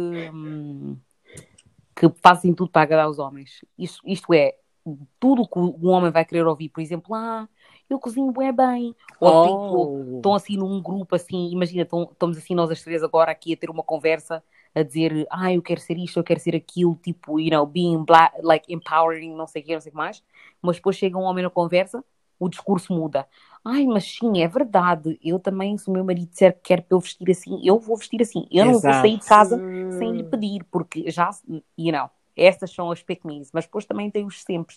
que 1.97 2.09
fazem 2.23 2.53
tudo 2.55 2.71
para 2.71 2.83
agradar 2.83 3.09
os 3.09 3.19
homens. 3.19 3.65
Isto, 3.79 4.01
isto 4.07 4.33
é, 4.35 4.57
tudo 5.19 5.47
que 5.49 5.59
um 5.59 5.89
homem 5.89 6.11
vai 6.11 6.25
querer 6.25 6.47
ouvir, 6.47 6.69
por 6.69 6.81
exemplo, 6.81 7.15
ah, 7.15 7.49
eu 7.89 7.99
cozinho 7.99 8.31
bué 8.33 8.51
bem, 8.53 8.95
ou 9.21 9.43
tipo, 9.47 9.77
Oh. 9.77 10.17
estão 10.17 10.35
assim 10.35 10.57
num 10.57 10.81
grupo 10.81 11.15
assim, 11.15 11.51
imagina, 11.51 11.83
estão- 11.83 12.09
estamos 12.11 12.37
assim 12.39 12.55
nós 12.55 12.71
as 12.71 12.83
três 12.83 13.03
agora 13.03 13.31
aqui 13.31 13.53
a 13.53 13.57
ter 13.57 13.71
uma 13.71 13.83
conversa 13.83 14.43
a 14.75 14.83
dizer, 14.83 15.27
ah, 15.31 15.53
eu 15.53 15.63
quero 15.63 15.81
ser 15.81 15.99
isto, 15.99 16.19
eu 16.19 16.25
quero 16.25 16.41
ser 16.41 16.57
aquilo, 16.57 16.97
tipo, 17.03 17.39
you 17.39 17.51
know, 17.51 17.67
being 17.67 18.05
black, 18.05 18.35
like 18.43 18.73
empowering, 18.73 19.35
não 19.35 19.47
sei 19.47 19.63
o 19.63 19.65
que, 19.65 19.75
não 19.75 19.81
sei 19.81 19.91
o 19.91 19.93
que 19.93 19.97
mais, 19.99 20.23
mas 20.63 20.77
depois 20.77 20.97
chega 20.97 21.19
um 21.19 21.23
homem 21.23 21.45
na 21.45 21.51
conversa, 21.51 22.05
o 22.39 22.49
discurso 22.49 22.93
muda. 22.93 23.27
Ai, 23.65 23.85
mas 23.87 24.05
sim, 24.05 24.43
é 24.43 24.49
verdade, 24.49 25.19
eu 25.23 25.39
também, 25.39 25.77
se 25.79 25.89
o 25.89 25.93
meu 25.93 26.05
marido 26.05 26.29
disser 26.31 26.55
que 26.55 26.61
quer 26.63 26.83
para 26.83 26.97
eu 26.97 27.01
vestir 27.01 27.31
assim, 27.31 27.61
eu 27.63 27.79
vou 27.79 27.97
vestir 27.97 28.21
assim, 28.23 28.47
eu 28.51 28.65
não 28.65 28.73
vou 28.73 28.81
Exato. 28.81 29.01
sair 29.03 29.19
de 29.19 29.25
casa 29.25 29.57
Hum. 29.57 29.99
sem 29.99 30.13
lhe 30.17 30.25
pedir, 30.25 30.65
porque 30.71 31.11
já, 31.11 31.31
you 31.79 31.93
know, 31.93 32.11
estas 32.37 32.71
são 32.73 32.91
as 32.91 33.05
me's, 33.25 33.51
mas 33.53 33.65
depois 33.67 33.85
também 33.85 34.11
tem 34.11 34.25
os 34.25 34.43
sempre. 34.43 34.75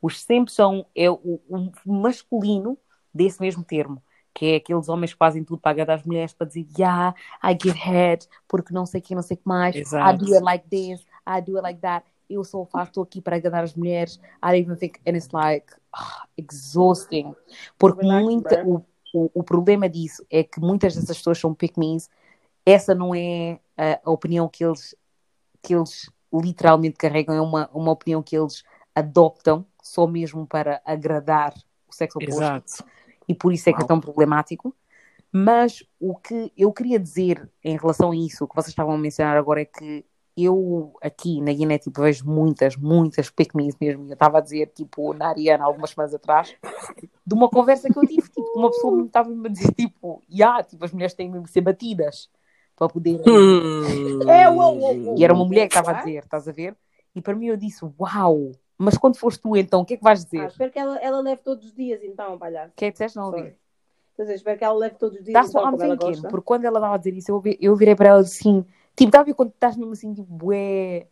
Os 0.00 0.20
sempre 0.22 0.52
são 0.52 0.86
é 0.94 1.10
o, 1.10 1.40
o 1.48 1.72
masculino 1.84 2.76
desse 3.14 3.40
mesmo 3.40 3.64
termo, 3.64 4.02
que 4.36 4.52
é 4.52 4.56
aqueles 4.56 4.86
homens 4.90 5.14
que 5.14 5.18
fazem 5.18 5.42
tudo 5.42 5.58
para 5.58 5.70
agradar 5.70 5.96
as 5.96 6.04
mulheres, 6.04 6.34
para 6.34 6.46
dizer, 6.46 6.66
yeah, 6.78 7.14
I 7.42 7.52
get 7.52 7.74
head, 7.74 8.28
porque 8.46 8.74
não 8.74 8.84
sei 8.84 9.00
o 9.00 9.02
que, 9.02 9.14
não 9.14 9.22
sei 9.22 9.34
o 9.34 9.38
que 9.38 9.48
mais, 9.48 9.74
Exato. 9.74 10.14
I 10.14 10.26
do 10.26 10.34
it 10.34 10.44
like 10.44 10.68
this, 10.68 11.00
I 11.26 11.40
do 11.40 11.56
it 11.56 11.62
like 11.62 11.80
that, 11.80 12.06
eu 12.28 12.44
só 12.44 12.62
faço, 12.66 12.90
estou 12.90 13.02
aqui 13.02 13.22
para 13.22 13.36
agradar 13.36 13.64
as 13.64 13.74
mulheres, 13.74 14.20
I 14.44 14.48
don't 14.48 14.58
even 14.58 14.76
think, 14.76 15.00
and 15.08 15.16
it's 15.16 15.30
like, 15.32 15.72
ah, 15.90 16.26
exhausting, 16.36 17.34
porque 17.78 18.02
Relax, 18.02 18.24
muita, 18.24 18.62
o, 18.66 18.84
o, 19.14 19.30
o 19.32 19.42
problema 19.42 19.88
disso 19.88 20.22
é 20.30 20.44
que 20.44 20.60
muitas 20.60 20.94
dessas 20.94 21.16
pessoas 21.16 21.38
são 21.38 21.54
pick 21.54 21.78
me's, 21.78 22.10
essa 22.66 22.94
não 22.94 23.14
é 23.14 23.58
a, 23.74 24.00
a 24.04 24.10
opinião 24.10 24.50
que 24.50 24.62
eles, 24.62 24.94
que 25.62 25.74
eles 25.74 26.10
literalmente 26.30 26.98
carregam, 26.98 27.34
é 27.34 27.40
uma, 27.40 27.70
uma 27.72 27.92
opinião 27.92 28.22
que 28.22 28.36
eles 28.36 28.62
adoptam 28.94 29.64
só 29.82 30.06
mesmo 30.06 30.46
para 30.46 30.82
agradar 30.84 31.54
o 31.88 31.94
sexo 31.94 32.18
oposto. 32.18 32.42
Exato. 32.42 32.95
E 33.28 33.34
por 33.34 33.52
isso 33.52 33.68
é 33.68 33.72
que 33.72 33.82
é 33.82 33.86
tão 33.86 34.00
problemático. 34.00 34.74
Mas 35.32 35.82
o 36.00 36.16
que 36.16 36.52
eu 36.56 36.72
queria 36.72 36.98
dizer 36.98 37.50
em 37.62 37.76
relação 37.76 38.10
a 38.10 38.16
isso, 38.16 38.44
o 38.44 38.48
que 38.48 38.54
vocês 38.54 38.70
estavam 38.70 38.94
a 38.94 38.98
mencionar 38.98 39.36
agora, 39.36 39.60
é 39.60 39.64
que 39.64 40.04
eu 40.36 40.94
aqui 41.02 41.40
na 41.40 41.52
Guiné 41.52 41.78
tipo, 41.78 42.02
vejo 42.02 42.26
muitas, 42.26 42.76
muitas 42.76 43.32
me's 43.54 43.74
mesmo. 43.80 44.06
Eu 44.06 44.12
estava 44.12 44.38
a 44.38 44.40
dizer, 44.40 44.70
tipo, 44.74 45.14
na 45.14 45.28
Ariana, 45.28 45.64
algumas 45.64 45.90
semanas 45.90 46.14
atrás, 46.14 46.54
de 47.26 47.34
uma 47.34 47.48
conversa 47.48 47.88
que 47.88 47.98
eu 47.98 48.06
tive, 48.06 48.28
tipo, 48.28 48.46
uma 48.54 48.70
pessoa 48.70 48.96
me 48.96 49.06
estava 49.06 49.30
a 49.30 49.48
dizer, 49.48 49.72
tipo, 49.72 50.22
yeah, 50.30 50.62
tipo, 50.62 50.84
as 50.84 50.92
mulheres 50.92 51.14
têm 51.14 51.30
mesmo 51.30 51.44
que 51.44 51.50
ser 51.50 51.62
batidas 51.62 52.28
para 52.76 52.88
poder. 52.88 53.20
Hum. 53.26 54.28
É, 54.30 54.48
uou, 54.48 54.78
uou, 54.78 54.96
uou. 54.96 55.14
E 55.18 55.24
era 55.24 55.32
uma 55.32 55.44
mulher 55.44 55.68
que 55.68 55.76
estava 55.76 55.96
a 55.96 56.00
dizer, 56.02 56.22
estás 56.22 56.46
a 56.46 56.52
ver? 56.52 56.76
E 57.14 57.22
para 57.22 57.34
mim 57.34 57.46
eu 57.46 57.56
disse, 57.56 57.80
uau, 57.98 58.52
mas 58.78 58.96
quando 58.98 59.16
foste 59.16 59.40
tu 59.40 59.56
então, 59.56 59.80
o 59.80 59.84
que 59.84 59.94
é 59.94 59.96
que 59.96 60.02
vais 60.04 60.20
Ah, 60.20 60.24
dizer? 60.24 60.46
espero 60.48 60.72
que 60.72 60.78
ela, 60.78 60.96
ela 60.98 61.20
leve 61.20 61.42
todos 61.42 61.66
os 61.66 61.74
dias, 61.74 62.02
então, 62.02 62.38
palhaço. 62.38 62.72
O 62.72 62.76
que 62.76 62.84
é 62.84 62.88
que 62.88 62.92
disseste? 62.92 63.16
Não 63.16 63.26
ouvi. 63.26 63.56
Espero 64.18 64.58
que 64.58 64.64
ela 64.64 64.74
leve 64.74 64.96
todos 64.96 65.18
os 65.18 65.24
dias, 65.24 65.34
That's 65.34 65.50
então, 65.50 65.62
what 65.62 65.82
I'm 65.82 65.98
thinking. 65.98 66.22
Porque 66.22 66.44
quando 66.44 66.64
ela 66.64 66.78
estava 66.78 66.94
a 66.94 66.98
dizer 66.98 67.14
isso, 67.14 67.30
eu, 67.30 67.40
vi- 67.40 67.58
eu 67.60 67.76
virei 67.76 67.94
para 67.94 68.08
ela 68.08 68.20
assim, 68.20 68.62
tipo, 68.94 69.08
estava 69.08 69.22
a 69.22 69.24
ver 69.26 69.34
quando 69.34 69.50
estás 69.50 69.76
mesmo 69.76 69.92
assim, 69.92 70.14
tipo, 70.14 70.32
bué. 70.32 71.06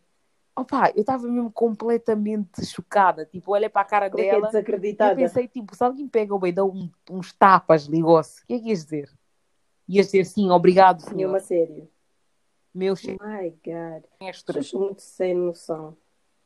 Opa, 0.55 0.89
eu 0.95 1.01
estava 1.01 1.27
mesmo 1.27 1.51
completamente 1.51 2.65
chocada. 2.65 3.25
Tipo, 3.25 3.51
olhei 3.51 3.69
para 3.69 3.81
a 3.81 3.85
cara 3.85 4.09
Como 4.09 4.23
é 4.23 4.27
é 4.27 4.29
dela 4.31 4.47
eu 4.47 4.51
desacreditada? 4.51 5.15
pensei, 5.15 5.47
tipo, 5.47 5.75
se 5.75 5.83
alguém 5.83 6.07
pega 6.07 6.33
o 6.33 6.51
dá 6.51 6.63
um- 6.63 6.89
uns 7.11 7.33
tapas, 7.33 7.85
ligou-se, 7.85 8.41
o 8.43 8.47
que 8.47 8.53
é 8.53 8.59
que 8.59 8.69
ias 8.69 8.83
dizer? 8.85 9.09
Ias 9.87 10.07
dizer 10.07 10.25
sim, 10.25 10.49
obrigado, 10.49 11.01
senhor. 11.01 11.17
Nenhuma 11.17 11.39
sério. 11.39 11.89
Meu 12.73 12.95
My 13.21 13.49
God. 13.63 14.03
Estou 14.21 14.79
muito 14.81 15.01
sem 15.01 15.35
noção. 15.35 15.95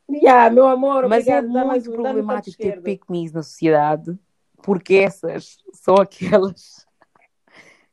Yeah, 0.09 0.49
meu 0.53 0.67
amor, 0.67 1.07
Mas 1.07 1.27
é 1.27 1.41
muito 1.41 1.91
problemático 1.91 2.57
ter 2.57 2.81
pick-me's 2.81 3.31
na 3.31 3.43
sociedade, 3.43 4.17
porque 4.63 4.95
essas 4.95 5.57
são 5.73 5.95
aquelas 5.95 6.85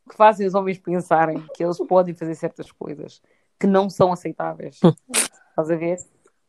que 0.09 0.17
fazem 0.17 0.47
os 0.47 0.55
homens 0.55 0.79
pensarem 0.79 1.45
que 1.55 1.63
eles 1.63 1.79
podem 1.79 2.15
fazer 2.15 2.35
certas 2.35 2.71
coisas 2.73 3.21
que 3.59 3.67
não 3.67 3.91
são 3.91 4.13
aceitáveis. 4.13 4.81
Estás 5.51 5.71
a 5.71 5.77
ver? 5.77 5.99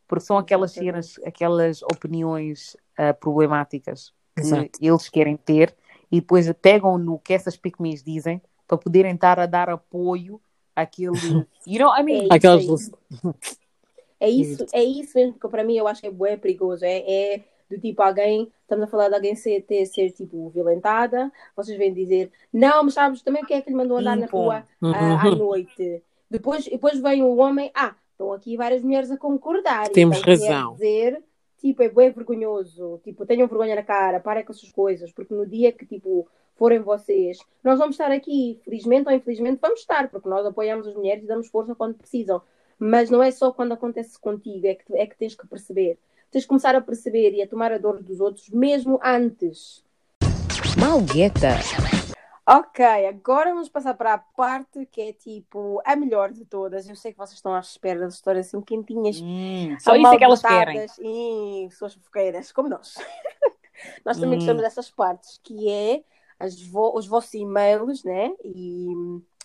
Porque 0.08 0.24
são 0.24 0.38
aquelas 0.38 0.72
cenas, 0.72 1.20
aquelas 1.26 1.82
opiniões 1.82 2.78
ah, 2.98 3.14
problemáticas 3.14 4.14
que 4.36 4.42
Exato. 4.42 4.80
eles 4.80 5.10
querem 5.10 5.36
ter 5.36 5.76
e 6.12 6.22
depois 6.22 6.52
pegam 6.62 6.98
no 6.98 7.20
que 7.20 7.34
essas 7.34 7.58
pick-me's 7.58 8.04
dizem 8.04 8.42
para 8.68 8.78
poderem 8.78 9.16
estar 9.16 9.40
a 9.40 9.46
dar 9.46 9.70
apoio 9.70 10.40
àquele. 10.76 11.12
You 11.66 11.80
know, 11.80 11.94
I 11.94 12.04
mean, 12.04 12.28
É 12.32 12.36
Aquelas. 12.36 12.90
É 14.20 14.30
isso, 14.30 14.66
é 14.74 14.84
isso 14.84 15.18
mesmo 15.18 15.34
que 15.40 15.48
para 15.48 15.64
mim 15.64 15.76
eu 15.78 15.88
acho 15.88 16.02
que 16.02 16.08
é 16.08 16.12
bué 16.12 16.38
perigoso. 16.38 16.84
É, 16.86 16.98
é 17.36 17.44
do 17.70 17.78
tipo 17.80 18.02
alguém, 18.02 18.52
estamos 18.62 18.86
a 18.86 18.88
falar 18.88 19.10
de 19.10 19.16
alguém 19.16 19.36
ser, 19.36 19.62
ter, 19.64 19.86
ser 19.86 20.12
tipo 20.12 20.50
violentada, 20.50 21.30
vocês 21.56 21.78
vêm 21.78 21.94
dizer, 21.94 22.32
não, 22.52 22.84
mas 22.86 22.94
sabes 22.94 23.22
também 23.22 23.44
o 23.44 23.46
que 23.46 23.54
é 23.54 23.62
que 23.62 23.70
lhe 23.70 23.76
mandou 23.76 23.98
andar 23.98 24.16
na 24.16 24.26
rua 24.26 24.66
Uhum. 24.82 24.94
ah, 24.96 25.22
à 25.24 25.32
noite? 25.36 26.02
Depois, 26.30 26.66
depois 26.66 27.00
vem 27.00 27.24
o 27.24 27.36
homem, 27.38 27.70
ah, 27.76 27.94
estão 28.12 28.32
aqui 28.34 28.56
várias 28.56 28.82
mulheres 28.84 29.12
a 29.12 29.18
concordar. 29.18 29.90
Temos 29.90 30.18
Então, 30.18 30.32
razão. 30.32 30.74
dizer, 30.74 31.22
tipo, 31.60 31.84
é 31.84 31.90
bem 31.90 32.10
vergonhoso, 32.10 33.02
tipo, 33.04 33.26
tenham 33.26 33.48
vergonha 33.48 33.76
na 33.76 33.84
cara, 33.84 34.20
parem 34.20 34.46
com 34.46 34.54
essas 34.54 34.72
coisas, 34.72 35.12
porque 35.12 35.34
no 35.34 35.46
dia 35.46 35.72
que, 35.74 35.86
tipo, 35.86 36.26
forem 36.56 36.80
vocês, 36.80 37.38
nós 37.64 37.78
vamos 37.80 37.96
estar 37.96 38.12
aqui, 38.12 38.60
felizmente 38.64 39.10
ou 39.10 39.14
infelizmente 39.14 39.60
vamos 39.62 39.82
estar, 39.82 40.10
porque 40.10 40.28
nós 40.30 40.46
apoiamos 40.46 40.88
as 40.88 40.96
mulheres 40.96 41.24
e 41.24 41.28
damos 41.28 41.50
força 41.50 41.76
quando 41.76 41.96
precisam. 41.96 42.42
Mas 42.80 43.10
não 43.10 43.22
é 43.24 43.32
só 43.32 43.52
quando 43.52 43.74
acontece 43.74 44.20
contigo, 44.20 44.68
é 44.68 44.76
que, 44.76 44.94
é 44.98 45.08
que 45.08 45.18
tens 45.18 45.36
que 45.36 45.48
perceber. 45.48 45.98
Tens 46.30 46.44
que 46.44 46.48
começar 46.50 46.76
a 46.76 46.82
perceber 46.82 47.32
e 47.34 47.42
a 47.42 47.48
tomar 47.48 47.72
a 47.72 47.78
dor 47.78 48.02
dos 48.04 48.20
outros 48.20 48.50
mesmo 48.50 49.00
antes. 49.04 49.84
Malgueta. 50.80 51.56
Ok, 52.46 52.86
agora 53.08 53.52
vamos 53.52 53.68
passar 53.68 53.94
para 53.96 54.14
a 54.14 54.18
parte 54.18 54.86
que 54.86 55.02
é 55.02 55.14
tipo 55.14 55.82
a 55.86 55.96
melhor 55.96 56.32
de 56.32 56.46
todas. 56.46 56.88
Eu 56.88 56.96
sei 56.96 57.12
que 57.12 57.18
vocês 57.18 57.34
estão 57.38 57.54
à 57.54 57.60
espera 57.60 58.00
das 58.00 58.14
histórias 58.14 58.48
assim 58.48 58.62
quentinhas. 58.62 59.20
Hum, 59.22 59.76
só 59.80 59.96
isso 59.96 60.14
é 60.14 60.18
que 60.18 60.24
elas 60.24 60.42
querem. 60.42 60.86
E 61.00 61.68
pessoas 61.70 61.94
fofoqueiras, 61.96 62.52
como 62.54 62.70
nós. 62.70 62.96
nós 64.06 64.18
também 64.18 64.36
Hum. 64.36 64.40
gostamos 64.40 64.62
dessas 64.62 64.90
partes, 64.90 65.40
que 65.44 65.70
é 65.70 66.04
as 66.40 66.62
vo- 66.62 66.96
os 66.96 67.06
vossos 67.08 67.34
e-mails, 67.34 68.04
né? 68.04 68.32
E 68.44 68.94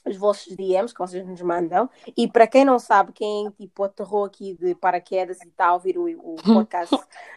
os 0.05 0.17
vossos 0.17 0.55
DMs 0.57 0.93
que 0.93 0.99
vocês 1.01 1.25
nos 1.27 1.41
mandam. 1.43 1.89
E 2.17 2.27
para 2.29 2.47
quem 2.47 2.65
não 2.65 2.79
sabe, 2.79 3.13
quem 3.13 3.51
tipo 3.51 3.85
aterrou 3.85 4.25
aqui 4.25 4.55
de 4.55 4.75
paraquedas 4.75 5.41
e 5.43 5.49
está 5.49 5.67
a 5.69 5.75
ouvir 5.75 5.99
o, 5.99 6.05
o 6.07 6.37
podcast 6.43 6.97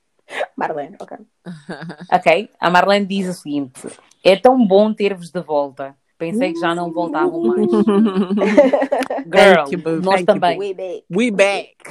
Marlene, 0.57 0.97
ok. 1.01 1.19
Ok? 2.13 2.51
A 2.61 2.71
Marlene 2.71 3.05
diz 3.05 3.29
o 3.29 3.33
seguinte: 3.33 3.89
É 4.23 4.37
tão 4.37 4.65
bom 4.65 4.95
ter-vos 4.95 5.33
de 5.33 5.41
volta. 5.41 5.97
Pensei 6.17 6.53
que 6.53 6.61
já 6.61 6.73
não 6.73 6.93
voltavam 6.93 7.43
mais. 7.43 7.67
Thank 9.29 9.73
you, 9.73 9.79
boo. 9.79 9.91
Girl, 9.91 10.03
nós 10.03 10.15
Thank 10.17 10.21
you, 10.21 10.27
também. 10.27 10.59
We 10.59 10.75
back. 10.75 11.05
We 11.11 11.31
back. 11.33 11.77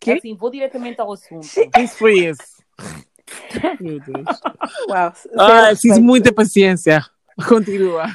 Que? 0.00 0.12
Assim, 0.12 0.34
vou 0.34 0.50
diretamente 0.50 0.98
ao 1.00 1.12
assunto. 1.12 1.46
Isso 1.78 1.96
foi 1.96 2.20
esse. 2.20 2.62
Meu 3.80 4.00
Deus. 4.00 4.26
Uau. 4.88 5.12
Ah, 5.38 5.66
preciso 5.68 6.02
muita 6.02 6.32
paciência. 6.32 7.04
Continua. 7.48 8.06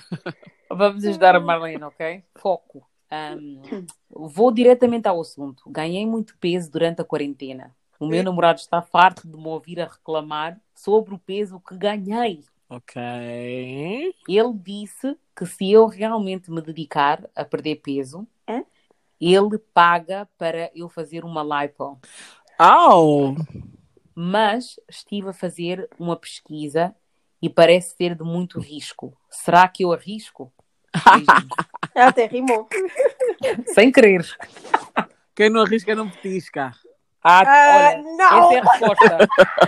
Vamos 0.75 1.05
ajudar 1.05 1.35
a 1.35 1.39
Marlene, 1.39 1.83
ok? 1.83 2.23
Foco. 2.35 2.87
Ahm, 3.09 3.61
vou 4.09 4.51
diretamente 4.51 5.07
ao 5.07 5.19
assunto. 5.19 5.69
Ganhei 5.69 6.05
muito 6.05 6.37
peso 6.37 6.71
durante 6.71 7.01
a 7.01 7.05
quarentena. 7.05 7.75
O 7.99 8.07
meu 8.07 8.23
namorado 8.23 8.59
está 8.59 8.81
farto 8.81 9.27
de 9.27 9.37
me 9.37 9.47
ouvir 9.47 9.79
a 9.79 9.85
reclamar 9.85 10.59
sobre 10.73 11.13
o 11.13 11.19
peso 11.19 11.59
que 11.59 11.77
ganhei. 11.77 12.43
Ok. 12.67 12.99
Ele 14.27 14.53
disse 14.55 15.17
que 15.35 15.45
se 15.45 15.71
eu 15.71 15.85
realmente 15.85 16.49
me 16.49 16.61
dedicar 16.61 17.29
a 17.35 17.45
perder 17.45 17.75
peso, 17.75 18.25
Hã? 18.49 18.63
ele 19.19 19.59
paga 19.73 20.27
para 20.37 20.71
eu 20.73 20.89
fazer 20.89 21.23
uma 21.23 21.43
lipo. 21.43 21.99
Oh. 22.59 23.35
Mas 24.15 24.79
estive 24.89 25.29
a 25.29 25.33
fazer 25.33 25.87
uma 25.99 26.15
pesquisa 26.15 26.95
e 27.41 27.49
parece 27.49 27.95
ser 27.95 28.15
de 28.15 28.23
muito 28.23 28.59
risco. 28.59 29.15
Será 29.29 29.67
que 29.67 29.83
eu 29.83 29.91
arrisco? 29.91 30.51
Ela 31.95 32.09
até 32.09 32.25
rimou. 32.25 32.67
Sem 33.73 33.91
querer. 33.91 34.25
Quem 35.35 35.49
não 35.49 35.61
arrisca 35.61 35.95
não 35.95 36.09
petisca. 36.09 36.71
Ah, 37.23 37.43
Ah, 37.45 37.75
olha, 37.75 38.01
não! 38.17 38.51
essa 38.51 38.53
é 38.53 38.59
a 38.59 38.63
resposta. 38.71 39.17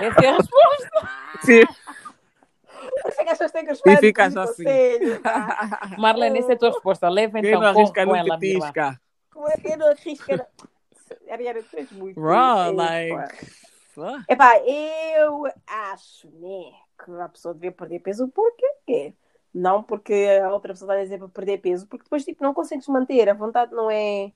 Essa 0.01 0.25
é 0.25 0.27
a 0.27 0.37
resposta. 0.37 1.09
Sim. 1.41 1.61
É 3.05 3.23
que 3.23 3.29
as 3.29 3.37
pessoas 3.37 3.51
têm 3.51 3.65
que 3.65 3.71
E 3.89 3.97
fica 3.97 4.25
assim. 4.25 4.35
conselho, 4.35 5.21
pá. 5.21 5.79
Marlene, 5.97 6.39
essa 6.39 6.51
é 6.51 6.55
a 6.55 6.57
tua 6.57 6.69
resposta. 6.71 7.09
Leva 7.09 7.39
Quem 7.41 7.49
então, 7.49 7.61
não 7.61 7.67
corre 7.73 7.79
arrisca 7.83 8.05
não 8.05 8.15
ela, 8.15 8.37
petisca. 8.39 8.99
É 9.47 9.57
que 9.57 9.67
eu 9.73 9.77
não 9.77 9.87
arrisco? 9.89 10.33
Ariana, 11.31 11.61
tu 11.63 11.77
és 11.77 11.91
muito. 11.91 12.19
Raw, 12.19 12.71
Epá. 12.71 12.83
like. 12.83 13.47
Epá, 14.29 14.57
eu 14.59 15.47
acho, 15.67 16.27
né, 16.27 16.71
que 17.03 17.11
a 17.21 17.29
pessoa 17.29 17.53
devia 17.53 17.71
perder 17.71 17.99
peso 17.99 18.27
porque 18.29 18.65
quer. 18.87 19.13
Não 19.53 19.83
porque 19.83 20.13
a 20.43 20.51
outra 20.51 20.73
pessoa 20.73 20.91
está 20.93 20.99
a 21.01 21.03
dizer 21.03 21.19
para 21.19 21.27
perder 21.29 21.59
peso, 21.59 21.87
porque 21.87 22.03
depois, 22.05 22.25
tipo, 22.25 22.43
não 22.43 22.53
consegues 22.53 22.87
manter. 22.87 23.29
A 23.29 23.33
vontade 23.33 23.71
não 23.73 23.89
é, 23.91 24.31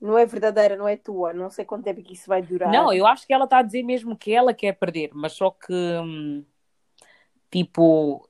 não 0.00 0.18
é 0.18 0.26
verdadeira, 0.26 0.76
não 0.76 0.86
é 0.86 0.96
tua. 0.96 1.32
Não 1.32 1.48
sei 1.48 1.64
quanto 1.64 1.84
tempo 1.84 2.00
é 2.00 2.02
que 2.02 2.12
isso 2.12 2.28
vai 2.28 2.42
durar. 2.42 2.70
Não, 2.70 2.92
eu 2.92 3.06
acho 3.06 3.26
que 3.26 3.32
ela 3.32 3.44
está 3.44 3.58
a 3.58 3.62
dizer 3.62 3.82
mesmo 3.82 4.16
que 4.16 4.32
ela 4.34 4.52
quer 4.52 4.72
perder, 4.74 5.10
mas 5.14 5.32
só 5.32 5.50
que, 5.50 5.72
hum, 5.72 6.44
tipo, 7.50 8.28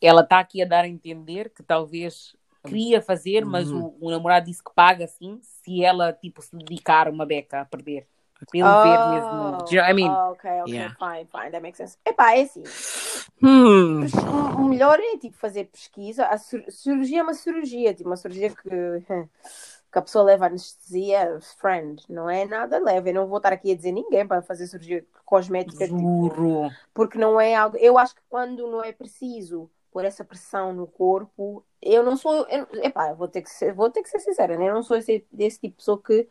ela 0.00 0.20
está 0.22 0.38
aqui 0.40 0.62
a 0.62 0.66
dar 0.66 0.84
a 0.84 0.88
entender 0.88 1.50
que 1.50 1.62
talvez 1.62 2.36
queria 2.64 3.00
fazer, 3.00 3.44
mas 3.44 3.70
Uhum. 3.70 3.94
o, 4.00 4.06
o 4.08 4.10
namorado 4.10 4.46
disse 4.46 4.62
que 4.62 4.74
paga 4.74 5.04
assim, 5.04 5.38
se 5.40 5.84
ela, 5.84 6.12
tipo, 6.12 6.42
se 6.42 6.56
dedicar 6.56 7.08
uma 7.08 7.24
beca 7.24 7.60
a 7.60 7.64
perder. 7.64 8.06
Ele 8.52 8.62
Oh, 8.68 8.82
ver 8.82 8.98
mesmo. 9.08 9.58
I 9.72 9.94
mean, 9.94 10.12
oh, 10.12 10.32
ok, 10.32 10.50
ok, 10.62 10.72
Yeah. 10.74 10.96
fine, 10.98 11.26
fine, 11.26 11.50
that 11.50 11.60
makes 11.62 11.78
sense. 11.78 11.96
Epá, 12.04 12.36
é 12.36 12.42
assim. 12.42 12.62
Hum. 13.42 14.06
O 14.58 14.64
melhor 14.68 14.98
é 14.98 15.18
tipo 15.18 15.36
fazer 15.36 15.64
pesquisa. 15.66 16.26
A 16.26 16.38
cir- 16.38 16.70
cirurgia 16.70 17.20
é 17.20 17.22
uma 17.22 17.34
cirurgia, 17.34 17.94
tipo 17.94 18.08
uma 18.08 18.16
cirurgia 18.16 18.50
que, 18.50 18.68
que 19.92 19.98
a 19.98 20.02
pessoa 20.02 20.24
leva 20.24 20.46
anestesia, 20.46 21.38
friend, 21.58 22.02
não 22.08 22.28
é 22.28 22.44
nada 22.44 22.78
leve. 22.78 23.10
Eu 23.10 23.14
não 23.14 23.26
vou 23.26 23.38
estar 23.38 23.52
aqui 23.52 23.72
a 23.72 23.76
dizer 23.76 23.92
ninguém 23.92 24.26
para 24.26 24.42
fazer 24.42 24.66
cirurgia 24.66 25.04
cosmética, 25.24 25.88
tipo, 25.88 25.98
juro. 25.98 26.70
porque 26.94 27.18
não 27.18 27.40
é 27.40 27.54
algo. 27.54 27.76
Eu 27.78 27.98
acho 27.98 28.14
que 28.14 28.22
quando 28.28 28.66
não 28.70 28.82
é 28.82 28.92
preciso 28.92 29.70
pôr 29.90 30.04
essa 30.04 30.24
pressão 30.24 30.72
no 30.72 30.86
corpo, 30.86 31.64
eu 31.80 32.02
não 32.02 32.16
sou. 32.16 32.46
Eu, 32.48 32.66
epá, 32.82 33.10
eu 33.10 33.16
vou 33.16 33.28
ter 33.28 33.42
que 33.42 33.50
ser, 33.50 33.72
vou 33.72 33.90
ter 33.90 34.02
que 34.02 34.08
ser 34.10 34.20
sincera, 34.20 34.56
né? 34.58 34.68
eu 34.68 34.74
não 34.74 34.82
sou 34.82 34.96
esse, 34.96 35.26
desse 35.32 35.58
tipo 35.60 35.72
de 35.72 35.76
pessoa 35.78 36.02
que 36.02 36.28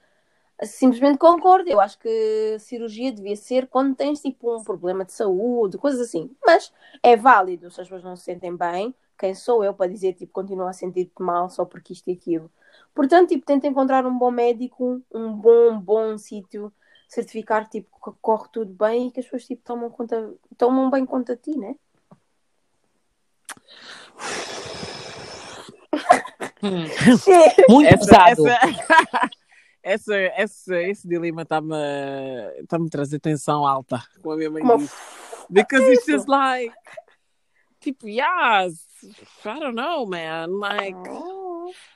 simplesmente 0.63 1.17
concordo. 1.17 1.69
Eu 1.69 1.79
acho 1.79 1.99
que 1.99 2.57
cirurgia 2.59 3.11
devia 3.11 3.35
ser 3.35 3.67
quando 3.67 3.95
tens 3.95 4.21
tipo 4.21 4.55
um 4.55 4.63
problema 4.63 5.03
de 5.03 5.13
saúde, 5.13 5.77
coisas 5.77 5.99
assim. 5.99 6.31
Mas 6.45 6.71
é 7.03 7.15
válido 7.15 7.69
se 7.69 7.81
as 7.81 7.87
pessoas 7.87 8.03
não 8.03 8.15
se 8.15 8.23
sentem 8.23 8.55
bem. 8.55 8.93
Quem 9.17 9.33
sou 9.33 9.63
eu 9.63 9.73
para 9.73 9.91
dizer 9.91 10.13
tipo 10.13 10.33
continua 10.33 10.69
a 10.69 10.73
sentir-te 10.73 11.21
mal 11.21 11.49
só 11.49 11.65
porque 11.65 11.93
isto 11.93 12.09
e 12.09 12.13
aquilo? 12.13 12.51
Portanto, 12.93 13.29
tipo, 13.29 13.45
tenta 13.45 13.67
encontrar 13.67 14.05
um 14.05 14.17
bom 14.17 14.31
médico, 14.31 15.01
um 15.13 15.33
bom, 15.33 15.79
bom 15.79 16.17
sítio, 16.17 16.71
certificar 17.07 17.67
tipo 17.69 17.89
que 18.03 18.17
corre 18.21 18.47
tudo 18.51 18.73
bem 18.73 19.07
e 19.07 19.11
que 19.11 19.19
as 19.19 19.25
pessoas 19.25 19.45
tipo 19.45 19.61
tomam 19.63 19.89
conta, 19.89 20.33
tomam 20.57 20.89
bem 20.89 21.05
conta 21.05 21.35
de 21.35 21.41
ti, 21.41 21.57
né? 21.57 21.75
Hum. 26.63 26.85
Muito 27.69 27.93
Essa, 27.93 28.05
pesado. 28.05 28.47
essa, 28.47 29.29
essa, 29.85 30.15
essa, 30.15 30.81
esse 30.81 31.07
dilema 31.07 31.43
está-me 31.43 31.75
tá 32.67 32.77
a 32.77 32.89
trazer 32.89 33.19
tensão 33.19 33.67
alta, 33.67 34.03
como 34.19 34.33
a 34.33 34.37
minha 34.37 34.49
mãe 34.49 34.63
Uma- 34.63 34.79
disse. 34.79 34.95
Because 35.47 35.85
it's 35.91 36.07
isso? 36.07 36.11
just 36.11 36.27
like, 36.27 36.75
tipo, 37.79 38.07
yes, 38.07 38.83
I 39.45 39.59
don't 39.59 39.75
know, 39.75 40.07
man. 40.07 40.47
Like, 40.57 40.97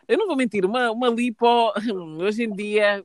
eu 0.07 0.17
não 0.19 0.27
vou 0.27 0.35
mentir, 0.35 0.63
uma, 0.65 0.91
uma 0.91 1.09
lipo, 1.09 1.47
hoje 2.21 2.43
em 2.43 2.53
dia, 2.53 3.03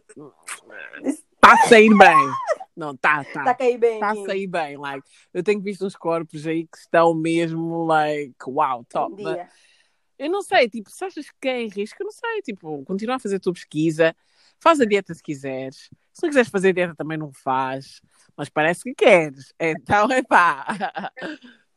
está 1.03 1.55
a 1.55 1.57
sair 1.67 1.97
bem. 1.97 2.31
Não, 2.77 2.95
tá, 2.95 3.25
tá. 3.25 3.41
Está 3.41 3.51
a 3.53 3.55
cair 3.55 3.79
bem. 3.79 3.95
Está 3.95 4.11
a 4.11 4.17
sair 4.17 4.47
bem, 4.47 4.77
like, 4.77 5.09
eu 5.33 5.43
tenho 5.43 5.63
visto 5.63 5.87
uns 5.87 5.97
corpos 5.97 6.47
aí 6.47 6.67
que 6.67 6.77
estão 6.77 7.15
mesmo, 7.15 7.87
like, 7.87 8.35
wow, 8.47 8.85
top. 8.85 9.15
Um. 9.25 9.47
Eu 10.19 10.31
não 10.31 10.43
sei, 10.43 10.69
tipo, 10.69 10.91
se 10.91 11.07
achas 11.07 11.27
que 11.41 11.49
é 11.49 11.63
em 11.63 11.69
risco, 11.69 11.97
eu 12.03 12.05
não 12.05 12.13
sei, 12.13 12.43
tipo, 12.43 12.85
continua 12.85 13.17
a 13.17 13.19
fazer 13.19 13.37
a 13.37 13.41
tua 13.41 13.55
pesquisa, 13.55 14.15
faz 14.65 14.81
a 14.81 14.87
dieta 14.87 15.13
se 15.15 15.23
quiseres. 15.23 15.91
Se 16.13 16.23
não 16.23 16.31
quiseres 16.31 16.49
fazer 16.49 16.73
dieta 16.73 16.95
também 16.97 17.19
não 17.19 17.31
faz, 17.33 18.01
mas 18.37 18.49
parece 18.49 18.83
que 18.83 18.95
queres. 18.95 19.53
Então, 19.61 20.09
é 20.11 20.23
pá. 20.23 21.13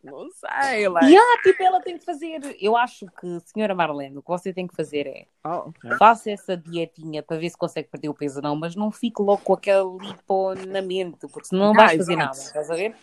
Não 0.03 0.29
sei, 0.31 0.87
like. 0.87 1.13
E 1.13 1.17
ah, 1.17 1.41
tipo, 1.43 1.61
ela 1.63 1.81
tem 1.81 1.97
que 1.97 2.05
fazer. 2.05 2.39
Eu 2.61 2.77
acho 2.77 3.05
que, 3.19 3.39
senhora 3.41 3.75
Marlene, 3.75 4.17
o 4.17 4.21
que 4.21 4.29
você 4.29 4.53
tem 4.53 4.65
que 4.65 4.75
fazer 4.75 5.05
é 5.05 5.27
Oh, 5.43 5.69
ok. 5.69 5.89
faça 5.97 6.31
essa 6.31 6.55
dietinha 6.55 7.21
para 7.21 7.37
ver 7.37 7.49
se 7.49 7.57
consegue 7.57 7.89
perder 7.89 8.09
o 8.09 8.13
peso 8.13 8.37
ou 8.37 8.43
não, 8.43 8.55
mas 8.55 8.75
não 8.75 8.89
fique 8.91 9.21
logo 9.21 9.41
com 9.41 9.53
aquele 9.53 9.97
lipo 9.99 10.53
na 10.55 10.81
mente, 10.81 11.27
porque 11.27 11.47
senão 11.47 11.67
não 11.67 11.73
Ah, 11.73 11.77
vais 11.77 11.93
fazer 11.93 12.13
exato. 12.13 12.37
nada, 12.37 12.47
estás 12.47 12.71
a 12.71 12.75
ver? 12.75 12.95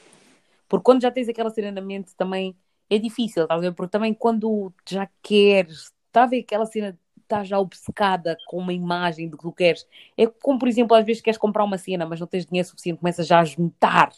Porque 0.69 0.85
quando 0.85 1.03
já 1.03 1.11
tens 1.11 1.29
aquela 1.29 1.51
cena 1.51 1.71
na 1.73 1.81
mente 1.81 2.15
também 2.17 2.57
é 2.89 2.99
difícil, 2.99 3.43
estás 3.45 3.59
a 3.59 3.61
ver? 3.61 3.75
Porque 3.75 3.91
também 3.91 4.15
quando 4.15 4.73
já 4.89 5.09
queres, 5.23 5.93
está 6.07 6.25
a 6.25 6.27
ver 6.27 6.41
aquela 6.41 6.67
cena, 6.67 6.99
estás 7.25 7.49
já 7.49 7.59
obcecada 7.59 8.37
com 8.47 8.59
uma 8.59 8.73
imagem 8.73 9.29
do 9.29 9.37
que 9.37 9.43
tu 9.43 9.53
queres. 9.53 9.87
É 10.17 10.27
como, 10.27 10.59
por 10.59 10.69
exemplo, 10.69 10.97
às 10.97 11.05
vezes 11.05 11.23
queres 11.23 11.39
comprar 11.39 11.65
uma 11.65 11.79
cena, 11.79 12.07
mas 12.07 12.21
não 12.21 12.27
tens 12.27 12.47
dinheiro 12.47 12.69
suficiente, 12.69 13.01
começas 13.01 13.27
já 13.27 13.41
a 13.41 13.45
juntar 13.45 14.13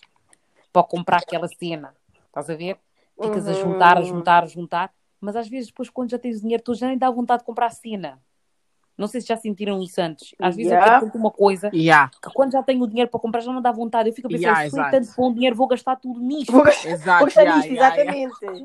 para 0.72 0.82
comprar 0.82 1.18
aquela 1.18 1.48
cena. 1.48 1.94
Estás 2.26 2.50
a 2.50 2.54
ver? 2.54 2.76
Ficas 3.22 3.46
a 3.48 3.52
Uhum. 3.52 3.56
juntar, 3.56 3.96
a 3.98 4.02
juntar, 4.02 4.42
a 4.42 4.46
juntar, 4.46 4.92
mas 5.20 5.36
às 5.36 5.48
vezes 5.48 5.68
depois 5.68 5.88
quando 5.88 6.10
já 6.10 6.18
tens 6.18 6.38
o 6.38 6.42
dinheiro, 6.42 6.62
tu 6.62 6.74
já 6.74 6.86
nem 6.88 6.98
dá 6.98 7.10
vontade 7.10 7.40
de 7.40 7.46
comprar 7.46 7.66
a 7.66 7.70
cena. 7.70 8.20
Não 8.98 9.06
sei 9.06 9.20
se 9.20 9.28
já 9.28 9.36
sentiram 9.36 9.82
isso 9.82 10.00
antes. 10.00 10.34
Às 10.38 10.56
vezes 10.56 10.70
eu 10.72 10.76
Yeah. 10.78 10.98
quero 10.98 11.06
tanto 11.06 11.18
uma 11.18 11.30
coisa 11.30 11.70
Yeah, 11.72 12.10
que 12.22 12.30
quando 12.30 12.52
já 12.52 12.62
tenho 12.62 12.82
o 12.82 12.86
dinheiro 12.86 13.10
para 13.10 13.20
comprar 13.20 13.40
já 13.40 13.52
não 13.52 13.60
dá 13.62 13.70
vontade. 13.70 14.08
Eu 14.08 14.14
fico 14.14 14.26
a 14.28 14.30
pensar, 14.30 14.48
Yeah, 14.48 14.64
se 14.64 14.70
foi 14.70 14.90
tanto 14.90 15.12
bom 15.16 15.32
dinheiro, 15.32 15.54
vou 15.56 15.66
gastar 15.66 15.96
tudo 15.96 16.20
nisto. 16.20 16.52
Vou 16.52 16.62
gastar 16.62 16.88
exato. 16.88 17.18
vou 17.18 17.26
gastar 17.26 17.42
yeah, 17.42 17.56
nisto, 17.56 17.72
exatamente. 17.72 18.62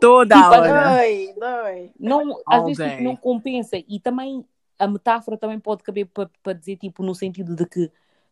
Toda 0.00 0.34
Tipo, 0.36 0.48
hora. 0.48 0.84
Dói, 0.96 1.34
dói. 1.38 1.92
Não, 1.98 2.40
às 2.46 2.62
vezes 2.64 2.78
day. 2.78 2.90
tipo, 2.90 3.02
não 3.02 3.16
compensa. 3.16 3.76
E 3.76 4.00
também 4.00 4.44
a 4.78 4.86
metáfora 4.86 5.36
também 5.36 5.60
pode 5.60 5.82
caber 5.82 6.06
para 6.42 6.52
dizer, 6.54 6.76
tipo, 6.76 7.02
no 7.02 7.14
sentido 7.14 7.54
de 7.54 7.66
que 7.66 7.90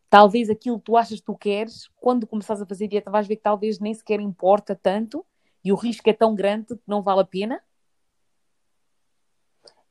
talvez 0.09 0.49
aquilo 0.49 0.79
que 0.79 0.85
tu 0.85 0.97
achas 0.97 1.19
que 1.19 1.25
tu 1.25 1.35
queres, 1.35 1.87
quando 1.97 2.25
começares 2.25 2.61
a 2.61 2.65
fazer 2.65 2.87
dieta, 2.87 3.11
vais 3.11 3.27
ver 3.27 3.35
que 3.35 3.43
talvez 3.43 3.79
nem 3.79 3.93
sequer 3.93 4.19
importa 4.19 4.75
tanto 4.75 5.25
e 5.63 5.71
o 5.71 5.75
risco 5.75 6.09
é 6.09 6.13
tão 6.13 6.33
grande 6.33 6.75
que 6.75 6.81
não 6.87 7.01
vale 7.01 7.21
a 7.21 7.25
pena. 7.25 7.61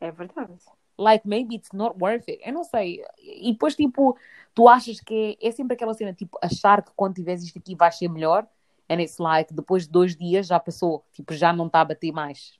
É 0.00 0.10
verdade. 0.10 0.52
like 0.98 1.26
maybe 1.26 1.54
it's 1.54 1.70
not 1.72 1.96
worth 2.00 2.28
it. 2.28 2.40
Eu 2.44 2.52
não 2.52 2.64
sei. 2.64 3.04
E 3.22 3.52
depois, 3.52 3.74
tipo, 3.76 4.16
tu 4.54 4.68
achas 4.68 5.00
que 5.00 5.36
é, 5.40 5.48
é 5.48 5.50
sempre 5.52 5.74
aquela 5.74 5.94
cena, 5.94 6.12
tipo, 6.12 6.36
achar 6.42 6.82
que 6.82 6.90
quando 6.96 7.14
tiveres 7.14 7.42
isto 7.44 7.58
aqui 7.58 7.74
vai 7.76 7.90
ser 7.92 8.08
melhor. 8.08 8.46
And 8.88 9.00
it's 9.00 9.18
like, 9.18 9.52
depois 9.52 9.84
de 9.84 9.90
dois 9.90 10.16
dias 10.16 10.46
já 10.46 10.58
passou. 10.58 11.04
Tipo, 11.12 11.34
já 11.34 11.52
não 11.52 11.66
está 11.66 11.80
a 11.80 11.84
bater 11.84 12.12
mais. 12.12 12.58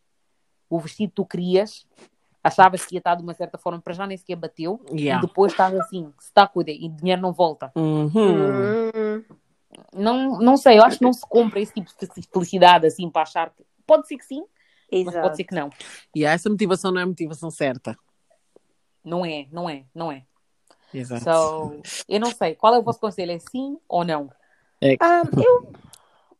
O 0.69 0.79
vestido 0.79 1.11
que 1.11 1.17
tu 1.17 1.25
querias, 1.25 1.87
achavas 2.43 2.85
que 2.85 2.95
ia 2.95 2.99
estar 2.99 3.15
de 3.15 3.23
uma 3.23 3.35
certa 3.35 3.57
forma, 3.57 3.81
para 3.81 3.95
já 3.95 4.07
nem 4.07 4.17
sequer 4.17 4.37
bateu. 4.37 4.81
Yeah. 4.91 5.23
E 5.23 5.27
depois 5.27 5.53
estás 5.53 5.75
assim, 5.75 6.13
stuck 6.21 6.59
with 6.59 6.69
it, 6.69 6.85
e 6.85 6.89
o 6.89 6.93
dinheiro 6.93 7.23
não 7.23 7.33
volta. 7.33 7.73
Uhum. 7.75 8.13
Hum. 8.15 9.25
Não, 9.95 10.39
não 10.39 10.57
sei, 10.57 10.79
eu 10.79 10.83
acho 10.83 10.99
que 10.99 11.05
não 11.05 11.13
se 11.13 11.27
compra 11.27 11.61
esse 11.61 11.73
tipo 11.73 11.91
de 11.91 12.29
felicidade 12.33 12.87
assim 12.87 13.09
para 13.11 13.23
achar 13.23 13.51
que. 13.51 13.65
Pode 13.87 14.07
ser 14.07 14.19
que 14.19 14.25
sim, 14.25 14.45
mas 14.93 15.01
Exato. 15.01 15.21
pode 15.23 15.37
ser 15.37 15.45
que 15.45 15.55
não. 15.55 15.71
E 16.15 16.25
essa 16.25 16.51
motivação 16.51 16.93
não 16.93 17.01
é 17.01 17.05
a 17.05 17.07
motivação 17.07 17.51
certa. 17.51 17.97
Não 19.03 19.25
é, 19.25 19.47
não 19.51 19.69
é, 19.69 19.85
não 19.95 20.13
é. 20.13 20.25
Exato. 20.93 21.25
So, 21.25 21.83
eu 22.09 22.21
não 22.21 22.31
sei. 22.31 22.55
Qual 22.55 22.75
é 22.75 22.79
o 22.79 22.83
vosso 22.83 23.01
conselho? 23.01 23.33
É 23.33 23.39
sim 23.39 23.79
ou 23.89 24.05
não? 24.05 24.31
Ah, 25.01 25.23
eu, 25.37 25.73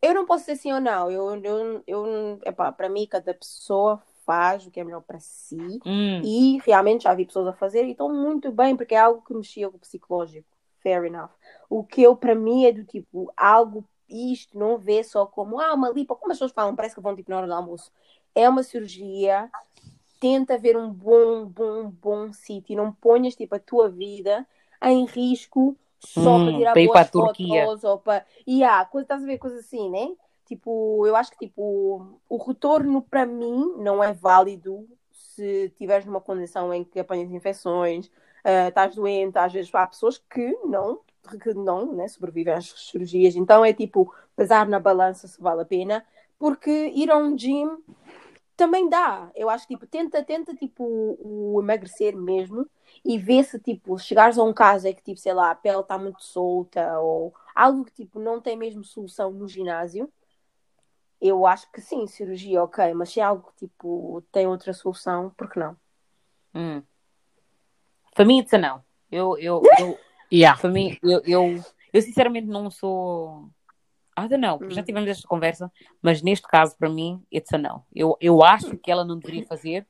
eu 0.01 0.15
não 0.15 0.27
posso 0.27 0.45
dizer 0.45 0.57
sim 0.57 0.73
ou 0.73 0.81
não. 0.81 1.11
Eu, 1.11 1.35
eu, 1.43 1.83
eu, 1.87 2.39
epá, 2.45 2.71
para 2.73 2.89
mim, 2.89 3.07
cada 3.07 3.35
pessoa 3.35 4.03
faz 4.25 4.67
o 4.67 4.71
que 4.71 4.81
é 4.81 4.85
melhor 4.85 5.01
para 5.03 5.19
si. 5.21 5.57
Hum, 5.85 6.21
E 6.23 6.59
realmente 6.65 7.05
já 7.05 7.15
vi 7.15 7.25
pessoas 7.25 7.49
a 7.49 7.53
fazer 7.53 7.85
e 7.85 7.93
estão 7.93 8.13
muito 8.13 8.53
bem, 8.53 8.77
porque 8.77 8.95
é 8.95 8.99
algo 8.99 9.23
que 9.23 9.35
mexia 9.35 9.69
com 9.71 9.77
o 9.77 9.81
psicológico. 9.81 10.47
Fair 10.83 11.05
enough. 11.05 11.31
O 11.69 11.83
que 11.83 12.03
eu, 12.03 12.15
para 12.15 12.35
mim, 12.35 12.65
é 12.65 12.73
do 12.73 12.85
tipo, 12.85 13.33
algo, 13.37 13.85
isto 14.09 14.57
não 14.59 14.79
vê 14.79 15.03
só 15.03 15.27
como, 15.27 15.59
ah, 15.59 15.75
uma 15.75 15.91
lipo, 15.91 16.15
como 16.15 16.31
as 16.33 16.39
pessoas 16.39 16.53
falam, 16.53 16.77
parece 16.77 16.95
que 16.95 17.01
vão 17.01 17.17
tipo 17.17 17.31
na 17.31 17.39
hora 17.39 17.47
do 17.47 17.55
almoço. 17.55 17.91
É 18.35 18.49
uma 18.49 18.63
cirurgia, 18.63 19.51
tenta 20.21 20.59
ver 20.59 20.77
um 20.77 20.91
bom, 20.93 21.47
bom, 21.47 21.91
bom 21.91 22.33
sítio. 22.33 22.77
Não 22.77 22.93
ponhas 22.93 23.35
tipo 23.35 23.55
a 23.55 23.59
tua 23.59 23.89
vida 23.89 24.47
em 24.83 25.05
risco 25.07 25.77
só 25.99 26.39
Hum, 26.39 26.45
para 26.45 26.53
tirar 26.55 26.73
para 26.73 26.81
ir 26.81 26.87
boas 26.87 26.93
para 26.93 27.03
a 27.03 27.11
Turquia. 27.11 27.65
fotos 27.67 27.85
ou 27.85 27.99
para. 27.99 28.25
E 28.47 28.63
há, 28.65 28.85
coisa, 28.85 29.05
estás 29.05 29.23
a 29.23 29.27
ver 29.27 29.39
coisas 29.39 29.61
assim, 29.61 29.91
né? 29.91 30.09
Tipo, 30.47 31.07
eu 31.07 31.15
acho 31.17 31.31
que 31.33 31.39
tipo, 31.39 32.19
o 32.29 32.37
retorno 32.39 33.03
para 33.03 33.27
mim 33.27 33.75
não 33.79 34.03
é 34.03 34.13
válido 34.13 34.87
se 35.13 35.67
estiveres 35.67 36.07
numa 36.07 36.21
condição 36.21 36.73
em 36.73 36.85
que 36.85 36.99
apanhas 37.01 37.31
infecções, 37.31 38.11
ah, 38.45 38.69
estás 38.69 38.95
doente, 38.95 39.39
às 39.39 39.53
vezes 39.53 39.75
há 39.75 39.87
pessoas 39.87 40.19
que 40.19 40.53
não, 40.65 41.01
que 41.43 41.55
não 41.55 41.93
né, 41.95 42.09
sobrevivem 42.09 42.55
às 42.55 42.67
cirurgias. 42.91 43.37
Então 43.37 43.65
é 43.65 43.73
tipo, 43.73 44.13
pesar 44.37 44.67
na 44.69 44.81
balança 44.81 45.29
se 45.29 45.41
vale 45.41 45.63
a 45.63 45.65
pena, 45.67 46.05
porque 46.39 46.71
ir 46.95 47.11
a 47.11 47.17
um 47.17 47.37
gym 47.37 47.69
também 48.57 48.89
dá. 48.89 49.31
Eu 49.35 49.49
acho 49.51 49.67
que 49.67 49.75
tipo, 49.75 49.87
tenta, 49.87 50.23
tenta 50.23 50.55
tipo, 50.55 50.85
o 51.21 51.61
emagrecer 51.63 52.17
mesmo 52.17 52.67
e 53.05 53.19
vê 53.19 53.43
se 53.43 53.59
tipo, 53.59 53.99
chegares 53.99 54.39
a 54.39 54.43
um 54.45 54.53
caso 54.53 54.87
é 54.89 54.93
que 54.93 55.03
tipo, 55.03 55.19
sei 55.21 55.33
lá, 55.33 55.51
a 55.51 55.55
pele 55.55 55.81
está 55.81 55.99
muito 55.99 56.23
solta 56.23 56.99
ou 56.99 57.35
algo 57.55 57.85
que 57.85 57.93
tipo, 57.93 58.19
não 58.19 58.41
tem 58.41 58.57
mesmo 58.57 58.85
solução 58.85 59.31
no 59.33 59.49
ginásio. 59.49 60.13
Eu 61.21 61.47
acho 61.47 61.71
que 61.73 61.81
sim, 61.81 62.07
cirurgia, 62.07 62.63
ok, 62.63 62.95
mas 62.95 63.11
se 63.11 63.21
é 63.21 63.25
algo 63.25 63.51
que 63.51 63.67
tipo, 63.67 64.23
tem 64.31 64.47
outra 64.47 64.73
solução, 64.73 65.31
por 65.31 65.51
que 65.51 65.59
não? 65.59 65.77
hum. 66.55 66.83
Para 68.15 68.25
mim, 68.25 68.41
isso 68.41 68.59
não. 68.59 68.83
Eu, 69.11 69.39
eu, 69.39 69.63
eu, 69.79 69.99
Yeah. 70.31 70.61
para 70.61 70.71
mim, 70.71 70.97
eu, 71.03 71.23
eu, 71.25 71.65
eu 71.93 72.03
sinceramente 72.03 72.47
não 72.47 72.71
sou. 72.71 73.51
I 74.19 74.29
don't 74.29 74.39
know, 74.39 74.59
já 74.71 74.83
Hum. 74.83 74.85
tivemos 74.85 75.09
esta 75.09 75.27
conversa, 75.29 75.73
mas 76.03 76.23
neste 76.23 76.47
caso, 76.47 76.77
para 76.77 76.89
mim, 76.89 77.25
it's 77.33 77.53
a 77.53 77.59
não. 77.59 77.85
Eu, 77.95 78.17
eu 78.21 78.43
acho 78.43 78.77
que 78.79 78.91
ela 78.91 79.05
não 79.05 79.19
deveria 79.19 79.47
fazer, 79.47 79.87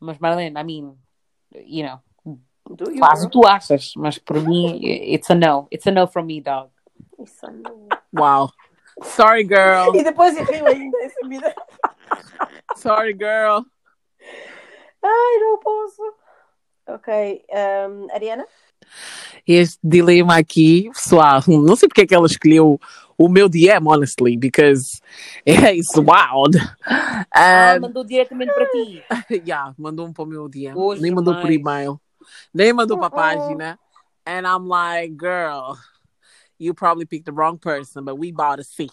mas 0.00 0.18
Marlene, 0.18 0.58
I 0.58 0.64
mean, 0.64 0.96
you 1.54 1.86
know, 1.86 2.00
Do 2.70 2.90
you, 2.90 2.98
faz 2.98 3.24
o 3.24 3.28
que 3.28 3.38
girl? 3.38 3.42
tu 3.42 3.48
achas, 3.48 3.92
mas 3.96 4.18
para 4.18 4.40
mim, 4.40 4.80
it's 4.82 5.30
a 5.30 5.34
no. 5.34 5.68
It's 5.72 5.86
a 5.86 5.90
no 5.90 6.06
from 6.06 6.24
me, 6.24 6.40
dog. 6.40 6.70
Isso 7.22 7.46
não. 7.50 7.88
Wow. 8.12 8.50
Sorry, 9.02 9.44
girl. 9.44 9.94
E 9.94 10.02
depois 10.02 10.36
eu 10.36 10.44
rio 10.44 10.66
ainda 10.66 10.98
essa 11.02 11.28
vida. 11.28 11.54
Sorry, 12.76 13.12
girl. 13.12 13.62
Ai, 15.02 15.38
não 15.40 15.58
posso. 15.58 16.02
Ok, 16.88 17.44
um, 17.50 18.14
Ariana? 18.14 18.46
Este 19.46 19.78
dilema 19.82 20.36
aqui, 20.36 20.88
pessoal, 20.92 21.40
não 21.46 21.74
sei 21.74 21.88
porque 21.88 22.02
é 22.02 22.06
que 22.06 22.14
ela 22.14 22.26
escolheu 22.26 22.80
o 23.18 23.28
meu 23.28 23.48
DM, 23.48 23.88
honestly, 23.88 24.36
because 24.36 25.00
it's 25.46 25.96
wild. 25.96 26.56
Ah, 27.32 27.78
mandou 27.80 28.04
diretamente 28.04 28.52
para 28.52 28.66
ti. 28.66 29.02
yeah, 29.46 29.74
mandou 29.76 30.06
um 30.06 30.12
para 30.12 30.24
o 30.24 30.26
meu 30.26 30.48
DM. 30.48 30.76
Hoje 30.76 31.02
Nem 31.02 31.12
mandou 31.12 31.34
por 31.34 31.44
mais. 31.44 31.54
e-mail. 31.54 32.00
Nem 32.52 32.72
mandou 32.72 32.98
para 32.98 33.06
a 33.06 33.10
Uh-uh. 33.10 33.48
página. 33.48 33.78
And 34.26 34.46
I'm 34.46 34.66
like, 34.66 35.16
girl, 35.16 35.76
you 36.58 36.74
probably 36.74 37.06
picked 37.06 37.26
the 37.26 37.32
wrong 37.32 37.58
person, 37.58 38.04
but 38.04 38.18
we 38.18 38.32
bought 38.32 38.60
a 38.60 38.64
C. 38.64 38.88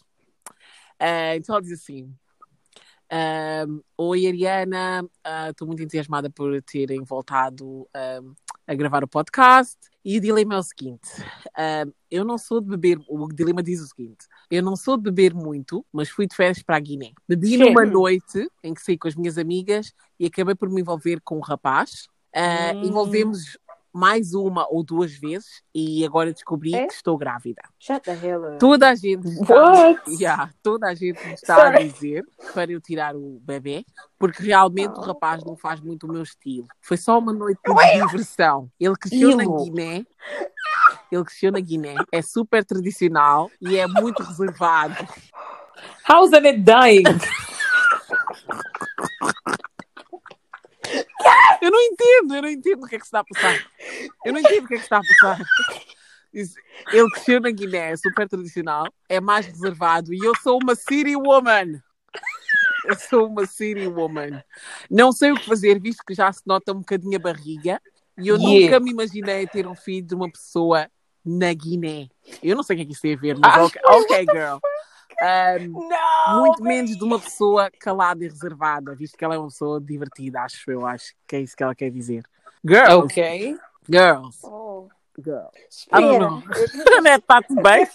Uh, 1.02 1.36
então 1.36 1.56
ela 1.56 1.62
diz 1.62 1.72
assim: 1.72 2.14
um, 3.68 3.82
Oi, 3.98 4.28
Ariana, 4.28 5.08
estou 5.50 5.68
muito 5.68 5.84
entusiasmada 5.84 6.30
por 6.30 6.62
terem 6.64 7.04
voltado 7.04 7.88
um, 7.96 8.34
a 8.66 8.74
gravar 8.74 9.04
o 9.04 9.08
podcast. 9.08 9.78
E 10.06 10.18
o 10.18 10.22
dilema 10.22 10.56
é 10.56 10.58
o 10.58 10.64
seguinte: 10.64 11.10
um, 11.58 11.92
eu 12.10 12.24
não 12.24 12.38
sou 12.38 12.62
de 12.62 12.70
beber. 12.70 13.00
O 13.08 13.28
dilema 13.28 13.62
diz 13.62 13.82
o 13.82 13.88
seguinte: 13.88 14.26
eu 14.50 14.64
não 14.64 14.76
sou 14.76 14.98
de 14.98 15.04
beber 15.04 15.34
muito, 15.34 15.86
mas 15.92 16.10
fui 16.10 16.28
de 16.28 16.36
férias 16.36 16.62
para 16.64 16.78
a 16.78 16.80
Guiné. 16.80 17.12
Bebi 17.28 17.50
Sim. 17.50 17.58
numa 17.58 17.86
noite 17.86 18.48
em 18.64 18.74
que 18.74 18.82
saí 18.82 18.98
com 18.98 19.08
as 19.08 19.16
minhas 19.16 19.38
amigas 19.38 19.94
e 20.20 20.26
acabei 20.26 20.56
por 20.56 20.70
me 20.70 20.82
envolver 20.82 21.20
com 21.22 21.38
um 21.38 21.42
rapaz. 21.42 22.08
Uh, 22.36 22.76
Hum. 22.78 22.84
Envolvemos 22.86 23.58
mais 23.96 24.34
uma 24.34 24.68
ou 24.74 24.84
duas 24.84 25.14
vezes 25.14 25.62
e 25.74 26.04
agora 26.04 26.34
descobri 26.34 26.74
É? 26.74 26.88
que 26.88 26.94
estou 26.94 27.16
grávida. 27.16 27.62
Shut 27.80 28.02
the 28.02 28.18
hell 28.26 28.44
up. 28.44 28.58
Toda 28.58 28.90
a 28.90 28.96
gente 28.96 29.28
está? 29.28 30.02
Yeah, 30.08 30.50
toda 30.64 30.88
a 30.88 30.96
gente 30.96 31.20
está 31.32 31.56
Sorry. 31.58 31.76
a 31.78 31.88
dizer 31.88 32.26
para 32.56 32.72
eu 32.72 32.82
tirar 32.82 33.16
o 33.16 33.40
bebê, 33.44 33.86
porque 34.18 34.42
realmente 34.42 34.98
o 34.98 35.02
rapaz 35.02 35.44
não 35.44 35.56
faz 35.56 35.80
muito 35.80 36.08
o 36.08 36.12
meu 36.12 36.24
estilo. 36.24 36.68
Foi 36.82 36.98
só 36.98 37.20
uma 37.20 37.32
noite 37.32 37.60
de 37.64 38.02
diversão. 38.08 38.68
Ele 38.80 38.96
cresceu 38.96 39.38
na. 39.38 39.44
Guiné. 39.46 40.06
Ele 41.12 41.24
cresceu 41.24 41.52
na 41.52 41.60
Guiné, 41.60 41.94
é 42.12 42.22
super 42.24 42.66
tradicional 42.66 43.52
e 43.62 43.78
é 43.78 43.86
muito 43.86 44.24
reservado. 44.24 44.96
How's 46.10 46.34
it 46.34 46.58
dying? 46.62 47.04
Eu 51.64 51.72
não 51.72 51.82
entendo, 51.82 52.36
eu 52.36 52.42
não 52.42 52.50
entendo 52.50 52.84
o 52.84 52.88
que 52.88 52.96
é 52.98 53.00
que 53.00 53.06
está 53.06 53.22
a 53.22 53.24
passar. 53.24 53.58
Eu 54.26 54.34
não 54.34 54.40
entendo 54.42 54.66
o 54.66 54.68
que 54.68 54.74
é 54.74 54.78
que 54.78 54.84
está 54.84 54.98
a 54.98 55.02
passar. 55.02 55.40
Ele 56.34 57.10
cresceu 57.12 57.40
na 57.40 57.52
Guiné, 57.52 57.96
super 57.96 58.28
tradicional, 58.28 58.94
é 59.08 59.22
mais 59.22 59.46
reservado 59.46 60.14
e 60.14 60.20
eu 60.20 60.34
sou 60.44 60.60
uma 60.62 60.76
city 60.76 61.16
woman. 61.16 61.82
Eu 62.86 62.96
sou 63.10 63.28
uma 63.28 63.46
city 63.46 63.88
woman. 63.88 64.44
Não 64.92 65.14
sei 65.14 65.32
o 65.32 65.36
que 65.38 65.46
fazer, 65.46 65.80
visto 65.80 66.04
que 66.06 66.14
já 66.14 66.34
se 66.34 66.42
nota 66.46 66.74
um 66.74 66.80
bocadinho 66.80 67.16
a 67.16 67.20
barriga. 67.20 67.82
E 68.18 68.28
eu 68.28 68.36
Yeah. 68.36 68.66
nunca 68.66 68.80
me 68.82 68.92
imaginei 68.92 69.48
ter 69.48 69.66
um 69.66 69.76
filho 69.76 70.06
de 70.06 70.14
uma 70.14 70.30
pessoa 70.30 70.92
na 71.26 71.54
Guiné. 71.54 72.10
Eu 72.44 72.58
não 72.58 72.64
sei 72.64 72.76
o 72.76 72.78
que 72.78 72.84
é 72.84 72.86
que 72.88 72.92
isso 72.92 73.02
tem 73.02 73.14
a 73.14 73.18
ver, 73.18 73.38
mas 73.40 73.56
Ah, 73.56 73.64
ok, 73.64 73.82
ok, 73.88 74.26
girl. 74.30 74.58
Um, 75.22 75.88
Não! 75.88 76.42
muito 76.42 76.64
menos 76.64 76.98
de 76.98 77.04
uma 77.04 77.20
pessoa 77.20 77.70
calada 77.80 78.24
e 78.24 78.28
reservada, 78.28 78.96
visto 78.96 79.18
que 79.18 79.24
ela 79.24 79.36
é 79.36 79.38
uma 79.38 79.48
pessoa 79.48 79.80
divertida, 79.80 80.42
acho 80.42 80.70
eu, 80.72 80.86
acho 80.86 81.14
que 81.28 81.36
é 81.36 81.42
isso 81.42 81.56
que 81.56 81.64
ela 81.64 81.76
quer 81.76 81.90
dizer. 81.92 82.24
Girls, 82.66 83.06
Ok. 83.06 83.58
girls, 83.90 84.40
Oh. 84.44 84.88
Girls. 85.22 85.88
I 85.92 86.02
don't 86.02 86.20
know. 86.20 86.44
Anete, 86.98 87.20
está 87.20 87.42
tudo 87.42 87.62
bem? 87.62 87.88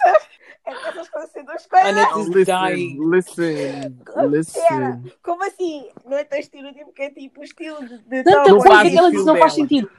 Essas 0.68 1.08
coisas 1.08 1.30
são 1.32 1.44
duas 1.44 1.66
coisas. 1.66 1.88
Annette 1.88 2.38
is 2.38 2.46
dying. 2.46 2.98
listen, 3.10 3.96
Espera, 4.06 4.26
listen. 4.26 5.12
como 5.22 5.44
assim? 5.44 5.88
Não 6.04 6.18
é 6.18 6.24
tão 6.24 6.38
estilo 6.38 6.72
tipo 6.74 6.92
que 6.92 7.02
é 7.02 7.10
tipo 7.10 7.40
o 7.40 7.44
estilo 7.44 7.78
de, 7.80 8.22
sabe 8.22 8.52
o 8.52 8.62
que 8.62 8.98
ela 8.98 9.08
o 9.08 9.10
disse 9.10 9.24
não 9.24 9.36
faz 9.36 9.54
sentido. 9.54 9.90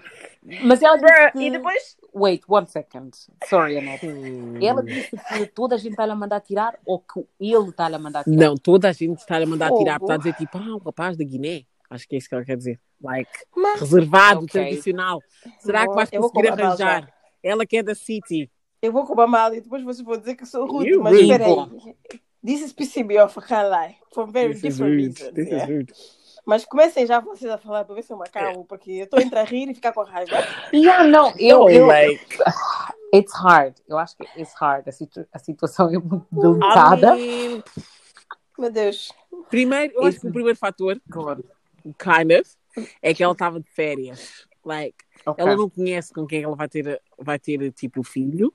Mas 0.63 0.82
ela 0.82 0.97
disse 0.97 1.32
que... 1.32 1.39
E 1.39 1.51
depois 1.51 1.97
Wait, 2.13 2.43
one 2.47 2.67
second. 2.67 3.11
Sorry, 3.45 3.78
Annette. 3.78 4.07
Hum. 4.07 4.57
Ela 4.61 4.84
disse 4.84 5.11
que 5.11 5.45
toda 5.47 5.76
a 5.76 5.78
gente 5.78 5.91
está-lhe 5.91 6.11
a 6.11 6.15
mandar 6.15 6.41
tirar 6.41 6.78
ou 6.86 6.99
que 6.99 7.26
ele 7.39 7.70
está-lhe 7.70 7.95
a 7.95 7.99
mandar 7.99 8.24
tirar? 8.24 8.36
Não, 8.36 8.55
toda 8.55 8.89
a 8.89 8.91
gente 8.91 9.20
está 9.20 9.38
a 9.38 9.45
mandar 9.45 9.72
tirar, 9.72 9.97
está 9.97 10.15
a 10.15 10.17
dizer 10.17 10.34
tipo, 10.34 10.57
ah, 10.57 10.76
um 10.76 10.80
rapaz 10.80 11.17
da 11.17 11.24
Guiné. 11.24 11.65
Acho 11.89 12.07
que 12.07 12.15
é 12.15 12.17
isso 12.20 12.30
que 12.30 12.36
ela 12.36 12.45
quer 12.45 12.57
dizer. 12.57 12.80
Like, 13.01 13.31
Mas- 13.55 13.79
reservado, 13.79 14.39
Ok. 14.45 14.49
tradicional. 14.49 15.21
Será 15.59 15.87
que 15.87 15.93
vais 15.93 16.09
conseguir 16.09 16.47
com 16.49 16.61
a 16.61 16.65
arranjar? 16.65 17.01
já. 17.03 17.13
Ela 17.41 17.65
que 17.65 17.77
é 17.77 17.83
da 17.83 17.95
City. 17.95 18.51
eu 18.81 18.91
vou 18.91 19.03
roubar 19.03 19.27
mal 19.27 19.53
e 19.53 19.61
depois 19.61 19.83
vocês 19.83 20.05
vão 20.05 20.17
dizer 20.17 20.35
que 20.35 20.45
sou 20.45 20.65
rude, 20.65 20.97
mas 20.97 21.13
rude. 21.13 21.23
espera 21.23 21.45
aí. 21.45 21.95
This 22.45 22.61
is 22.61 22.73
pissing 22.73 23.03
me 23.03 23.17
off, 23.17 23.37
I 23.37 23.41
can't 23.41 23.69
lie. 23.69 23.95
For 24.13 24.25
very 24.29 24.53
This 24.53 24.63
is 24.63 24.77
different 24.77 24.95
reasons. 24.95 25.33
This 25.33 25.45
is 25.47 25.51
yeah. 25.51 25.65
rude. 25.65 25.93
Mas 26.45 26.65
comecem 26.65 27.05
já 27.05 27.19
vocês 27.19 27.51
a 27.51 27.57
falar 27.57 27.83
para 27.85 27.95
ver 27.95 28.01
se 28.03 28.11
eu 28.13 28.17
me 28.17 28.23
acalmo, 28.27 28.63
porque 28.65 28.91
eu 28.91 29.03
estou 29.03 29.19
entre 29.19 29.37
a 29.37 29.43
rir 29.43 29.69
e 29.69 29.73
ficar 29.75 29.91
com 29.93 30.03
raiva. 30.03 30.31
Yeah, 30.73 31.03
não, 31.03 31.33
eu, 31.37 31.69
eu, 31.69 31.85
like, 31.85 32.25
it's 33.13 33.33
hard. 33.33 33.75
Eu 33.87 33.97
acho 33.97 34.15
que 34.17 34.23
it's 34.39 34.53
hard. 34.55 34.87
A, 34.87 34.91
situ- 34.91 35.27
a 35.33 35.39
situação 35.39 35.87
é 35.89 35.97
muito 35.97 36.25
I 36.31 36.39
delicada. 36.41 37.15
mean, 37.15 37.63
Meu 38.57 38.71
Deus. 38.71 39.11
primeiro, 39.49 39.93
eu 39.95 40.05
acho 40.05 40.19
que 40.21 40.27
o 40.27 40.31
primeiro 40.31 40.57
fator, 40.57 40.99
kind 41.97 42.31
of, 42.39 42.49
é 43.01 43.13
que 43.13 43.24
ela 43.24 43.34
estava 43.34 43.59
de 43.59 43.70
férias. 43.70 44.47
Like, 44.63 44.97
Ok. 45.26 45.43
ela 45.43 45.55
não 45.55 45.70
conhece 45.70 46.13
com 46.13 46.26
quem 46.26 46.43
ela 46.43 46.55
vai 46.55 46.67
ter, 46.67 47.01
vai 47.17 47.39
ter 47.39 47.72
tipo 47.72 48.03
filho. 48.03 48.53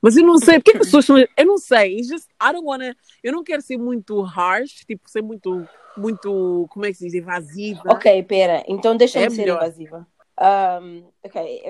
Mas 0.00 0.16
eu 0.16 0.24
não 0.24 0.38
sei, 0.38 0.58
porque 0.58 0.78
as 0.78 0.84
pessoas 0.86 1.04
são. 1.04 1.18
Eu 1.18 1.46
não 1.46 1.58
sei, 1.58 1.96
it's 1.98 2.08
just, 2.08 2.28
I 2.40 2.52
don't 2.52 2.66
wanna. 2.66 2.96
Eu 3.22 3.32
não 3.32 3.42
quero 3.44 3.60
ser 3.62 3.76
muito 3.76 4.20
harsh, 4.22 4.84
tipo, 4.86 5.08
ser 5.10 5.22
muito, 5.22 5.66
muito, 5.96 6.66
como 6.70 6.86
é 6.86 6.88
que 6.90 6.94
se 6.94 7.04
diz, 7.04 7.14
invasiva. 7.14 7.82
Ok, 7.92 8.22
pera. 8.24 8.64
Então 8.68 8.96
deixa-me 8.96 9.26
É 9.26 9.30
ser 9.30 9.36
melhor. 9.42 9.56
invasiva. 9.56 10.06
Um, 10.40 11.04
ok. 11.22 11.62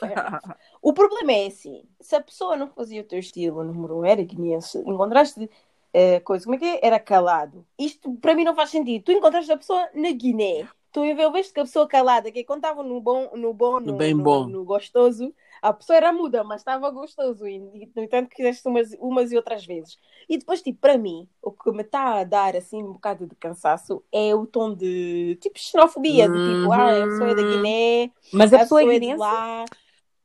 O 0.82 0.92
problema 0.92 1.32
é 1.32 1.46
assim: 1.46 1.82
se 2.00 2.14
a 2.16 2.20
pessoa 2.20 2.56
não 2.56 2.68
fazia 2.68 3.00
o 3.00 3.04
teu 3.04 3.18
estilo, 3.18 3.64
número 3.64 3.98
um, 3.98 4.04
era 4.04 4.22
guineense, 4.22 4.78
encontraste 4.86 5.50
eh, 5.92 6.20
coisa, 6.20 6.44
como 6.44 6.54
é 6.56 6.58
que 6.58 6.64
é? 6.64 6.80
Era 6.86 6.98
calado. 7.00 7.66
Isto 7.78 8.14
para 8.16 8.34
mim 8.34 8.44
não 8.44 8.54
faz 8.54 8.70
sentido. 8.70 9.04
Tu 9.04 9.12
encontraste 9.12 9.50
a 9.52 9.56
pessoa 9.56 9.88
na 9.94 10.10
Guiné. 10.12 10.68
Tu 10.90 11.04
envolveste 11.04 11.52
com 11.52 11.60
a 11.60 11.64
pessoa 11.64 11.86
calada, 11.86 12.30
que 12.32 12.44
quando 12.44 12.60
estava 12.64 12.82
no 12.82 13.00
bom, 13.00 13.30
no 13.36 13.52
bom, 13.52 13.78
no, 13.78 13.92
No 13.92 13.96
bem 13.98 14.14
no- 14.14 14.22
bom. 14.22 14.46
no 14.46 14.64
gostoso, 14.64 15.34
a 15.60 15.72
pessoa 15.72 15.96
era 15.98 16.12
muda, 16.12 16.42
mas 16.42 16.62
estava 16.62 16.88
gostoso. 16.90 17.46
E, 17.46 17.56
e, 17.56 17.90
no 17.94 18.02
entanto, 18.02 18.30
fizeste 18.34 18.66
umas, 18.66 18.92
umas 18.98 19.30
e 19.30 19.36
outras 19.36 19.66
vezes. 19.66 19.98
E 20.28 20.38
depois, 20.38 20.62
tipo, 20.62 20.78
para 20.80 20.96
mim, 20.96 21.28
o 21.42 21.50
que 21.52 21.70
me 21.72 21.82
está 21.82 22.20
a 22.20 22.24
dar 22.24 22.56
assim 22.56 22.82
um 22.82 22.92
bocado 22.94 23.26
de 23.26 23.34
cansaço 23.36 24.02
é 24.10 24.34
o 24.34 24.46
tom 24.46 24.74
de 24.74 25.36
tipo 25.42 25.58
xenofobia, 25.58 26.26
de 26.28 26.38
tipo, 26.42 26.72
ah, 26.72 26.90
a 26.90 27.04
pessoa 27.06 27.30
é 27.30 27.34
da 27.34 27.42
Uhum. 27.42 27.48
Guiné, 27.48 28.10
Mas 28.32 28.52
a 28.52 28.56
a 28.56 28.58
pessoa 28.60 28.80
pessoa 28.80 28.92
é 28.92 28.96
é 28.96 29.00
de 29.00 29.14
lá. 29.16 29.64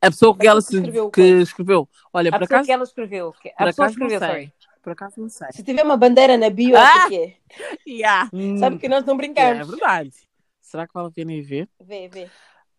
A 0.02 0.12
pessoa 0.12 0.38
que 0.38 0.48
A 0.48 0.52
ela 0.52 0.62
que 0.62 0.76
escreveu 0.76 1.12
que 1.12 1.22
escreveu. 1.22 1.90
Olha, 2.14 2.30
A 2.30 2.32
por 2.34 2.40
pessoa 2.40 2.56
acaso, 2.58 2.66
que 2.68 2.72
ela 2.74 2.84
escreveu. 2.84 3.32
que- 3.34 3.54
A 3.58 3.66
pessoa 3.66 3.88
escreveu, 3.90 4.20
sorry. 4.20 4.54
Por 4.82 4.92
acaso 4.92 5.20
não 5.22 5.30
sei. 5.30 5.48
Se 5.52 5.64
tiver 5.64 5.84
uma 5.84 5.96
bandeira 5.96 6.38
na 6.38 6.50
bio, 6.50 6.76
Ah! 6.78 6.82
é 6.82 7.02
porque 7.02 7.38
Yeah. 7.88 8.30
sabe 8.60 8.78
que 8.80 8.88
nós 8.90 9.06
não 9.06 9.16
Yeah, 9.16 9.42
é 9.42 9.54
brincamos. 9.64 9.68
verdade. 9.70 10.12
Será 10.74 10.88
que 10.88 10.94
vale 10.96 11.10
a 11.10 11.12
pena 11.12 11.32
ir 11.32 11.44
ver? 11.44 11.70
Vê, 11.80 12.08
vê. 12.08 12.28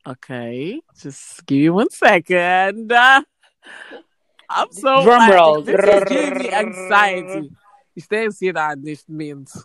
Ok, 0.05 0.83
just 0.97 1.43
give 1.49 1.63
me 1.63 1.71
one 1.71 1.87
second. 1.93 2.93
Uh, 2.93 3.23
I'm 4.51 4.73
so 4.73 5.05
Drum 5.05 5.31
roll. 5.31 5.63
This 5.63 5.77
is 5.79 6.05
giving 6.09 6.39
me 6.41 6.53
anxiety. 6.53 7.53
Isto 7.95 8.13
é 8.15 8.27
ansiedade 8.27 8.83
neste 8.83 9.09
momento. 9.09 9.65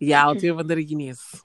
E 0.00 0.12
ela 0.12 0.36
tem 0.36 0.50
a 0.50 0.54
bandeira 0.54 0.82
guinense. 0.82 1.40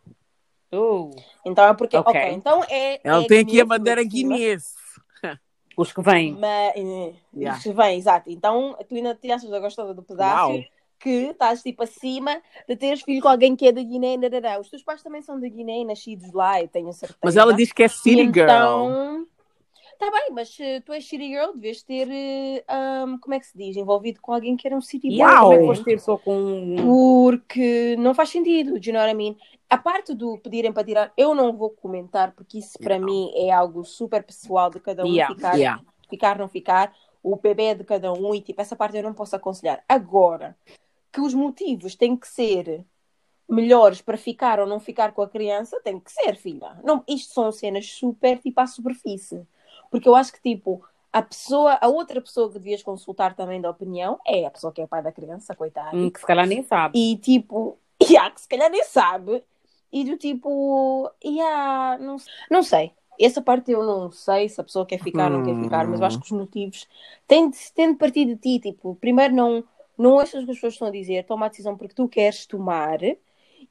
Oh, 0.71 1.11
Então 1.45 1.67
é 1.67 1.75
porque. 1.75 1.95
Ok. 1.95 2.09
Ok, 2.09 2.31
então 2.31 2.63
é. 2.63 2.99
Ela 3.03 3.23
é 3.23 3.27
tem 3.27 3.41
aqui 3.41 3.61
a 3.61 3.65
bandeira 3.65 4.03
guinense. 4.03 4.73
os 5.77 5.93
que 5.93 6.01
vêm. 6.01 6.33
Mas, 6.33 6.73
eh, 6.75 7.13
Yeah. 7.35 7.59
Isso 7.59 7.71
vem, 7.71 7.99
exato. 7.99 8.31
Então 8.31 8.75
tu 8.89 8.95
ainda 8.95 9.13
te 9.13 9.31
achas 9.31 9.53
a 9.53 9.59
gostosa 9.59 9.93
do 9.93 10.01
pedaço 10.01 10.53
Uau. 10.53 10.63
Que 10.99 11.29
estás 11.29 11.61
tipo 11.61 11.83
acima 11.83 12.41
de 12.67 12.75
teres 12.75 13.01
filho 13.01 13.21
com 13.21 13.27
alguém 13.29 13.55
que 13.55 13.67
é 13.67 13.71
da 13.71 13.81
Guiné. 13.81 14.17
Darará. 14.17 14.59
Os 14.59 14.69
teus 14.69 14.83
pais 14.83 15.01
também 15.03 15.21
são 15.21 15.39
da 15.39 15.47
Guiné 15.47 15.79
e 15.79 15.85
nascidos 15.85 16.31
lá, 16.33 16.61
eu 16.61 16.67
tenho 16.67 16.91
certeza. 16.93 17.19
Mas 17.23 17.37
ela 17.37 17.53
diz 17.53 17.71
que 17.71 17.83
é 17.83 17.87
City 17.87 18.21
E 18.21 18.25
Girl. 18.25 18.43
Então, 18.43 19.27
tá 19.99 20.11
bem, 20.11 20.29
mas 20.31 20.49
se 20.49 20.81
tu 20.81 20.93
és 20.93 21.07
City 21.07 21.27
Girl, 21.27 21.51
deves 21.55 21.83
ter, 21.83 22.07
eh, 22.09 22.63
um, 23.05 23.17
como 23.19 23.33
é 23.35 23.39
que 23.39 23.45
se 23.47 23.57
diz, 23.57 23.75
envolvido 23.77 24.19
com 24.21 24.33
alguém 24.33 24.55
que 24.57 24.67
era 24.67 24.75
um 24.75 24.81
City 24.81 25.09
Boy. 25.09 25.21
ela, 25.21 25.39
como 25.41 25.53
é 25.53 25.57
que 25.57 25.63
Uau. 25.63 25.75
foste 25.75 25.85
ter 25.85 25.99
só 25.99 26.17
com. 26.17 26.75
Porque 27.23 27.95
não 27.97 28.13
faz 28.13 28.29
sentido, 28.29 28.79
do 28.79 28.85
you 28.85 28.93
know 28.93 29.01
what 29.01 29.11
I 29.11 29.15
mean? 29.15 29.35
A 29.69 29.77
parte 29.77 30.13
do 30.13 30.37
pedirem 30.37 30.71
para 30.71 30.83
tirar, 30.85 31.11
eu 31.17 31.35
não 31.35 31.51
vou 31.55 31.69
comentar, 31.71 32.31
porque 32.31 32.59
isso 32.59 32.77
para 32.79 32.97
mim 32.99 33.31
é 33.35 33.51
algo 33.51 33.83
super 33.83 34.23
pessoal 34.23 34.69
de 34.69 34.79
cada 34.79 35.03
um 35.03 35.07
Yeah. 35.13 35.35
ficar, 35.35 35.55
Yeah. 35.55 35.83
ficar, 36.09 36.37
não 36.37 36.47
ficar. 36.47 36.93
O 37.21 37.35
bebê 37.35 37.63
é 37.65 37.75
de 37.75 37.83
cada 37.83 38.13
um 38.13 38.33
e 38.33 38.39
tipo, 38.39 38.61
essa 38.61 38.75
parte 38.75 38.95
eu 38.95 39.03
não 39.03 39.13
posso 39.13 39.35
aconselhar. 39.35 39.83
Agora, 39.89 40.55
que 41.11 41.21
os 41.21 41.33
motivos 41.33 41.95
têm 41.95 42.15
que 42.15 42.27
ser 42.27 42.85
melhores 43.49 44.01
para 44.01 44.17
ficar 44.17 44.59
ou 44.59 44.67
não 44.67 44.79
ficar 44.79 45.13
com 45.13 45.21
a 45.21 45.29
criança, 45.29 45.79
tem 45.81 45.99
que 45.99 46.11
ser, 46.11 46.35
filha. 46.35 46.77
Não, 46.83 47.03
isto 47.07 47.33
são 47.33 47.51
cenas 47.51 47.89
super 47.89 48.37
tipo 48.39 48.59
à 48.59 48.67
superfície. 48.67 49.47
Porque 49.89 50.07
eu 50.07 50.15
acho 50.15 50.33
que 50.33 50.41
tipo, 50.41 50.83
a 51.11 51.21
pessoa, 51.21 51.77
a 51.79 51.87
outra 51.87 52.21
pessoa 52.21 52.49
que 52.49 52.55
devias 52.55 52.83
consultar 52.83 53.35
também 53.35 53.61
da 53.61 53.69
opinião 53.69 54.19
é 54.25 54.45
a 54.45 54.51
pessoa 54.51 54.73
que 54.73 54.81
é 54.81 54.87
pai 54.87 55.01
da 55.01 55.11
criança, 55.11 55.55
coitada. 55.55 55.95
Hum, 55.95 56.09
que 56.09 56.19
se 56.19 56.25
calhar 56.25 56.45
nem 56.45 56.61
sabe. 56.63 56.99
E 56.99 57.17
tipo, 57.17 57.77
yeah, 58.03 58.29
que 58.29 58.41
se 58.41 58.47
calhar 58.47 58.69
nem 58.69 58.83
sabe. 58.83 59.43
E 59.91 60.03
do 60.03 60.17
tipo, 60.17 61.09
yeah, 61.23 61.97
não, 61.97 62.17
não 62.51 62.61
sei. 62.61 62.91
Essa 63.19 63.41
parte 63.41 63.71
eu 63.71 63.81
não 63.83 64.11
sei 64.11 64.47
se 64.47 64.59
a 64.61 64.63
pessoa 64.63 64.85
quer 64.85 64.99
ficar 64.99 65.31
ou 65.31 65.39
não 65.39 65.45
quer 65.45 65.59
ficar, 65.63 65.87
mas 65.87 65.99
eu 65.99 66.05
acho 66.05 66.19
que 66.19 66.25
os 66.25 66.31
motivos 66.31 66.87
têm 67.27 67.49
de, 67.49 67.57
têm 67.73 67.93
de 67.93 67.97
partir 67.97 68.25
de 68.25 68.35
ti. 68.35 68.59
Tipo, 68.59 68.95
primeiro 68.95 69.33
não, 69.33 69.63
não 69.97 70.11
ouças 70.13 70.43
o 70.43 70.45
que 70.45 70.51
as 70.51 70.57
pessoas 70.57 70.73
estão 70.73 70.87
a 70.87 70.91
dizer, 70.91 71.25
toma 71.25 71.45
a 71.45 71.49
decisão 71.49 71.75
porque 71.77 71.93
tu 71.93 72.07
queres 72.07 72.45
tomar. 72.45 72.99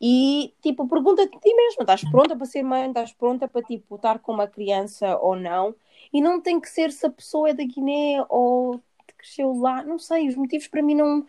E 0.00 0.52
tipo, 0.60 0.86
pergunta-te 0.88 1.36
a 1.36 1.40
ti 1.40 1.54
mesma: 1.54 1.82
estás 1.82 2.02
pronta 2.10 2.36
para 2.36 2.46
ser 2.46 2.62
mãe? 2.62 2.88
Estás 2.88 3.12
pronta 3.12 3.48
para 3.48 3.62
tipo, 3.62 3.94
estar 3.96 4.18
com 4.18 4.32
uma 4.32 4.46
criança 4.46 5.16
ou 5.18 5.36
não? 5.36 5.74
E 6.12 6.20
não 6.20 6.40
tem 6.40 6.60
que 6.60 6.68
ser 6.68 6.92
se 6.92 7.06
a 7.06 7.10
pessoa 7.10 7.50
é 7.50 7.54
da 7.54 7.64
Guiné 7.64 8.24
ou 8.28 8.80
cresceu 9.16 9.52
lá. 9.58 9.82
Não 9.84 9.98
sei, 9.98 10.28
os 10.28 10.36
motivos 10.36 10.66
para 10.68 10.82
mim 10.82 10.94
não, 10.94 11.24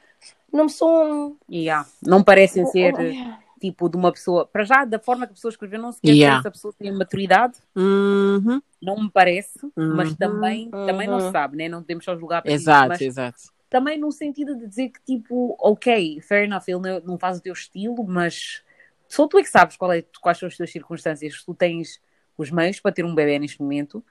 não 0.52 0.68
são. 0.68 1.38
Yeah. 1.50 1.88
Não 2.06 2.24
parecem 2.24 2.66
ser 2.66 2.94
Oh, 2.96 3.02
yeah. 3.02 3.40
tipo 3.62 3.88
de 3.90 3.96
uma 3.96 4.12
pessoa. 4.12 4.46
Para 4.46 4.64
já, 4.66 4.84
da 4.86 5.00
forma 5.00 5.26
que 5.26 5.32
a 5.32 5.36
pessoa 5.36 5.50
escreveu, 5.52 5.80
não 5.82 5.92
se 5.92 6.02
quer 6.02 6.12
Yeah. 6.14 6.42
se 6.42 6.48
a 6.48 6.52
pessoa 6.52 6.74
tem 6.78 6.92
maturidade. 6.92 7.58
Uhum. 7.76 8.62
Não 8.82 9.02
me 9.04 9.10
parece, 9.10 9.60
mas 9.76 10.10
Uhum. 10.10 10.16
também, 10.16 10.70
também 10.70 11.08
não 11.08 11.20
Uhum. 11.20 11.26
se 11.28 11.32
sabe, 11.32 11.56
né? 11.58 11.70
Não 11.70 11.82
podemos 11.82 12.04
só 12.04 12.16
julgar 12.18 12.42
por 12.42 12.50
isso, 12.50 12.56
Exato, 12.64 12.90
mas 12.90 13.02
exato. 13.02 13.38
Também 13.70 13.98
no 14.00 14.12
sentido 14.12 14.56
de 14.56 14.68
dizer 14.68 14.90
que, 14.90 15.02
tipo, 15.02 15.56
ok, 15.60 16.22
fair 16.22 16.46
enough, 16.46 16.64
ele 16.68 17.02
não, 17.02 17.18
faz 17.18 17.38
o 17.38 17.42
teu 17.42 17.54
estilo, 17.54 18.04
mas 18.06 18.64
só 19.08 19.28
tu 19.28 19.38
é 19.38 19.44
que 19.44 19.50
sabes 19.50 19.76
qual 19.76 19.92
é, 19.92 20.04
quais 20.22 20.38
são 20.38 20.48
as 20.48 20.56
tuas 20.56 20.72
circunstâncias. 20.72 21.44
Tu 21.44 21.54
tens 21.54 22.02
os 22.38 22.52
meios 22.52 22.80
para 22.80 22.92
ter 22.92 23.04
um 23.04 23.16
bebê 23.16 23.40
neste 23.40 23.62
momento 23.62 24.04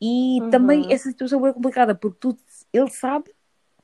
e 0.00 0.38
Uhum. 0.40 0.50
também 0.50 0.92
essa 0.92 1.08
situação 1.08 1.44
é 1.46 1.52
complicada 1.52 1.94
porque 1.94 2.18
tu, 2.20 2.36
ele 2.72 2.88
sabe 2.90 3.30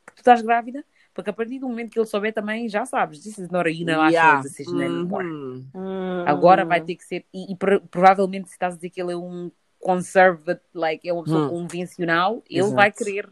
que 0.06 0.14
tu 0.14 0.18
estás 0.18 0.40
grávida, 0.42 0.84
porque 1.12 1.30
a 1.30 1.32
partir 1.32 1.58
do 1.58 1.68
momento 1.68 1.90
que 1.90 1.98
ele 1.98 2.06
souber 2.06 2.32
também 2.32 2.68
já 2.68 2.84
sabes. 2.84 3.20
This 3.22 3.38
is 3.38 3.48
not 3.48 3.68
a 3.68 3.72
unilateral 3.72 4.10
Yeah. 4.12 4.42
decision 4.42 4.80
anymore. 4.80 5.26
Uhum. 5.26 5.66
Hum. 5.74 6.22
Agora 6.26 6.64
vai 6.64 6.80
ter 6.80 6.94
que 6.94 7.04
ser, 7.04 7.24
e, 7.34 7.52
e 7.52 7.56
pro- 7.56 7.80
provavelmente 7.82 8.48
se 8.48 8.54
estás 8.54 8.74
a 8.74 8.76
dizer 8.76 8.90
que 8.90 9.00
ele 9.00 9.12
é 9.12 9.16
um 9.16 9.50
conservative, 9.80 10.64
like, 10.72 11.06
é 11.08 11.12
uma 11.12 11.24
pessoa 11.24 11.44
Hum. 11.46 11.48
convencional, 11.50 12.42
ele 12.48 12.60
Exato. 12.60 12.74
vai 12.74 12.92
querer 12.92 13.28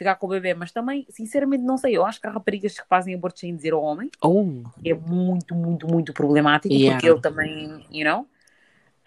ficar 0.00 0.16
com 0.16 0.26
o 0.26 0.30
bebê, 0.30 0.54
mas 0.54 0.72
também, 0.72 1.06
sinceramente, 1.10 1.62
não 1.62 1.76
sei, 1.76 1.94
eu 1.94 2.06
acho 2.06 2.18
que 2.18 2.26
há 2.26 2.30
raparigas 2.30 2.74
que 2.80 2.88
fazem 2.88 3.14
aborto 3.14 3.38
sem 3.38 3.54
dizer 3.54 3.74
ao 3.74 3.82
homem, 3.82 4.10
Oh. 4.22 4.46
é 4.82 4.94
muito, 4.94 5.54
muito, 5.54 5.86
muito 5.86 6.14
problemático, 6.14 6.72
Yeah. 6.74 6.94
porque 6.94 7.10
ele 7.10 7.20
também, 7.20 7.84
you 7.92 8.04
know, 8.04 8.26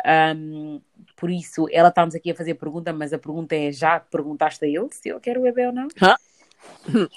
Um, 0.06 0.82
por 1.16 1.30
isso, 1.30 1.68
ela 1.72 1.88
está-nos 1.88 2.14
aqui 2.14 2.32
a 2.32 2.36
fazer 2.36 2.56
pergunta, 2.56 2.92
mas 2.92 3.14
a 3.14 3.18
pergunta 3.18 3.56
é: 3.56 3.72
já 3.72 4.02
perguntaste 4.02 4.66
a 4.66 4.68
ele 4.68 4.90
se 4.92 5.10
ele 5.10 5.20
quer 5.22 5.38
o 5.38 5.44
bebê 5.44 5.68
ou 5.68 5.72
não? 5.72 5.88
Hã? 6.02 6.16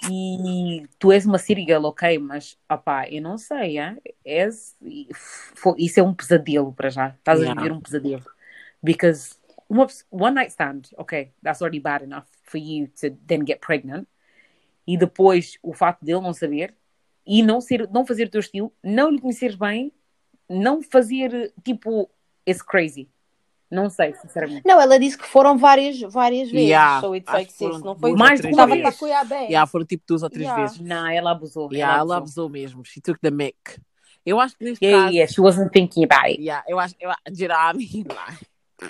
E 0.09 0.87
tu 0.97 1.11
és 1.11 1.27
uma 1.27 1.39
girl, 1.39 1.85
ok, 1.87 2.19
mas 2.19 2.57
opá, 2.71 3.09
eu 3.09 3.21
não 3.21 3.39
sei, 3.39 3.79
hein? 3.79 3.97
És, 4.25 4.77
isso 5.79 5.99
é 5.99 6.03
um 6.03 6.15
pesadelo 6.15 6.73
para 6.73 6.89
já. 6.91 7.09
Estás 7.09 7.41
Yeah. 7.41 7.59
a 7.61 7.63
viver 7.65 7.75
um 7.75 7.81
pesadelo. 7.81 8.25
Because 8.81 9.35
uma, 9.69 9.89
one 10.11 10.35
night 10.37 10.53
stand, 10.53 10.83
ok, 10.97 11.33
that's 11.43 11.61
already 11.61 11.81
bad 11.81 12.05
enough 12.05 12.27
for 12.47 12.59
you 12.59 12.89
to 13.01 13.11
then 13.27 13.45
get 13.47 13.61
pregnant. 13.61 14.07
E 14.87 14.97
depois 14.97 15.59
o 15.63 15.73
facto 15.75 16.05
dele 16.05 16.21
não 16.21 16.33
saber 16.33 16.75
e 17.27 17.43
não, 17.43 17.61
ser, 17.61 17.89
não 17.93 18.07
fazer 18.07 18.29
o 18.29 18.31
teu 18.31 18.41
estilo, 18.41 18.73
não 18.83 19.11
lhe 19.11 19.21
conheceres 19.21 19.57
bem, 19.57 19.93
não 20.49 20.81
fazer 20.81 21.53
tipo, 21.65 22.09
it's 22.49 22.63
crazy. 22.63 23.09
Não 23.69 23.91
sei, 23.91 24.15
sinceramente. 24.15 24.63
Não, 24.65 24.81
ela 24.81 24.97
disse 24.97 25.19
que 25.19 25.27
foram 25.27 25.59
várias, 25.59 26.01
várias 26.03 26.49
vezes. 26.53 26.69
Yeah, 26.69 27.01
so 27.01 27.17
it's 27.17 27.33
like 27.35 27.53
sis, 27.53 27.81
não 27.83 27.97
foi 27.97 28.11
duas 28.11 28.19
Mais 28.21 28.39
de 28.41 28.43
três 28.43 28.55
uma 28.57 28.63
Estava 28.63 28.75
vez. 28.81 28.83
para 28.83 28.97
cuidar 28.97 29.25
bem. 29.25 29.47
Yeah, 29.49 29.67
foram 29.67 29.85
tipo 29.85 30.05
duas 30.07 30.23
ou 30.23 30.31
três 30.31 30.45
Yeah. 30.47 30.63
vezes. 30.63 30.79
Não, 30.81 31.07
ela 31.09 31.33
abusou. 31.33 31.69
Yeah, 31.73 31.95
ela 31.95 32.01
ela 32.03 32.17
abusou. 32.19 32.45
abusou 32.45 32.49
mesmo. 32.49 32.85
She 32.85 33.01
took 33.01 33.19
the 33.21 33.33
mic. 33.33 33.57
Eu 34.25 34.39
acho 34.39 34.57
que 34.57 34.63
neste 34.65 34.85
Yeah, 34.85 35.05
caso. 35.07 35.17
yeah, 35.17 35.33
she 35.33 35.41
wasn't 35.41 35.73
thinking 35.73 36.05
about 36.05 36.27
it. 36.29 36.41
Yeah, 36.41 36.65
eu 36.69 36.79
acho. 36.79 36.95
Eu, 37.01 37.11
Jeremy, 37.35 38.07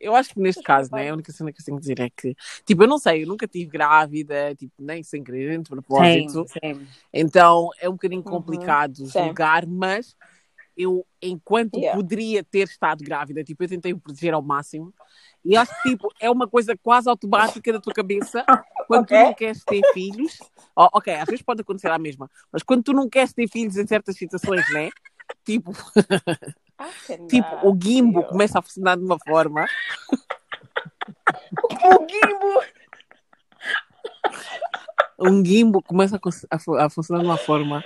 eu 0.00 0.14
acho 0.14 0.30
que 0.34 0.40
neste 0.40 0.62
caso, 0.62 0.92
né, 0.92 1.10
a 1.10 1.12
única 1.14 1.32
cena 1.32 1.52
que 1.52 1.60
eu 1.60 1.64
tenho 1.64 1.76
que 1.78 1.82
dizer 1.82 2.00
é 2.00 2.10
que, 2.10 2.34
tipo, 2.64 2.82
eu 2.82 2.88
não 2.88 2.98
sei, 2.98 3.22
eu 3.24 3.26
nunca 3.26 3.46
tive 3.48 3.66
grávida, 3.70 4.54
tipo, 4.54 4.74
nem 4.78 5.02
sem 5.02 5.22
querer, 5.22 5.50
nem 5.50 5.62
de 5.62 5.68
propósito. 5.70 6.46
Same, 6.46 6.48
same. 6.62 6.86
Então 7.12 7.70
é 7.78 7.88
um 7.88 7.92
bocadinho 7.92 8.22
Uhum, 8.24 8.30
complicado 8.30 8.96
sim. 9.06 9.20
julgar, 9.20 9.66
mas 9.66 10.16
eu, 10.76 11.06
enquanto 11.22 11.78
Yeah. 11.80 11.96
poderia 11.96 12.44
ter 12.44 12.68
estado 12.68 13.02
grávida, 13.02 13.42
tipo, 13.42 13.64
eu 13.64 13.68
tentei 13.68 13.92
o 13.92 13.98
proteger 13.98 14.34
ao 14.34 14.42
máximo. 14.42 14.92
E 15.44 15.56
acho 15.56 15.72
que, 15.82 15.90
tipo, 15.90 16.12
é 16.20 16.30
uma 16.30 16.46
coisa 16.48 16.76
quase 16.76 17.08
automática 17.08 17.72
da 17.72 17.80
tua 17.80 17.92
cabeça 17.92 18.44
quando 18.86 19.02
Ok. 19.02 19.16
tu 19.16 19.24
não 19.24 19.34
queres 19.34 19.64
ter 19.64 19.82
filhos. 19.92 20.38
Oh, 20.76 20.88
ok, 20.92 21.14
às 21.14 21.28
vezes 21.28 21.42
pode 21.42 21.62
acontecer 21.62 21.88
a 21.90 21.98
mesma, 21.98 22.30
mas 22.52 22.62
quando 22.62 22.82
tu 22.82 22.92
não 22.92 23.08
queres 23.08 23.32
ter 23.32 23.48
filhos 23.48 23.76
em 23.78 23.86
certas 23.86 24.16
situações, 24.16 24.68
né? 24.68 24.90
Tipo, 25.44 25.72
tipo 27.28 27.68
o 27.68 27.76
gimbo 27.80 28.22
começa 28.24 28.58
a 28.58 28.62
funcionar 28.62 28.96
de 28.96 29.04
uma 29.04 29.18
forma. 29.18 29.66
O 31.58 32.06
gimbo! 32.08 32.62
um 35.18 35.44
gimbo 35.44 35.82
começa 35.82 36.20
a 36.78 36.90
funcionar 36.90 37.20
de 37.20 37.26
uma 37.26 37.38
forma 37.38 37.82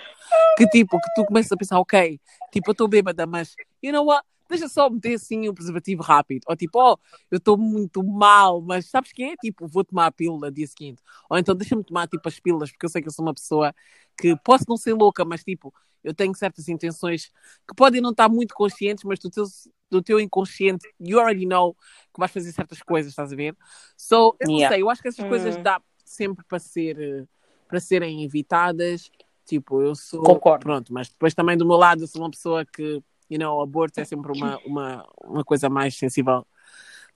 que 0.57 0.67
tipo, 0.69 1.01
que 1.01 1.15
tu 1.15 1.25
começas 1.25 1.51
a 1.53 1.57
pensar, 1.57 1.79
ok, 1.79 2.21
tipo, 2.53 2.71
eu 2.71 2.73
estou 2.73 2.89
bêbada, 2.89 3.27
mas 3.27 3.55
you 3.83 3.93
know 3.93 4.05
what? 4.07 4.25
Deixa 4.51 4.69
só 4.69 4.91
meter 4.91 5.15
assim 5.15 5.49
o 5.49 5.55
preservativo 5.55 6.03
rápido. 6.03 6.43
Ou 6.49 6.57
tipo, 6.57 6.79
oh, 6.79 6.99
eu 7.31 7.39
estou 7.39 7.57
muito 7.57 8.03
mal, 8.03 8.61
mas 8.61 8.87
sabes 8.87 9.13
que 9.13 9.23
é? 9.23 9.37
Tipo, 9.37 9.67
vou 9.69 9.85
tomar 9.85 10.07
a 10.07 10.13
pílula 10.13 10.51
dia 10.51 10.67
seguinte. 10.67 11.01
Ou 11.31 11.39
então 11.39 11.55
deixa-me 11.55 11.85
tomar 11.85 12.09
tipo 12.09 12.29
as 12.29 12.39
pílulas, 12.41 12.71
porque 12.71 12.85
eu 12.85 12.91
sei 12.91 13.01
que 13.01 13.09
eu 13.09 13.13
sou 13.13 13.25
uma 13.25 13.33
pessoa 13.35 13.75
que 14.21 14.37
posso 14.45 14.65
não 14.69 14.77
ser 14.77 14.93
louca, 14.93 15.25
mas 15.25 15.43
tipo, 15.45 15.73
eu 16.03 16.13
tenho 16.13 16.35
certas 16.35 16.69
intenções 16.69 17.31
que 17.69 17.75
podem 17.77 18.01
não 18.01 18.11
estar 18.11 18.29
muito 18.29 18.55
conscientes, 18.55 19.05
mas 19.05 19.19
do 19.19 19.31
teu, 19.31 19.45
do 19.91 20.03
teu 20.03 20.19
inconsciente, 20.21 20.89
you 20.99 21.19
already 21.19 21.47
know 21.47 21.75
que 22.13 22.19
vais 22.19 22.33
fazer 22.33 22.53
certas 22.53 22.83
coisas, 22.83 23.13
estás 23.13 23.33
a 23.33 23.37
ver? 23.37 23.57
So, 23.97 24.37
eu 24.41 24.49
não 24.49 24.57
Yeah. 24.57 24.75
sei, 24.75 24.83
eu 24.83 24.91
acho 24.91 25.01
que 25.01 25.09
essas 25.09 25.25
coisas 25.27 25.57
Hum. 25.57 25.63
dá 25.63 25.81
sempre 26.05 26.45
para 26.45 26.59
ser 26.59 27.29
para 27.69 27.79
serem 27.79 28.25
evitadas. 28.25 29.11
Tipo, 29.47 29.81
eu 29.81 29.95
sou. 29.95 30.23
Concordo. 30.23 30.65
Pronto, 30.65 30.93
mas 30.93 31.09
depois 31.09 31.35
também 31.35 31.57
do 31.57 31.65
meu 31.67 31.77
lado 31.77 32.03
eu 32.03 32.07
sou 32.09 32.21
uma 32.23 32.31
pessoa 32.31 32.65
que, 32.67 33.01
you 33.31 33.39
know, 33.39 33.61
aborto 33.63 34.01
é 34.01 34.05
sempre 34.05 34.33
uma, 34.33 34.59
uma, 34.67 35.09
uma 35.23 35.45
coisa 35.45 35.71
mais 35.71 35.97
sensível 35.97 36.45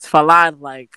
de 0.01 0.09
falar. 0.09 0.57
Like, 0.59 0.97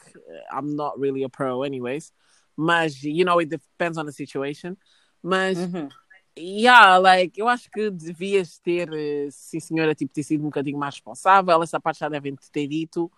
I'm 0.53 0.75
not 0.75 0.99
really 0.99 1.23
a 1.23 1.29
pro, 1.29 1.63
anyways. 1.63 2.13
Mas, 2.55 3.03
you 3.03 3.25
know, 3.25 3.39
it 3.39 3.49
depends 3.49 3.97
on 3.97 4.05
the 4.05 4.11
situation. 4.11 4.77
Mas, 5.21 5.57
Uhum. 5.57 5.89
yeah, 6.37 6.97
like, 6.97 7.39
eu 7.39 7.47
acho 7.47 7.69
que 7.71 7.89
devias 7.89 8.59
ter, 8.59 8.89
eh, 8.93 9.27
sim 9.31 9.59
senhora, 9.59 9.95
tipo, 9.95 10.13
ter 10.13 10.23
sido 10.23 10.41
um 10.41 10.45
bocadinho 10.45 10.77
mais 10.77 10.95
responsável. 10.95 11.61
Essa 11.63 11.79
parte 11.79 11.99
já 11.99 12.09
devem 12.09 12.35
te 12.35 12.51
ter 12.51 12.67
dito. 12.67 13.11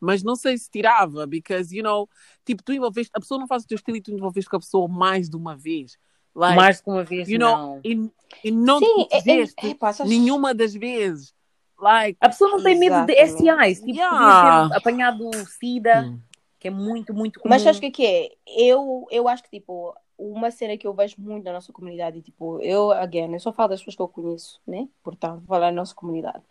Mas 0.00 0.22
não 0.22 0.36
sei 0.36 0.56
se 0.56 0.70
tirava, 0.70 1.26
because, 1.26 1.74
you 1.76 1.82
know, 1.82 2.08
tipo, 2.44 2.62
tu 2.62 2.72
envolveste, 2.72 3.10
a 3.14 3.20
pessoa 3.20 3.40
não 3.40 3.48
faz 3.48 3.64
o 3.64 3.66
teu 3.66 3.74
estilo 3.74 3.96
e 3.96 4.00
tu 4.00 4.12
envolveste 4.12 4.48
com 4.48 4.56
a 4.56 4.60
pessoa 4.60 4.86
mais 4.86 5.28
de 5.28 5.36
uma 5.36 5.56
vez. 5.56 5.98
Like, 6.34 6.56
Mais 6.56 6.80
de 6.80 6.88
uma 6.88 7.02
vez, 7.02 7.28
you 7.28 7.38
know, 7.38 7.56
não. 7.56 7.80
e, 7.82 8.10
e 8.44 8.50
não 8.52 8.78
Sim, 8.78 9.08
te 9.08 9.28
é, 9.28 9.40
é, 9.40 9.42
é, 9.42 10.04
nenhuma 10.06 10.54
das 10.54 10.72
vezes. 10.72 11.34
Like, 11.80 12.18
A 12.20 12.28
pessoa 12.28 12.50
não 12.50 12.62
tem 12.62 12.76
medo 12.78 13.06
de. 13.06 13.12
STIs. 13.14 13.80
Tipo, 13.80 13.98
Yeah. 13.98 14.76
apanhado 14.76 15.30
SIDA, 15.46 16.02
Hum. 16.02 16.20
que 16.58 16.68
é 16.68 16.70
muito, 16.70 17.14
muito 17.14 17.38
comum. 17.40 17.50
Mas 17.54 17.62
sabes 17.62 17.78
o 17.78 17.80
que 17.80 17.86
é 17.86 17.90
que 17.90 18.06
é? 18.06 18.30
Eu, 18.46 19.06
eu 19.10 19.28
acho 19.28 19.42
que, 19.44 19.50
tipo, 19.50 19.94
uma 20.18 20.50
cena 20.50 20.76
que 20.76 20.86
eu 20.86 20.92
vejo 20.92 21.14
muito 21.18 21.44
na 21.44 21.52
nossa 21.52 21.72
comunidade, 21.72 22.18
e, 22.18 22.22
tipo, 22.22 22.60
eu, 22.60 22.90
again, 22.90 23.32
eu 23.32 23.38
só 23.40 23.52
falo 23.52 23.68
das 23.68 23.78
pessoas 23.80 23.94
que 23.94 24.02
eu 24.02 24.08
conheço, 24.08 24.60
né? 24.66 24.88
Portanto, 25.04 25.38
vou 25.38 25.46
falar 25.46 25.66
da 25.70 25.72
nossa 25.76 25.94
comunidade. 25.94 26.42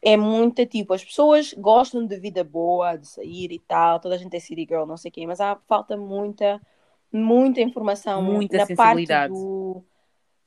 É 0.00 0.16
muita, 0.16 0.64
tipo, 0.64 0.94
as 0.94 1.04
pessoas 1.04 1.52
gostam 1.54 2.06
de 2.06 2.16
vida 2.20 2.44
boa, 2.44 2.96
de 2.96 3.08
sair 3.08 3.50
e 3.50 3.58
tal, 3.58 3.98
toda 3.98 4.14
a 4.14 4.18
gente 4.18 4.36
é 4.36 4.40
city 4.40 4.64
girl, 4.68 4.84
não 4.86 4.96
sei 4.96 5.08
o 5.08 5.12
quê, 5.12 5.26
mas 5.26 5.40
há 5.40 5.56
falta 5.66 5.96
muita, 5.96 6.60
muita 7.12 7.60
informação 7.60 8.22
Muita 8.22 8.58
na 8.58 8.66
sensibilidade. 8.66 9.32
parte 9.32 9.42
do... 9.42 9.82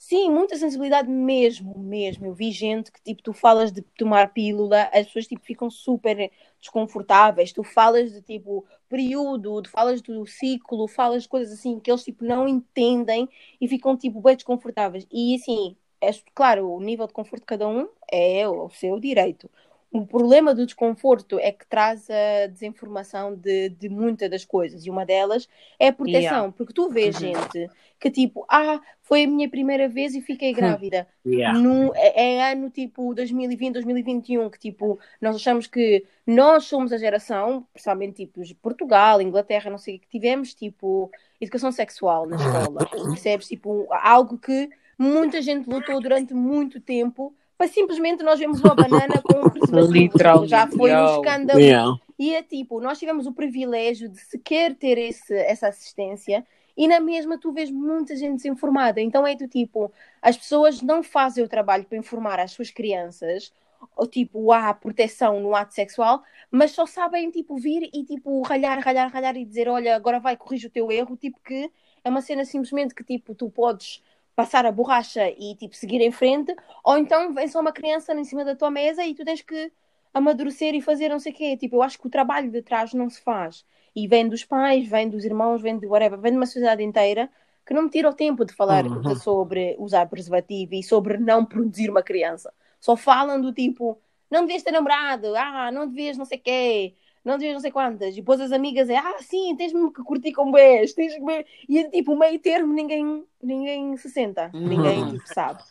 Sim, 0.02 0.32
muita 0.32 0.56
sensibilidade 0.58 1.10
mesmo, 1.10 1.78
mesmo. 1.78 2.26
Eu 2.26 2.34
vi 2.34 2.52
gente 2.52 2.90
que, 2.92 3.02
tipo, 3.04 3.22
tu 3.22 3.34
falas 3.34 3.70
de 3.72 3.82
tomar 3.98 4.32
pílula, 4.34 4.84
as 4.94 5.06
pessoas, 5.08 5.28
tipo, 5.28 5.44
ficam 5.44 5.70
super 5.70 6.32
desconfortáveis. 6.60 7.52
Tu 7.52 7.62
falas 7.64 8.14
de, 8.14 8.22
tipo, 8.22 8.66
período, 8.88 9.62
tu 9.62 9.70
falas 9.70 10.02
do 10.02 10.26
ciclo, 10.26 10.88
falas 10.88 11.24
de 11.24 11.30
coisas 11.30 11.54
assim 11.60 11.80
que 11.82 11.92
eles, 11.92 12.04
tipo, 12.06 12.24
não 12.24 12.48
entendem 12.48 13.28
e 13.60 13.68
ficam, 13.68 13.98
tipo, 13.98 14.22
bem 14.22 14.36
desconfortáveis. 14.38 15.06
E, 15.12 15.36
assim, 15.36 15.76
é, 16.02 16.12
claro, 16.34 16.72
o 16.72 16.80
nível 16.80 17.06
de 17.06 17.12
conforto 17.14 17.42
de 17.42 17.48
cada 17.48 17.68
um 17.68 17.90
é 18.10 18.48
o 18.48 18.70
seu 18.70 19.00
direito. 19.02 19.50
O 19.92 20.06
problema 20.06 20.54
do 20.54 20.66
desconforto 20.66 21.40
é 21.40 21.52
que 21.52 21.66
traz 21.66 22.08
a 22.10 22.48
desinformação 22.48 23.36
de, 23.36 23.70
de 23.70 23.90
muitas 23.90 24.30
das 24.30 24.46
coisas. 24.46 24.86
E 24.86 24.90
uma 24.90 25.04
delas 25.06 25.48
é 25.80 25.88
a 25.88 25.94
proteção. 25.94 26.22
Yeah. 26.22 26.52
Porque 26.56 26.74
tu 26.74 26.90
vês 26.90 27.16
Uhum. 27.16 27.22
gente 27.22 27.70
que, 28.00 28.10
tipo, 28.10 28.46
ah, 28.48 28.80
foi 29.02 29.24
a 29.24 29.28
minha 29.28 29.50
primeira 29.50 29.90
vez 29.90 30.14
e 30.16 30.22
fiquei 30.22 30.54
grávida. 30.54 31.08
yeah. 31.26 31.58
No, 31.60 31.92
é, 31.96 32.36
é 32.36 32.52
ano 32.52 32.70
tipo 32.70 33.14
2020, 33.14 33.74
2021, 33.74 34.50
que 34.50 34.60
tipo, 34.60 35.00
nós 35.20 35.36
achamos 35.36 35.68
que 35.68 36.06
nós 36.26 36.66
somos 36.66 36.94
a 36.94 36.98
geração, 36.98 37.68
principalmente 37.74 38.26
tipo 38.26 38.44
de 38.44 38.54
Portugal, 38.56 39.22
Inglaterra, 39.22 39.70
não 39.72 39.78
sei 39.78 39.98
o 39.98 40.00
que 40.00 40.08
tivemos, 40.08 40.54
tipo, 40.54 41.12
educação 41.42 41.72
sexual 41.72 42.26
na 42.28 42.36
escola. 42.38 42.86
Percebes? 43.10 43.48
Tipo, 43.48 43.88
algo 43.92 44.38
que 44.38 44.70
muita 44.98 45.42
gente 45.42 45.68
lutou 45.70 46.00
durante 46.00 46.34
muito 46.34 46.80
tempo 46.80 47.34
para 47.60 47.68
simplesmente 47.68 48.24
nós 48.24 48.40
vemos 48.40 48.62
uma 48.62 48.74
banana 48.74 49.22
com 49.22 49.38
um 49.38 50.48
Já 50.48 50.66
foi 50.66 50.96
um 50.96 51.16
escândalo 51.18 51.60
Yeah. 51.60 52.00
e 52.18 52.34
é 52.34 52.42
tipo, 52.42 52.80
nós 52.80 52.98
tivemos 52.98 53.28
o 53.28 53.34
privilégio 53.34 54.08
de 54.08 54.18
sequer 54.18 54.74
ter 54.76 54.98
esse, 54.98 55.36
essa 55.36 55.68
assistência 55.68 56.48
e 56.78 56.88
na 56.88 57.02
mesma 57.02 57.38
tu 57.38 57.52
vês 57.52 57.70
muita 57.70 58.16
gente 58.16 58.38
desinformada. 58.38 59.02
Então 59.02 59.28
é 59.28 59.36
do 59.36 59.46
tipo, 59.46 59.92
as 60.22 60.38
pessoas 60.38 60.82
não 60.82 61.04
fazem 61.04 61.44
o 61.44 61.50
trabalho 61.50 61.84
para 61.84 61.98
informar 61.98 62.40
as 62.40 62.52
suas 62.52 62.72
crianças, 62.72 63.52
ou 63.94 64.08
tipo, 64.08 64.54
há 64.54 64.74
proteção 64.74 65.42
no 65.42 65.54
ato 65.54 65.74
sexual, 65.74 66.24
mas 66.50 66.72
só 66.72 66.86
sabem 66.86 67.30
tipo 67.30 67.58
vir 67.58 67.90
e 67.94 68.06
tipo 68.06 68.42
ralhar, 68.42 68.80
ralhar, 68.80 69.12
ralhar 69.12 69.36
e 69.36 69.44
dizer, 69.44 69.68
olha, 69.68 69.98
agora 69.98 70.22
vai, 70.22 70.38
corrige 70.38 70.68
o 70.68 70.72
teu 70.72 70.90
erro, 70.90 71.18
tipo 71.18 71.38
que 71.44 71.70
é 72.06 72.10
uma 72.10 72.22
cena 72.22 72.46
simplesmente 72.46 72.96
que 72.96 73.04
tipo, 73.04 73.36
tu 73.36 73.50
podes 73.50 74.02
passar 74.40 74.66
a 74.66 74.72
borracha 74.72 75.30
e 75.38 75.56
tipo 75.56 75.76
seguir 75.76 76.02
em 76.02 76.12
frente, 76.12 76.56
ou 76.84 76.98
então 76.98 77.34
vem 77.34 77.48
só 77.48 77.60
uma 77.62 77.72
criança 77.74 78.14
em 78.14 78.24
cima 78.24 78.46
da 78.46 78.56
tua 78.56 78.72
mesa 78.72 79.04
e 79.06 79.14
tu 79.16 79.24
tens 79.26 79.42
que 79.42 79.72
amadurecer 80.14 80.74
e 80.76 80.82
fazer 80.82 81.10
não 81.10 81.20
sei 81.20 81.32
o 81.32 81.36
quê. 81.36 81.58
Tipo, 81.58 81.78
eu 81.78 81.84
acho 81.84 82.00
que 82.00 82.08
o 82.08 82.10
trabalho 82.10 82.52
de 82.52 82.62
trás 82.62 82.94
não 82.94 83.10
se 83.10 83.22
faz. 83.22 83.66
E 83.96 84.08
vem 84.08 84.28
dos 84.30 84.44
pais, 84.46 84.88
vem 84.88 85.10
dos 85.10 85.26
irmãos, 85.26 85.62
vem 85.62 85.78
de 85.78 85.86
whatever, 85.88 86.20
vem 86.20 86.32
de 86.32 86.38
uma 86.38 86.46
sociedade 86.46 86.84
inteira 86.84 87.30
que 87.66 87.74
não 87.74 87.84
me 87.84 87.90
tira 87.90 88.10
o 88.10 88.14
tempo 88.14 88.46
de 88.46 88.54
falar 88.54 88.86
Uhum. 88.86 89.14
sobre 89.16 89.76
usar 89.80 90.08
preservativo 90.08 90.74
e 90.76 90.84
sobre 90.84 91.18
não 91.18 91.46
produzir 91.46 91.90
uma 91.90 92.02
criança. 92.04 92.54
Só 92.80 92.96
falam 92.96 93.40
do 93.42 93.54
tipo, 93.54 94.02
não 94.32 94.42
devias 94.42 94.64
ter 94.64 94.72
namorado, 94.72 95.36
ah, 95.36 95.72
não 95.72 95.88
devias 95.88 96.18
não 96.18 96.26
sei 96.26 96.38
o 96.40 96.42
quê, 96.42 96.96
não 97.24 97.38
devias 97.38 97.54
não 97.54 97.62
sei 97.62 97.72
quantas. 97.72 98.14
E 98.14 98.18
depois 98.18 98.40
as 98.42 98.52
amigas 98.52 98.90
é, 98.90 98.98
ah, 98.98 99.18
sim, 99.20 99.56
tens 99.56 99.74
mesmo 99.74 99.92
que 99.92 100.04
curtir 100.04 100.32
com 100.34 100.52
bês, 100.52 100.94
tens 100.94 101.14
que. 101.14 101.46
E 101.68 101.80
é 101.80 101.90
tipo, 101.90 102.16
meio 102.16 102.40
termo, 102.40 102.74
ninguém, 102.74 103.24
ninguém 103.42 103.98
se 103.98 104.10
senta, 104.10 104.50
ninguém 104.54 105.04
Uhum. 105.04 105.12
tipo, 105.12 105.34
sabe. 105.34 105.64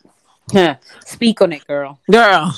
Speak 1.05 1.43
on 1.43 1.51
it, 1.51 1.65
girl. 1.67 1.93
Girl. 2.09 2.49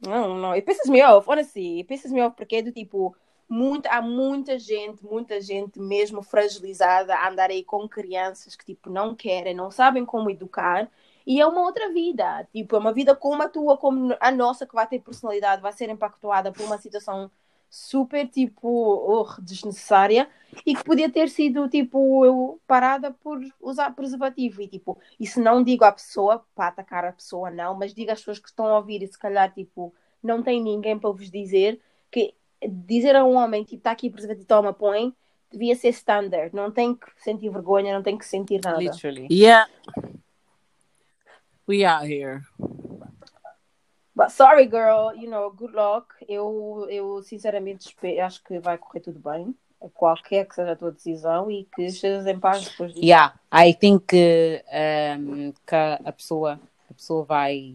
Não, 0.00 0.36
não, 0.36 0.52
it 0.52 0.66
pisses 0.66 0.90
me 0.90 1.02
off, 1.02 1.28
honestly, 1.30 1.78
it 1.78 1.84
pisses 1.84 2.10
me 2.10 2.20
off 2.20 2.36
porque 2.36 2.56
é 2.56 2.62
do 2.62 2.72
tipo, 2.72 3.14
muito, 3.48 3.86
há 3.86 4.02
muita 4.02 4.58
gente, 4.58 5.04
muita 5.04 5.40
gente 5.40 5.78
mesmo 5.78 6.22
fragilizada 6.22 7.14
a 7.14 7.28
andar 7.28 7.50
aí 7.50 7.62
com 7.62 7.88
crianças 7.88 8.56
que 8.56 8.64
tipo 8.64 8.90
não 8.90 9.14
querem, 9.14 9.54
não 9.54 9.70
sabem 9.70 10.04
como 10.04 10.30
educar 10.30 10.90
E 11.26 11.40
é 11.40 11.46
uma 11.46 11.62
outra 11.62 11.92
vida. 11.92 12.46
Tipo, 12.52 12.76
é 12.76 12.78
uma 12.78 12.92
vida 12.92 13.14
como 13.14 13.42
a 13.42 13.48
tua, 13.48 13.76
como 13.76 14.16
a 14.20 14.30
nossa, 14.30 14.66
que 14.66 14.74
vai 14.74 14.86
ter 14.86 15.00
personalidade, 15.00 15.62
vai 15.62 15.72
ser 15.72 15.88
impactuada 15.88 16.52
por 16.52 16.64
uma 16.64 16.78
situação 16.78 17.30
super, 17.74 18.28
tipo, 18.28 18.68
oh, 18.68 19.40
desnecessária 19.40 20.28
e 20.66 20.74
que 20.74 20.84
podia 20.84 21.10
ter 21.10 21.30
sido, 21.30 21.66
tipo, 21.70 22.22
eu 22.22 22.60
parada 22.66 23.10
por 23.10 23.40
usar 23.58 23.94
preservativo. 23.94 24.60
E, 24.60 24.68
tipo, 24.68 25.00
e 25.18 25.26
se 25.26 25.40
não 25.40 25.64
digo 25.64 25.82
à 25.82 25.90
pessoa, 25.90 26.44
para 26.54 26.66
atacar 26.66 27.02
a 27.06 27.12
pessoa, 27.12 27.50
não, 27.50 27.74
mas 27.74 27.94
digo 27.94 28.12
às 28.12 28.18
pessoas 28.18 28.38
que 28.38 28.50
estão 28.50 28.66
a 28.66 28.76
ouvir 28.76 29.02
e 29.02 29.06
se 29.06 29.18
calhar, 29.18 29.50
tipo, 29.54 29.94
não 30.22 30.42
tem 30.42 30.62
ninguém 30.62 30.98
para 30.98 31.08
vos 31.08 31.30
dizer 31.30 31.80
que 32.10 32.34
dizer 32.62 33.16
a 33.16 33.24
um 33.24 33.36
homem, 33.36 33.64
tipo, 33.64 33.76
está 33.76 33.92
aqui 33.92 34.10
preservativo, 34.10 34.46
toma, 34.46 34.74
põe, 34.74 35.14
devia 35.50 35.74
ser 35.74 35.88
standard. 35.88 36.54
Não 36.54 36.70
tem 36.70 36.94
que 36.94 37.06
sentir 37.16 37.48
vergonha, 37.48 37.94
não 37.94 38.02
tem 38.02 38.18
que 38.18 38.26
sentir 38.26 38.60
nada. 38.62 38.78
Literally. 38.82 39.28
Yeah. 39.30 39.66
We 41.66 41.86
out 41.86 42.06
here. 42.06 42.42
But 44.14 44.30
sorry, 44.30 44.66
girl, 44.66 45.14
you 45.14 45.28
know, 45.28 45.50
good 45.50 45.74
luck. 45.74 46.14
Eu, 46.28 46.86
eu 46.90 47.22
sinceramente 47.22 47.88
espe- 47.88 48.20
acho 48.20 48.42
que 48.44 48.58
vai 48.60 48.76
correr 48.76 49.00
tudo 49.00 49.18
bem, 49.18 49.54
qualquer 49.94 50.46
que 50.46 50.54
seja 50.54 50.72
a 50.72 50.76
tua 50.76 50.92
decisão 50.92 51.50
e 51.50 51.64
que 51.64 51.82
estejas 51.84 52.26
em 52.26 52.38
paz 52.38 52.68
depois 52.68 52.92
disso. 52.92 53.04
Yeah, 53.06 53.34
I 53.52 53.72
think 53.74 54.04
que, 54.06 54.62
um, 55.18 55.52
que 55.52 55.74
a 55.74 56.12
pessoa, 56.12 56.60
a 56.90 56.94
pessoa 56.94 57.24
vai. 57.24 57.74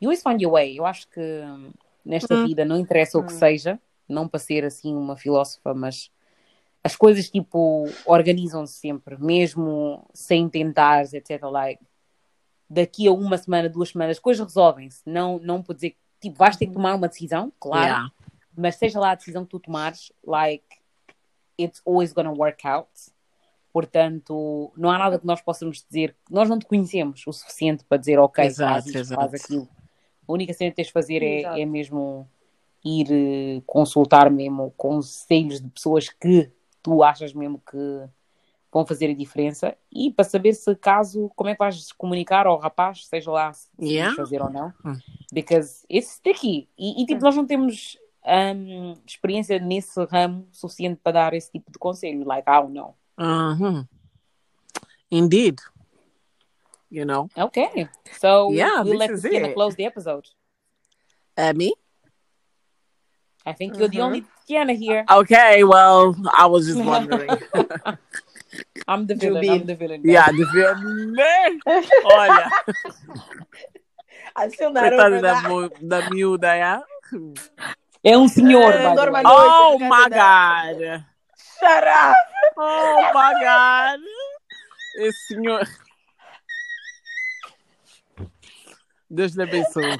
You 0.00 0.08
always 0.08 0.22
find 0.22 0.40
your 0.40 0.52
way. 0.52 0.78
Eu 0.78 0.86
acho 0.86 1.08
que 1.08 1.20
hum, 1.20 1.72
nesta 2.04 2.34
Hum. 2.36 2.42
vida 2.44 2.64
não 2.64 2.76
interessa 2.78 3.18
o 3.18 3.24
que 3.24 3.32
seja, 3.32 3.78
não 4.08 4.28
para 4.28 4.40
ser 4.40 4.64
assim 4.64 4.94
uma 4.94 5.16
filósofa, 5.16 5.74
mas 5.74 6.10
as 6.82 6.96
coisas 6.96 7.28
tipo 7.28 7.86
organizam-se 8.06 8.74
sempre, 8.74 9.18
mesmo 9.18 10.08
sem 10.14 10.48
tentares, 10.48 11.12
etc. 11.12 11.50
Like, 11.50 11.82
daqui 12.70 13.08
a 13.08 13.12
uma 13.12 13.36
semana, 13.36 13.68
duas 13.68 13.88
semanas, 13.90 14.16
as 14.16 14.22
coisas 14.22 14.46
resolvem-se. 14.46 15.02
Não, 15.04 15.40
não 15.40 15.60
por 15.62 15.74
dizer 15.74 15.90
que 15.90 15.98
tipo, 16.20 16.38
vais 16.38 16.56
ter 16.56 16.66
que 16.66 16.72
tomar 16.72 16.94
uma 16.94 17.08
decisão, 17.08 17.52
claro, 17.58 17.84
Yeah. 17.84 18.12
mas 18.56 18.76
seja 18.76 19.00
lá 19.00 19.10
a 19.10 19.14
decisão 19.16 19.44
que 19.44 19.50
tu 19.50 19.58
tomares, 19.58 20.12
like, 20.24 20.64
it's 21.58 21.82
always 21.84 22.12
gonna 22.12 22.32
work 22.32 22.66
out. 22.66 22.88
Portanto, 23.72 24.72
não 24.76 24.90
há 24.90 24.98
nada 24.98 25.18
que 25.18 25.26
nós 25.26 25.40
possamos 25.40 25.84
dizer. 25.88 26.16
Nós 26.28 26.48
não 26.48 26.58
te 26.58 26.66
conhecemos 26.66 27.24
o 27.26 27.32
suficiente 27.32 27.84
para 27.84 27.98
dizer, 27.98 28.18
ok, 28.18 28.44
Exato, 28.44 28.72
faz 28.72 28.86
isto, 28.86 28.98
exato. 28.98 29.20
faz 29.20 29.34
aquilo. 29.44 29.68
A 30.28 30.32
única 30.32 30.52
cena 30.52 30.70
que 30.70 30.76
tens 30.76 30.88
de 30.88 30.92
fazer 30.92 31.22
é, 31.22 31.60
é 31.60 31.66
mesmo 31.66 32.28
ir 32.84 33.06
eh, 33.10 33.62
consultar 33.66 34.30
mesmo 34.30 34.72
conselhos 34.76 35.60
de 35.60 35.68
pessoas 35.68 36.08
que 36.08 36.50
tu 36.82 37.02
achas 37.02 37.32
mesmo 37.32 37.60
que 37.70 38.02
vão 38.72 38.86
fazer 38.86 39.10
a 39.10 39.14
diferença 39.14 39.76
e 39.90 40.12
para 40.12 40.24
saber 40.24 40.52
se 40.54 40.74
caso, 40.76 41.30
como 41.34 41.50
é 41.50 41.54
que 41.54 41.58
vais 41.58 41.90
comunicar 41.92 42.46
ao 42.46 42.56
rapaz, 42.58 43.06
seja 43.06 43.30
lá 43.30 43.52
se 43.52 43.68
Yeah. 43.80 44.14
fazer 44.16 44.40
ou 44.40 44.48
não. 44.50 44.72
Hum. 44.84 44.96
Because 45.32 45.84
it's 45.90 46.10
sticky. 46.12 46.68
E, 46.78 47.02
e 47.02 47.06
tipo, 47.06 47.20
nós 47.20 47.34
não 47.36 47.46
temos 47.46 47.98
hum, 48.24 48.94
experiência 49.06 49.58
nesse 49.58 50.02
ramo 50.04 50.46
suficiente 50.52 51.00
para 51.02 51.12
dar 51.12 51.34
esse 51.34 51.50
tipo 51.50 51.70
de 51.72 51.78
conselho. 51.78 52.24
Like, 52.24 52.48
I 52.48 52.60
don't 52.60 52.72
know. 52.72 52.94
Uh-huh. 53.18 53.84
Indeed. 55.10 55.58
You 56.90 57.04
know. 57.04 57.28
Okay. 57.36 57.88
So 58.20 58.52
Yeah, 58.52 58.82
we'll 58.82 58.92
this 58.92 58.98
let 58.98 59.08
Christina 59.10 59.46
it. 59.48 59.54
close 59.54 59.74
the 59.76 59.84
episode. 59.84 60.28
Uh, 61.36 61.52
me? 61.54 61.72
I 63.46 63.52
think 63.54 63.78
you're 63.78 63.88
the 63.88 64.00
only 64.02 64.24
Tiana 64.48 64.74
here. 64.76 65.04
Okay, 65.10 65.64
well, 65.64 66.14
I 66.36 66.46
was 66.46 66.66
just 66.66 66.84
wondering. 66.84 67.30
I'm 68.90 69.06
the 69.06 69.14
villain. 69.14 69.42
Jubi. 69.44 69.60
I'm 69.60 69.66
the 69.66 69.74
villain. 69.76 70.02
yeah, 70.04 70.26
devia. 70.32 70.74
Né? 70.74 71.58
Olha, 72.04 72.50
Acionaram 74.34 74.88
coitada 74.90 75.20
para 75.20 75.34
da, 75.42 75.48
mo- 75.48 75.70
da 75.80 76.10
miúda, 76.10 76.54
yeah? 76.54 76.82
É 78.02 78.16
um 78.18 78.26
senhor, 78.28 78.72
É, 78.72 78.88
the 78.88 78.94
normal. 78.94 79.22
Oh 79.26 79.78
Noite, 79.78 79.84
my 79.84 80.08
god! 80.10 81.04
Shut 81.36 81.84
up! 81.86 82.16
Oh 82.56 83.02
my 83.14 83.32
god! 83.40 84.00
Esse 84.98 85.26
senhor. 85.34 85.66
Deus 89.08 89.34
lhe 89.34 89.42
abençoe. 89.42 89.98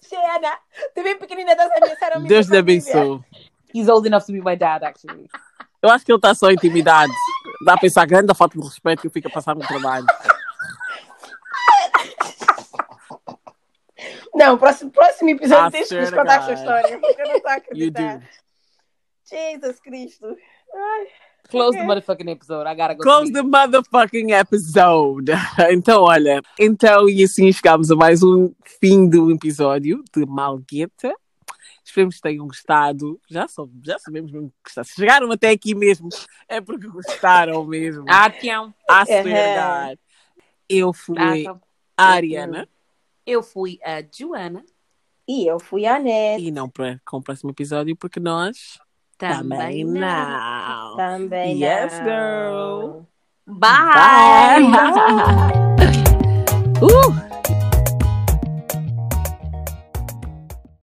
Xena, 0.00 0.58
tu 0.94 1.02
bem 1.02 1.18
pequenina, 1.18 1.52
estás 1.52 1.70
a 1.70 1.76
ameaçar 1.76 2.12
a 2.16 2.18
mim. 2.18 2.28
Deus 2.28 2.48
lhe 2.48 2.56
abençoe. 2.58 3.20
He's 3.74 3.88
old 3.88 4.06
enough 4.06 4.24
to 4.26 4.32
be 4.32 4.40
my 4.40 4.56
dad, 4.56 4.84
actually. 4.84 5.28
Eu 5.82 5.90
acho 5.90 6.04
que 6.04 6.12
ele 6.12 6.18
está 6.18 6.34
só 6.34 6.50
intimidado. 6.50 7.12
Dá 7.64 7.74
a 7.74 7.78
pensar 7.78 8.06
grande 8.06 8.30
a 8.30 8.34
falta 8.34 8.58
de 8.58 8.64
respeito 8.64 9.00
que 9.02 9.06
eu 9.06 9.10
fico 9.10 9.28
a 9.28 9.30
passar 9.30 9.54
no 9.54 9.66
trabalho. 9.66 10.06
Não, 14.34 14.58
próximo, 14.58 14.90
próximo 14.90 15.30
episódio 15.30 15.68
I 15.68 15.70
tens 15.70 15.88
que 15.88 16.00
nos 16.00 16.10
contar 16.10 16.38
a 16.38 16.42
sua 16.42 16.54
God. 16.54 16.58
história. 16.58 16.98
Porque 16.98 17.22
eu 17.22 17.28
não 17.28 17.36
estou 17.36 17.50
a 17.50 17.54
acreditar. 17.56 18.22
Jesus 19.24 19.80
Cristo. 19.80 20.26
Ai. 20.74 21.06
Close 21.48 21.76
the 21.76 21.84
motherfucking 21.84 22.30
episode. 22.30 22.66
I 22.66 22.74
gotta 22.74 22.94
go. 22.94 23.02
Close 23.02 23.30
the 23.30 23.42
motherfucking 23.42 24.32
episode. 24.32 25.30
Então, 25.70 26.02
olha, 26.02 26.42
então 26.58 27.08
e 27.08 27.22
assim 27.22 27.52
chegamos 27.52 27.90
a 27.90 27.96
mais 27.96 28.22
um 28.22 28.52
fim 28.80 29.08
do 29.08 29.30
episódio 29.30 30.02
de 30.14 30.26
Malgueta. 30.26 31.14
Esperemos 31.84 32.16
que 32.16 32.22
tenham 32.22 32.46
gostado. 32.46 33.20
Já, 33.30 33.46
sou, 33.46 33.70
já 33.84 33.98
sabemos 33.98 34.32
mesmo 34.32 34.48
que 34.48 34.54
gostaram. 34.64 34.84
Se 34.86 34.94
chegaram 34.94 35.30
até 35.30 35.50
aqui 35.50 35.74
mesmo, 35.74 36.08
é 36.48 36.60
porque 36.60 36.86
gostaram 36.88 37.64
mesmo. 37.64 38.04
Ah, 38.08 38.30
tchau. 38.30 38.72
a 38.88 39.04
verdade. 39.04 40.00
Eu 40.68 40.92
fui 40.94 41.16
Ah, 41.18 41.52
tá. 41.52 41.60
a 41.96 42.04
Ariana 42.12 42.66
Eu 43.26 43.42
fui 43.42 43.78
a 43.84 44.02
Joana. 44.02 44.64
E 45.28 45.46
eu 45.46 45.58
fui 45.60 45.86
a 45.86 45.98
Net. 45.98 46.42
e 46.42 46.50
não 46.50 46.68
para 46.68 47.00
com 47.06 47.16
o 47.18 47.22
próximo 47.22 47.50
episódio 47.50 47.96
porque 47.96 48.20
nós 48.20 48.78
também 49.16 49.84
não. 49.84 50.96
Também 50.96 51.62
Yes, 51.62 51.92
não. 52.00 52.04
girl. 52.04 53.02
Bye. 53.46 54.70
Bye. 54.70 55.64
Uh! 56.84 57.33